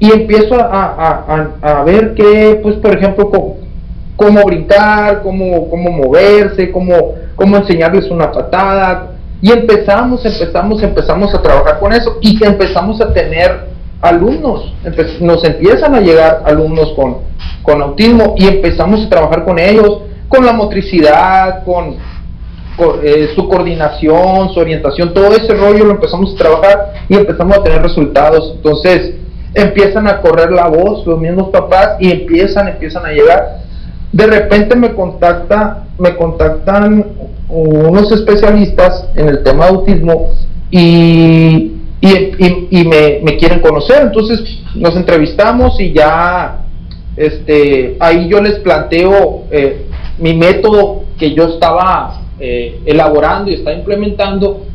y 0.00 0.10
empiezo 0.10 0.56
a, 0.56 1.52
a, 1.62 1.84
ver 1.84 2.14
qué, 2.14 2.58
pues, 2.60 2.74
por 2.76 2.96
ejemplo, 2.96 3.30
cómo 4.16 4.44
brincar, 4.44 5.22
cómo, 5.22 5.70
cómo 5.70 5.92
moverse, 5.92 6.72
cómo, 6.72 7.14
cómo 7.36 7.58
enseñarles 7.58 8.10
una 8.10 8.32
patada. 8.32 9.12
Y 9.42 9.52
empezamos, 9.52 10.24
empezamos, 10.24 10.82
empezamos 10.82 11.34
a 11.34 11.40
trabajar 11.42 11.80
con 11.80 11.92
eso 11.92 12.18
y 12.20 12.38
que 12.38 12.46
empezamos 12.46 13.00
a 13.00 13.12
tener 13.12 13.70
alumnos, 14.00 14.74
nos 15.20 15.44
empiezan 15.44 15.94
a 15.94 16.00
llegar 16.00 16.42
alumnos 16.46 16.92
con, 16.94 17.18
con 17.62 17.82
autismo 17.82 18.34
y 18.36 18.48
empezamos 18.48 19.04
a 19.04 19.08
trabajar 19.08 19.44
con 19.44 19.58
ellos, 19.58 20.02
con 20.28 20.44
la 20.44 20.52
motricidad, 20.52 21.64
con, 21.64 21.96
eh, 23.02 23.30
su 23.34 23.46
coordinación, 23.46 24.54
su 24.54 24.60
orientación, 24.60 25.12
todo 25.12 25.32
ese 25.32 25.54
rollo 25.54 25.84
lo 25.84 25.90
empezamos 25.92 26.34
a 26.34 26.38
trabajar 26.38 26.92
y 27.08 27.14
empezamos 27.14 27.58
a 27.58 27.62
tener 27.62 27.82
resultados. 27.82 28.54
Entonces 28.56 29.16
empiezan 29.52 30.06
a 30.06 30.20
correr 30.20 30.50
la 30.50 30.68
voz 30.68 31.06
los 31.06 31.18
mismos 31.18 31.50
papás 31.50 31.96
y 31.98 32.10
empiezan, 32.10 32.68
empiezan 32.68 33.04
a 33.04 33.10
llegar 33.10 33.60
de 34.12 34.26
repente 34.26 34.74
me 34.76 34.92
contacta, 34.94 35.84
me 35.98 36.16
contactan 36.16 37.04
unos 37.50 38.10
especialistas 38.12 39.08
en 39.14 39.28
el 39.28 39.42
tema 39.42 39.66
de 39.66 39.70
autismo 39.70 40.30
y, 40.70 41.72
y, 42.00 42.84
me, 42.84 43.36
quieren 43.36 43.60
conocer, 43.60 44.02
entonces 44.02 44.60
nos 44.74 44.96
entrevistamos 44.96 45.78
y 45.80 45.92
ya 45.92 46.64
este, 47.16 47.96
ahí 48.00 48.28
yo 48.28 48.40
les 48.40 48.58
planteo 48.60 49.44
eh, 49.50 49.86
mi 50.18 50.34
método 50.34 51.04
que 51.18 51.34
yo 51.34 51.44
estaba 51.44 52.22
eh, 52.38 52.80
elaborando 52.86 53.50
y 53.50 53.54
estaba 53.54 53.76
implementando 53.76 54.66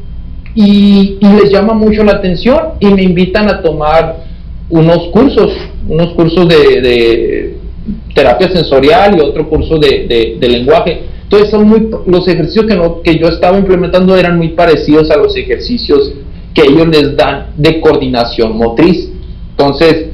y, 0.54 1.18
les 1.22 1.52
llama 1.52 1.74
mucho 1.74 2.04
la 2.04 2.14
atención 2.14 2.74
y 2.80 2.88
me 2.88 3.04
invitan 3.04 3.50
a 3.50 3.62
tomar 3.62 4.18
unos 4.70 5.08
cursos, 5.10 5.52
unos 5.88 6.14
cursos 6.14 6.48
de 6.48 7.56
terapia 8.16 8.50
sensorial 8.50 9.18
y 9.18 9.22
otro 9.22 9.48
curso 9.48 9.78
de, 9.78 10.38
lenguaje. 10.42 11.04
Entonces 11.26 11.50
son 11.50 11.68
muy, 11.68 11.90
los 12.06 12.28
ejercicios 12.28 12.66
que, 12.66 12.80
que 13.04 13.20
yo 13.20 13.28
estaba 13.28 13.58
implementando 13.58 14.16
eran 14.16 14.38
muy 14.38 14.50
parecidos 14.50 15.10
a 15.10 15.18
los 15.18 15.36
ejercicios 15.36 16.14
que 16.54 16.62
ellos 16.62 16.88
les 16.88 17.18
dan 17.18 17.48
de 17.58 17.82
coordinación 17.82 18.56
motriz. 18.56 19.10
Entonces 19.52 20.10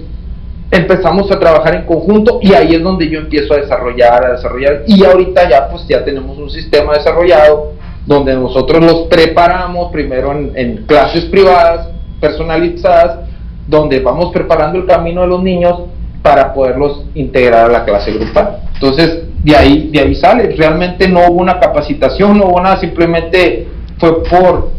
empezamos 0.71 1.29
a 1.29 1.37
trabajar 1.37 1.75
en 1.75 1.85
conjunto 1.85 2.39
y 2.41 2.53
ahí 2.53 2.75
es 2.75 2.81
donde 2.81 3.09
yo 3.09 3.19
empiezo 3.19 3.53
a 3.53 3.57
desarrollar, 3.57 4.25
a 4.25 4.31
desarrollar 4.33 4.83
y 4.87 5.03
ahorita 5.03 5.49
ya 5.49 5.67
pues 5.69 5.85
ya 5.87 6.03
tenemos 6.03 6.37
un 6.37 6.49
sistema 6.49 6.93
desarrollado 6.93 7.73
donde 8.05 8.33
nosotros 8.33 8.83
los 8.83 9.07
preparamos 9.07 9.91
primero 9.91 10.31
en, 10.31 10.53
en 10.55 10.77
clases 10.85 11.25
privadas, 11.25 11.89
personalizadas, 12.21 13.19
donde 13.67 13.99
vamos 13.99 14.31
preparando 14.31 14.79
el 14.79 14.85
camino 14.85 15.21
de 15.21 15.27
los 15.27 15.43
niños 15.43 15.81
para 16.21 16.53
poderlos 16.53 17.03
integrar 17.15 17.69
a 17.69 17.71
la 17.71 17.85
clase 17.85 18.13
grupal. 18.13 18.61
Entonces, 18.73 19.23
de 19.43 19.55
ahí, 19.55 19.89
de 19.91 19.99
ahí 19.99 20.15
sale. 20.15 20.55
Realmente 20.55 21.07
no 21.07 21.21
hubo 21.27 21.41
una 21.41 21.59
capacitación, 21.59 22.37
no 22.37 22.45
hubo 22.45 22.61
nada, 22.61 22.77
simplemente 22.77 23.67
fue 23.97 24.23
por, 24.23 24.71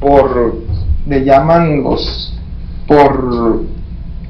por, 0.00 0.56
le 1.06 1.24
llaman 1.24 1.82
los, 1.82 2.34
por 2.86 3.62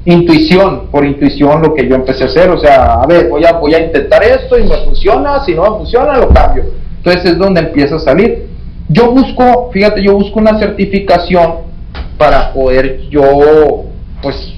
intuición, 0.05 0.87
por 0.91 1.05
intuición 1.05 1.61
lo 1.61 1.73
que 1.73 1.87
yo 1.87 1.95
empecé 1.95 2.23
a 2.23 2.27
hacer. 2.27 2.49
O 2.49 2.59
sea, 2.59 2.93
a 2.93 3.07
ver, 3.07 3.29
voy 3.29 3.45
a, 3.45 3.53
voy 3.53 3.73
a 3.73 3.85
intentar 3.85 4.23
esto 4.23 4.57
y 4.57 4.63
me 4.63 4.77
funciona, 4.85 5.43
si 5.45 5.55
no 5.55 5.63
me 5.63 5.77
funciona, 5.77 6.17
lo 6.17 6.29
cambio. 6.29 6.65
Entonces 6.97 7.25
es 7.25 7.37
donde 7.37 7.61
empieza 7.61 7.95
a 7.95 7.99
salir. 7.99 8.47
Yo 8.87 9.11
busco, 9.11 9.69
fíjate, 9.71 10.01
yo 10.01 10.13
busco 10.13 10.39
una 10.39 10.57
certificación 10.57 11.69
para 12.17 12.51
poder 12.53 13.07
yo, 13.09 13.85
pues, 14.21 14.53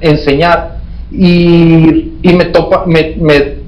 enseñar 0.00 0.78
y, 1.10 2.12
y 2.22 2.34
me, 2.34 2.46
topa, 2.46 2.84
me, 2.86 3.14
me 3.18 3.59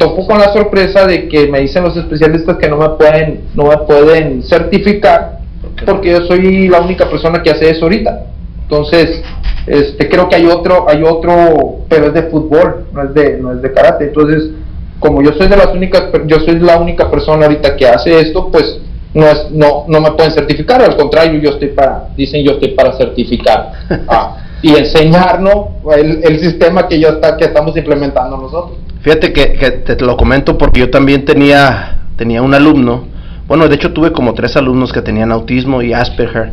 topo 0.00 0.26
con 0.26 0.38
la 0.38 0.50
sorpresa 0.52 1.06
de 1.06 1.28
que 1.28 1.46
me 1.46 1.60
dicen 1.60 1.84
los 1.84 1.94
especialistas 1.94 2.56
que 2.56 2.68
no 2.68 2.78
me 2.78 2.88
pueden, 2.90 3.42
no 3.54 3.66
me 3.66 3.76
pueden 3.76 4.42
certificar 4.42 5.40
porque 5.84 6.10
yo 6.10 6.26
soy 6.26 6.68
la 6.68 6.80
única 6.80 7.08
persona 7.08 7.42
que 7.42 7.50
hace 7.50 7.70
eso 7.70 7.84
ahorita. 7.84 8.26
Entonces, 8.62 9.22
este, 9.66 10.08
creo 10.08 10.28
que 10.28 10.36
hay 10.36 10.46
otro, 10.46 10.86
hay 10.88 11.02
otro, 11.02 11.84
pero 11.88 12.06
es 12.06 12.14
de 12.14 12.22
fútbol, 12.24 12.86
no 12.92 13.02
es 13.02 13.14
de, 13.14 13.36
no 13.38 13.52
es 13.52 13.60
de 13.60 13.72
karate. 13.72 14.04
Entonces, 14.04 14.50
como 14.98 15.22
yo 15.22 15.32
soy 15.32 15.48
de 15.48 15.56
las 15.56 15.68
únicas, 15.74 16.04
yo 16.26 16.40
soy 16.40 16.58
la 16.60 16.78
única 16.78 17.10
persona 17.10 17.44
ahorita 17.46 17.76
que 17.76 17.86
hace 17.86 18.20
esto, 18.20 18.50
pues 18.50 18.80
no 19.12 19.26
es, 19.26 19.50
no, 19.50 19.84
no 19.86 20.00
me 20.00 20.12
pueden 20.12 20.32
certificar, 20.32 20.82
al 20.82 20.96
contrario, 20.96 21.40
yo 21.40 21.50
estoy 21.50 21.68
para, 21.68 22.08
dicen 22.16 22.42
yo 22.42 22.52
estoy 22.52 22.70
para 22.70 22.96
certificar. 22.96 23.72
Ah, 24.08 24.36
y 24.62 24.76
enseñarnos 24.76 25.68
el, 25.96 26.22
el 26.22 26.38
sistema 26.38 26.86
que, 26.86 27.00
yo 27.00 27.08
está, 27.08 27.36
que 27.36 27.46
estamos 27.46 27.76
implementando 27.76 28.36
nosotros. 28.36 28.78
Fíjate 29.02 29.32
que, 29.32 29.46
te 29.86 30.04
lo 30.04 30.16
comento 30.16 30.58
porque 30.58 30.80
yo 30.80 30.90
también 30.90 31.24
tenía, 31.24 32.00
tenía 32.16 32.42
un 32.42 32.54
alumno, 32.54 33.06
bueno, 33.48 33.66
de 33.66 33.74
hecho 33.74 33.92
tuve 33.92 34.12
como 34.12 34.34
tres 34.34 34.56
alumnos 34.56 34.92
que 34.92 35.00
tenían 35.00 35.32
autismo 35.32 35.82
y 35.82 35.92
Asperger, 35.92 36.52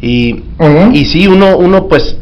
y, 0.00 0.42
y 0.92 1.04
sí, 1.06 1.26
uno, 1.26 1.56
uno 1.58 1.88
pues 1.88 2.16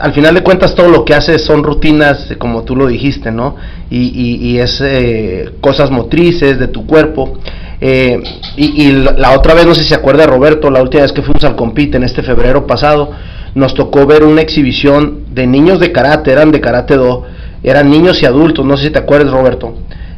al 0.00 0.12
final 0.12 0.34
de 0.34 0.42
cuentas 0.42 0.74
todo 0.74 0.88
lo 0.88 1.04
que 1.04 1.14
hace 1.14 1.38
son 1.38 1.62
rutinas, 1.62 2.34
como 2.38 2.64
tú 2.64 2.74
lo 2.74 2.88
dijiste, 2.88 3.30
¿no? 3.30 3.56
Y, 3.88 4.48
y, 4.48 4.58
es 4.58 4.80
eh, 4.84 5.50
cosas 5.60 5.90
motrices 5.90 6.58
de 6.58 6.66
tu 6.66 6.86
cuerpo. 6.86 7.38
Eh, 7.80 8.20
y, 8.56 8.82
y, 8.82 8.92
la 8.92 9.32
otra 9.32 9.54
vez, 9.54 9.66
no 9.66 9.74
sé 9.74 9.82
si 9.82 9.90
se 9.90 9.94
acuerda 9.94 10.26
Roberto, 10.26 10.70
la 10.70 10.82
última 10.82 11.04
vez 11.04 11.12
que 11.12 11.22
fuimos 11.22 11.44
al 11.44 11.54
compite 11.54 11.96
en 11.96 12.02
este 12.02 12.22
febrero 12.22 12.66
pasado, 12.66 13.12
nos 13.54 13.74
tocó 13.74 14.06
ver 14.06 14.24
una 14.24 14.40
exhibición 14.40 15.26
de 15.32 15.46
niños 15.46 15.78
de 15.78 15.92
karate, 15.92 16.32
eran 16.32 16.50
de 16.50 16.60
karate 16.60 16.96
do, 16.96 17.24
eran 17.62 17.90
niños 17.90 18.22
y 18.22 18.26
adultos, 18.26 18.64
no 18.64 18.76
sé 18.76 18.86
si 18.86 18.90
te 18.90 18.98
acuerdas 18.98 19.32
Roberto. 19.32 19.74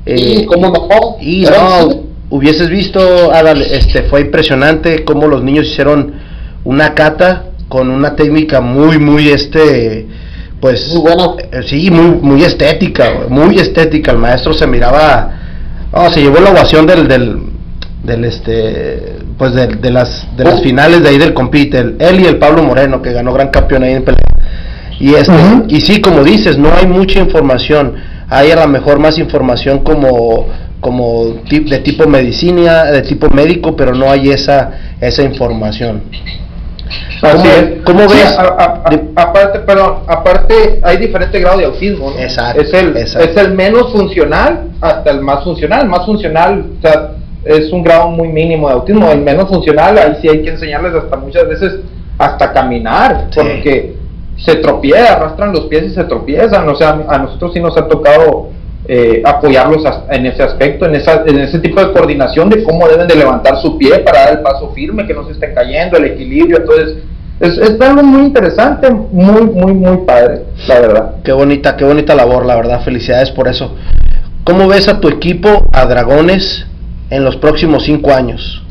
Eh, 0.07 0.45
¿Cómo 0.47 0.69
no? 0.69 1.17
Y 1.21 1.45
no, 1.45 2.03
hubieses 2.31 2.69
visto, 2.69 3.33
Adal, 3.33 3.63
este, 3.63 4.05
fue 4.05 4.23
impresionante 4.23 5.05
cómo 5.05 5.27
los 5.29 5.43
niños 5.43 5.67
hicieron 5.67 6.15
una 6.65 6.95
kata 6.95 7.45
con 7.69 7.91
una 7.91 8.17
técnica 8.17 8.61
muy, 8.61 8.99
muy, 8.99 9.29
este, 9.29 10.07
pues, 10.61 10.89
muy 10.93 11.03
buena. 11.03 11.35
Eh, 11.53 11.63
sí, 11.67 11.91
muy, 11.91 12.19
muy 12.21 12.43
estética, 12.45 13.27
muy 13.29 13.57
estética. 13.57 14.13
El 14.13 14.19
maestro 14.19 14.55
se 14.55 14.67
miraba, 14.67 15.33
oh, 15.93 16.11
se 16.11 16.21
llevó 16.23 16.41
la 16.41 16.51
ovación 16.51 16.87
del, 16.87 17.09
del, 17.09 17.39
del 18.03 18.25
este, 18.25 19.17
pues 19.37 19.55
de, 19.55 19.67
de, 19.67 19.91
las 19.91 20.27
de 20.37 20.45
las 20.45 20.61
oh. 20.61 20.63
finales 20.63 21.03
de 21.03 21.09
ahí 21.09 21.19
del 21.19 21.35
compite, 21.35 21.79
él 21.79 22.21
y 22.21 22.27
el 22.27 22.39
Pablo 22.39 22.63
Moreno 22.63 23.03
que 23.03 23.13
ganó 23.13 23.33
gran 23.33 23.49
campeón 23.49 23.83
ahí 23.83 23.95
en 23.95 24.05
pelea. 24.05 24.21
Y 25.03 25.17
este, 25.17 25.35
y 25.67 25.81
sí, 25.81 26.01
como 26.01 26.23
dices, 26.23 26.57
no 26.57 26.73
hay 26.73 26.87
mucha 26.87 27.19
información. 27.19 27.95
Hay 28.29 28.53
a 28.53 28.55
lo 28.55 28.69
mejor 28.69 29.01
más 29.01 29.19
información 29.19 29.81
como 29.81 30.47
como 30.79 31.43
de 31.49 31.79
tipo 31.81 32.07
medicina, 32.07 32.85
de 32.85 33.03
tipo 33.03 33.29
médico, 33.29 33.75
pero 33.75 33.97
no 33.97 34.09
hay 34.09 34.31
esa 34.31 34.71
esa 35.01 35.25
información. 35.25 36.03
¿Cómo, 37.21 37.43
¿Cómo 37.85 38.09
ves? 38.09 38.37
aparte, 39.17 39.59
perdón, 39.61 40.05
aparte 40.07 40.79
hay 40.85 40.99
diferente 40.99 41.41
grado 41.41 41.59
de 41.59 41.65
autismo. 41.65 42.13
Exacto, 42.17 42.61
es 42.63 42.73
el 42.73 42.97
es 42.97 43.37
el 43.37 43.55
menos 43.55 43.91
funcional 43.91 44.69
hasta 44.81 45.11
el 45.11 45.21
más 45.21 45.43
funcional. 45.43 45.89
Más 45.89 46.07
funcional, 46.07 46.65
o 46.79 46.81
sea, 46.81 47.15
es 47.45 47.73
un 47.73 47.83
grado 47.83 48.09
muy 48.09 48.29
mínimo 48.29 48.69
de 48.69 48.75
autismo, 48.75 49.11
el 49.11 49.23
menos 49.23 49.49
funcional, 49.49 49.99
ahí 49.99 50.19
sí 50.23 50.29
hay 50.29 50.45
que 50.45 50.51
enseñarles 50.51 50.95
hasta 50.95 51.17
muchas 51.17 51.49
veces 51.49 51.81
hasta 52.19 52.53
caminar, 52.53 53.31
porque 53.35 54.02
se 54.45 54.57
tropieza, 54.57 55.15
arrastran 55.15 55.53
los 55.53 55.67
pies 55.67 55.85
y 55.85 55.91
se 55.91 56.05
tropiezan. 56.05 56.69
O 56.69 56.75
sea, 56.75 57.05
a 57.09 57.19
nosotros 57.19 57.53
sí 57.55 57.61
nos 57.61 57.77
ha 57.77 57.87
tocado 57.87 58.49
eh, 58.89 59.23
apoyarlos 59.25 59.85
en 60.11 60.27
ese 60.27 60.43
aspecto, 60.43 60.87
en, 60.87 60.97
esa, 60.97 61.23
en 61.25 61.39
ese 61.39 61.61
tipo 61.61 61.81
de 61.81 61.93
coordinación 61.93 62.51
de 62.51 62.65
cómo 62.65 62.89
deben 62.89 63.07
de 63.07 63.15
levantar 63.15 63.57
su 63.59 63.79
pie 63.79 64.01
para 64.01 64.25
dar 64.25 64.33
el 64.33 64.41
paso 64.41 64.71
firme, 64.75 65.07
que 65.07 65.15
no 65.15 65.25
se 65.25 65.33
estén 65.33 65.55
cayendo, 65.55 65.97
el 65.97 66.07
equilibrio. 66.07 66.59
Entonces, 66.59 66.97
es, 67.39 67.59
es 67.59 67.81
algo 67.81 68.03
muy 68.03 68.23
interesante, 68.27 68.91
muy, 68.91 69.43
muy, 69.43 69.73
muy 69.73 69.99
padre, 69.99 70.43
la 70.67 70.81
verdad. 70.81 71.15
Qué 71.25 71.33
bonita, 71.33 71.77
qué 71.77 71.85
bonita 71.85 72.15
labor, 72.15 72.45
la 72.45 72.57
verdad. 72.57 72.83
Felicidades 72.83 73.31
por 73.31 73.49
eso. 73.49 73.77
¿Cómo 74.45 74.67
ves 74.67 74.89
a 74.89 74.99
tu 74.99 75.09
equipo, 75.09 75.69
a 75.73 75.87
Dragones, 75.87 76.67
en 77.11 77.25
los 77.25 77.37
próximos 77.37 77.85
cinco 77.85 78.13
años? 78.13 78.65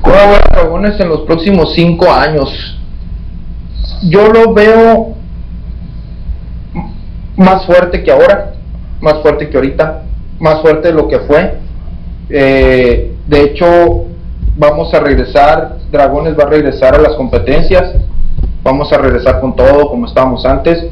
¿Cómo 0.00 0.14
veo 0.14 0.36
a 0.36 0.54
Dragones 0.54 1.00
en 1.00 1.08
los 1.08 1.22
próximos 1.22 1.72
cinco 1.74 2.12
años? 2.12 2.73
Yo 4.08 4.28
lo 4.28 4.52
veo 4.52 5.14
más 7.36 7.64
fuerte 7.64 8.02
que 8.02 8.12
ahora, 8.12 8.52
más 9.00 9.22
fuerte 9.22 9.48
que 9.48 9.56
ahorita, 9.56 10.02
más 10.38 10.60
fuerte 10.60 10.88
de 10.88 10.94
lo 10.94 11.08
que 11.08 11.20
fue. 11.20 11.54
Eh, 12.28 13.14
de 13.26 13.42
hecho, 13.42 14.04
vamos 14.56 14.92
a 14.92 15.00
regresar, 15.00 15.78
Dragones 15.90 16.38
va 16.38 16.44
a 16.44 16.50
regresar 16.50 16.94
a 16.94 16.98
las 16.98 17.14
competencias, 17.14 17.94
vamos 18.62 18.92
a 18.92 18.98
regresar 18.98 19.40
con 19.40 19.56
todo 19.56 19.88
como 19.88 20.06
estábamos 20.06 20.44
antes. 20.44 20.84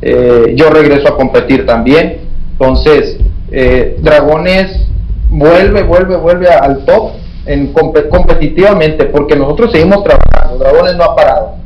Eh, 0.00 0.54
yo 0.56 0.70
regreso 0.70 1.08
a 1.08 1.16
competir 1.16 1.66
también. 1.66 2.20
Entonces, 2.52 3.18
eh, 3.50 3.98
Dragones 4.00 4.86
vuelve, 5.28 5.82
vuelve, 5.82 6.16
vuelve 6.16 6.48
al 6.48 6.84
top 6.84 7.12
en 7.46 7.72
competitivamente, 7.72 9.06
porque 9.06 9.34
nosotros 9.34 9.72
seguimos 9.72 10.04
trabajando, 10.04 10.58
Dragones 10.58 10.94
no 10.96 11.04
ha 11.04 11.16
parado. 11.16 11.59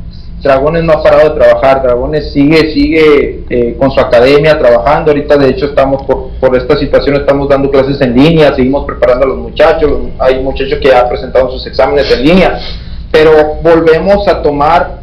Dragones 0.45 0.83
no 0.83 0.93
ha 0.93 1.01
parado 1.01 1.29
de 1.29 1.39
trabajar, 1.39 1.81
Dragones 1.81 2.31
sigue, 2.31 2.71
sigue 2.71 3.43
eh, 3.49 3.75
con 3.79 3.89
su 3.89 3.99
academia 3.99 4.59
trabajando. 4.59 5.09
Ahorita, 5.09 5.37
de 5.37 5.49
hecho, 5.49 5.65
estamos 5.65 6.03
por, 6.03 6.55
esta 6.55 6.77
situación, 6.77 7.15
estamos 7.15 7.49
dando 7.49 7.71
clases 7.71 7.99
en 8.01 8.15
línea, 8.15 8.53
seguimos 8.53 8.85
preparando 8.85 9.25
a 9.25 9.29
los 9.29 9.39
muchachos. 9.39 9.91
Hay 10.19 10.43
muchachos 10.43 10.77
que 10.79 10.89
ya 10.89 11.09
presentado 11.09 11.49
sus 11.49 11.65
exámenes 11.65 12.11
en 12.11 12.23
línea, 12.23 12.59
pero 13.11 13.55
volvemos 13.63 14.27
a 14.27 14.43
tomar 14.43 14.99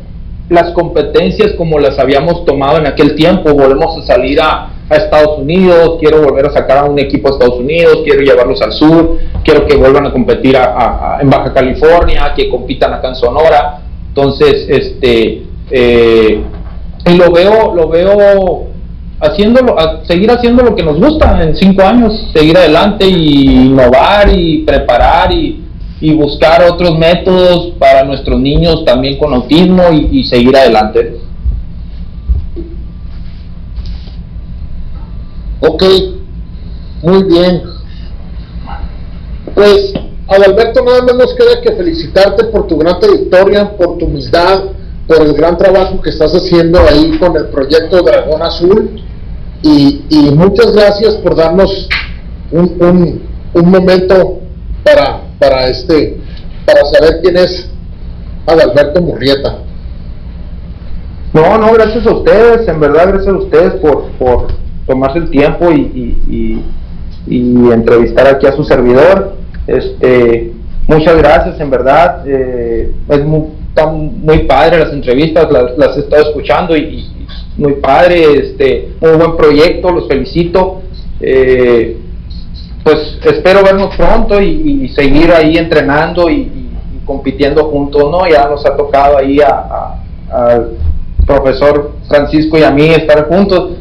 las 0.48 0.70
competencias 0.70 1.54
como 1.54 1.80
las 1.80 1.98
habíamos 1.98 2.44
tomado 2.44 2.78
en 2.78 2.86
aquel 2.86 3.16
tiempo. 3.16 3.52
Volvemos 3.52 3.98
a 3.98 4.02
salir 4.06 4.40
a, 4.40 4.70
a 4.88 4.94
Estados 4.94 5.40
Unidos, 5.40 5.96
quiero 5.98 6.22
volver 6.22 6.46
a 6.46 6.50
sacar 6.50 6.78
a 6.78 6.84
un 6.84 7.00
equipo 7.00 7.26
a 7.26 7.32
Estados 7.32 7.58
Unidos, 7.58 7.98
quiero 8.04 8.20
llevarlos 8.20 8.62
al 8.62 8.72
sur, 8.72 9.18
quiero 9.42 9.66
que 9.66 9.74
vuelvan 9.74 10.06
a 10.06 10.12
competir 10.12 10.56
en 11.20 11.28
Baja 11.28 11.52
California, 11.52 12.32
que 12.36 12.48
compitan 12.48 12.94
acá 12.94 13.08
en 13.08 13.16
Sonora 13.16 13.82
entonces, 14.14 14.66
este, 14.68 15.42
eh, 15.70 16.42
lo 17.16 17.32
veo, 17.32 17.74
lo 17.74 17.88
veo 17.88 18.66
haciéndolo, 19.20 19.74
seguir 20.06 20.30
haciendo 20.30 20.62
lo 20.62 20.74
que 20.74 20.82
nos 20.82 21.00
gusta 21.00 21.42
en 21.42 21.56
cinco 21.56 21.82
años, 21.82 22.28
seguir 22.34 22.58
adelante 22.58 23.06
y 23.06 23.68
innovar 23.68 24.28
y 24.36 24.64
preparar 24.64 25.32
y, 25.32 25.60
buscar 26.14 26.62
otros 26.64 26.98
métodos 26.98 27.74
para 27.78 28.04
nuestros 28.04 28.38
niños 28.38 28.84
también 28.84 29.16
con 29.18 29.32
autismo 29.32 29.84
y, 29.92 30.24
seguir 30.24 30.54
adelante. 30.54 31.16
Ok, 35.60 35.84
muy 37.02 37.22
bien. 37.22 37.62
Pues 39.54 39.94
Adalberto, 40.32 40.82
nada 40.82 41.02
más 41.02 41.14
nos 41.14 41.34
queda 41.34 41.60
que 41.60 41.72
felicitarte 41.72 42.44
por 42.44 42.66
tu 42.66 42.78
gran 42.78 42.98
trayectoria, 42.98 43.76
por 43.76 43.98
tu 43.98 44.06
humildad, 44.06 44.64
por 45.06 45.20
el 45.20 45.34
gran 45.34 45.58
trabajo 45.58 46.00
que 46.00 46.08
estás 46.08 46.32
haciendo 46.32 46.80
ahí 46.80 47.18
con 47.18 47.36
el 47.36 47.48
proyecto 47.48 48.02
Dragón 48.02 48.42
Azul. 48.42 49.02
Y, 49.62 50.00
muchas 50.34 50.74
gracias 50.74 51.16
por 51.16 51.36
darnos 51.36 51.86
un, 52.50 53.20
momento 53.54 54.40
para, 54.82 55.20
para, 55.38 55.68
este, 55.68 56.18
para 56.64 56.84
saber 56.86 57.20
quién 57.22 57.36
es 57.36 57.68
Adalberto 58.46 59.02
Murrieta. 59.02 59.58
No, 61.34 61.58
no, 61.58 61.72
gracias 61.74 62.06
a 62.06 62.10
ustedes, 62.10 62.66
en 62.66 62.80
verdad 62.80 63.08
gracias 63.08 63.34
a 63.34 63.38
ustedes 63.38 63.72
por, 63.74 64.06
por 64.12 64.46
tomarse 64.86 65.18
el 65.18 65.30
tiempo 65.30 65.70
y, 65.70 66.64
y 67.26 67.70
entrevistar 67.70 68.26
aquí 68.26 68.46
a 68.46 68.52
su 68.52 68.64
servidor. 68.64 69.41
Este, 69.66 70.52
muchas 70.86 71.16
gracias, 71.16 71.60
en 71.60 71.70
verdad. 71.70 72.24
Eh, 72.26 72.92
es 73.08 73.24
muy, 73.24 73.44
muy 74.22 74.38
padre 74.40 74.78
las 74.78 74.92
entrevistas, 74.92 75.48
las, 75.50 75.96
he 75.96 76.00
estado 76.00 76.22
escuchando 76.22 76.76
y, 76.76 77.08
muy 77.56 77.74
padre, 77.74 78.38
este, 78.38 78.92
muy 79.00 79.12
buen 79.12 79.36
proyecto, 79.36 79.90
los 79.90 80.08
felicito. 80.08 80.82
Eh, 81.20 81.98
pues 82.82 83.18
espero 83.24 83.62
vernos 83.62 83.94
pronto 83.96 84.40
y, 84.40 84.88
seguir 84.88 85.30
ahí 85.32 85.56
entrenando 85.56 86.28
y, 86.28 86.70
compitiendo 87.04 87.64
juntos, 87.64 88.10
¿no? 88.10 88.28
Ya 88.28 88.48
nos 88.48 88.64
ha 88.64 88.76
tocado 88.76 89.18
ahí 89.18 89.38
al 89.40 90.70
profesor 91.26 91.92
Francisco 92.08 92.58
y 92.58 92.62
a 92.62 92.70
mí 92.70 92.86
estar 92.86 93.28
juntos 93.28 93.72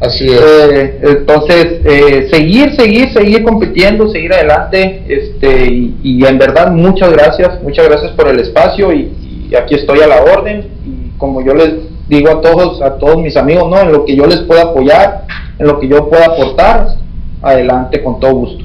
Así 0.00 0.26
es. 0.26 0.40
Eh, 0.40 1.00
entonces, 1.02 1.80
eh, 1.84 2.28
seguir, 2.30 2.74
seguir, 2.76 3.12
seguir 3.12 3.42
compitiendo, 3.42 4.08
seguir 4.08 4.32
adelante. 4.32 5.02
Este, 5.08 5.92
y, 6.02 6.24
en 6.24 6.38
verdad, 6.38 6.70
muchas 6.70 7.12
gracias, 7.12 7.60
muchas 7.62 7.88
gracias 7.88 8.12
por 8.12 8.28
el 8.28 8.38
espacio 8.38 8.92
y, 8.92 9.12
aquí 9.56 9.74
estoy 9.74 10.00
a 10.00 10.06
la 10.06 10.22
orden. 10.22 10.68
Y 10.86 11.18
como 11.18 11.44
yo 11.44 11.54
les 11.54 11.72
digo 12.08 12.30
a 12.30 12.40
todos, 12.40 12.80
a 12.80 12.96
todos 12.98 13.18
mis 13.18 13.36
amigos, 13.36 13.68
¿no? 13.68 13.80
En 13.80 13.92
lo 13.92 14.04
que 14.04 14.14
yo 14.14 14.26
les 14.26 14.38
pueda 14.40 14.62
apoyar, 14.62 15.24
en 15.58 15.66
lo 15.66 15.80
que 15.80 15.88
yo 15.88 16.08
pueda 16.08 16.26
aportar, 16.26 16.88
adelante 17.42 18.02
con 18.02 18.20
todo 18.20 18.34
gusto. 18.34 18.64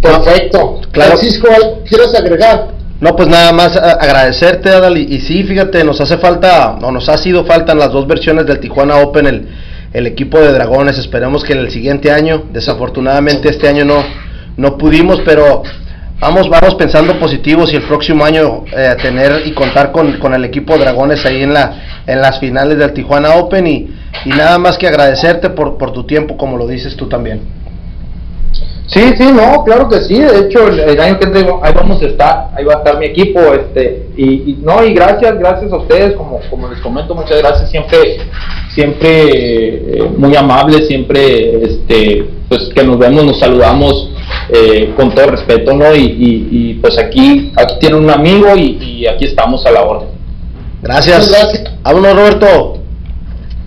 Perfecto. 0.00 0.80
Francisco, 0.92 1.48
¿quieres 1.86 2.14
agregar? 2.14 2.68
No, 2.98 3.14
pues 3.14 3.28
nada 3.28 3.52
más 3.52 3.76
agradecerte, 3.76 4.70
Adal. 4.70 4.96
Y, 4.96 5.02
y, 5.02 5.20
sí, 5.20 5.42
fíjate, 5.42 5.84
nos 5.84 6.00
hace 6.00 6.16
falta, 6.16 6.78
o 6.80 6.90
nos 6.90 7.10
ha 7.10 7.18
sido 7.18 7.44
falta 7.44 7.72
en 7.72 7.78
las 7.78 7.92
dos 7.92 8.06
versiones 8.06 8.46
del 8.46 8.58
Tijuana 8.58 8.96
Open 8.96 9.26
el 9.26 9.48
el 9.96 10.06
equipo 10.06 10.38
de 10.38 10.52
Dragones. 10.52 10.98
Esperemos 10.98 11.42
que 11.42 11.54
en 11.54 11.60
el 11.60 11.70
siguiente 11.70 12.12
año, 12.12 12.44
desafortunadamente 12.52 13.48
este 13.48 13.66
año 13.66 13.86
no, 13.86 14.04
no 14.58 14.76
pudimos, 14.76 15.22
pero 15.24 15.62
vamos, 16.20 16.50
vamos 16.50 16.74
pensando 16.74 17.18
positivos 17.18 17.72
y 17.72 17.76
el 17.76 17.82
próximo 17.82 18.22
año 18.22 18.64
eh, 18.76 18.94
tener 19.00 19.46
y 19.46 19.52
contar 19.52 19.92
con, 19.92 20.34
el 20.34 20.44
equipo 20.44 20.74
de 20.74 20.80
Dragones 20.80 21.24
ahí 21.24 21.42
en, 21.42 21.54
la, 21.54 22.02
en 22.06 22.20
las 22.20 22.38
finales 22.38 22.76
del 22.76 22.92
Tijuana 22.92 23.36
Open 23.36 23.66
y, 23.66 23.88
y 24.26 24.28
nada 24.28 24.58
más 24.58 24.76
que 24.76 24.86
agradecerte 24.86 25.48
por, 25.48 25.78
por 25.78 25.92
tu 25.92 26.04
tiempo, 26.04 26.36
como 26.36 26.58
lo 26.58 26.66
dices 26.66 26.94
tú 26.94 27.08
también. 27.08 27.40
Sí, 28.86 29.00
sí, 29.16 29.32
no, 29.32 29.64
claro 29.64 29.88
que 29.88 30.00
sí. 30.02 30.18
De 30.20 30.46
hecho, 30.46 30.68
el, 30.68 31.00
año 31.00 31.18
que 31.18 31.24
entra 31.24 31.58
ahí 31.62 31.72
vamos 31.74 32.00
a 32.00 32.06
estar, 32.06 32.50
ahí 32.54 32.64
va 32.64 32.74
a 32.74 32.78
estar 32.78 32.98
mi 32.98 33.06
equipo, 33.06 33.40
este, 33.52 34.06
y, 34.16 34.58
no, 34.62 34.84
y 34.84 34.94
gracias, 34.94 35.38
gracias 35.38 35.72
a 35.72 35.76
ustedes, 35.76 36.14
como, 36.14 36.40
como 36.48 36.68
les 36.68 36.78
comento, 36.80 37.14
muchas 37.14 37.38
gracias, 37.38 37.68
siempre, 37.70 38.18
siempre 38.72 39.98
eh, 39.98 40.10
muy 40.16 40.36
amables, 40.36 40.86
siempre, 40.86 41.64
este, 41.64 42.28
pues 42.48 42.70
que 42.74 42.84
nos 42.84 42.96
vemos, 42.98 43.24
nos 43.24 43.40
saludamos 43.40 44.12
eh, 44.50 44.92
con 44.96 45.12
todo 45.12 45.26
respeto, 45.26 45.74
¿no? 45.74 45.94
Y, 45.94 46.78
pues 46.80 46.96
aquí, 46.96 47.52
aquí 47.56 47.74
tienen 47.80 48.04
un 48.04 48.10
amigo 48.10 48.56
y, 48.56 49.04
aquí 49.06 49.24
estamos 49.24 49.66
a 49.66 49.72
la 49.72 49.82
orden. 49.82 50.08
Gracias. 50.82 51.28
gracias. 51.28 51.72
Vámonos, 51.82 52.14
Roberto. 52.14 52.75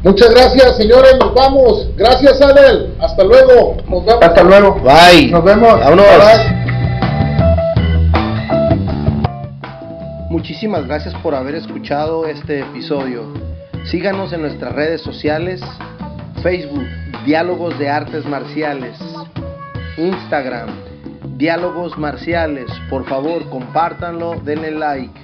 Muchas 0.03 0.29
gracias, 0.29 0.77
señores. 0.77 1.17
Nos 1.19 1.33
vamos. 1.33 1.89
Gracias, 1.97 2.41
Adel. 2.41 2.95
Hasta 2.99 3.23
luego. 3.23 3.75
Nos 3.89 4.05
vemos. 4.05 4.23
Hasta 4.23 4.43
luego. 4.43 4.75
Bye. 4.75 5.27
Nos 5.29 5.43
vemos. 5.43 5.79
Vámonos. 5.79 6.05
Muchísimas 10.29 10.87
gracias 10.87 11.13
por 11.15 11.35
haber 11.35 11.55
escuchado 11.55 12.25
este 12.25 12.61
episodio. 12.61 13.33
Síganos 13.85 14.31
en 14.31 14.41
nuestras 14.41 14.73
redes 14.73 15.01
sociales, 15.01 15.59
Facebook, 16.41 16.85
Diálogos 17.25 17.77
de 17.77 17.89
Artes 17.89 18.25
Marciales, 18.25 18.97
Instagram, 19.97 20.69
Diálogos 21.35 21.97
Marciales. 21.97 22.67
Por 22.89 23.05
favor, 23.05 23.49
compártanlo, 23.49 24.35
denle 24.45 24.71
like. 24.71 25.19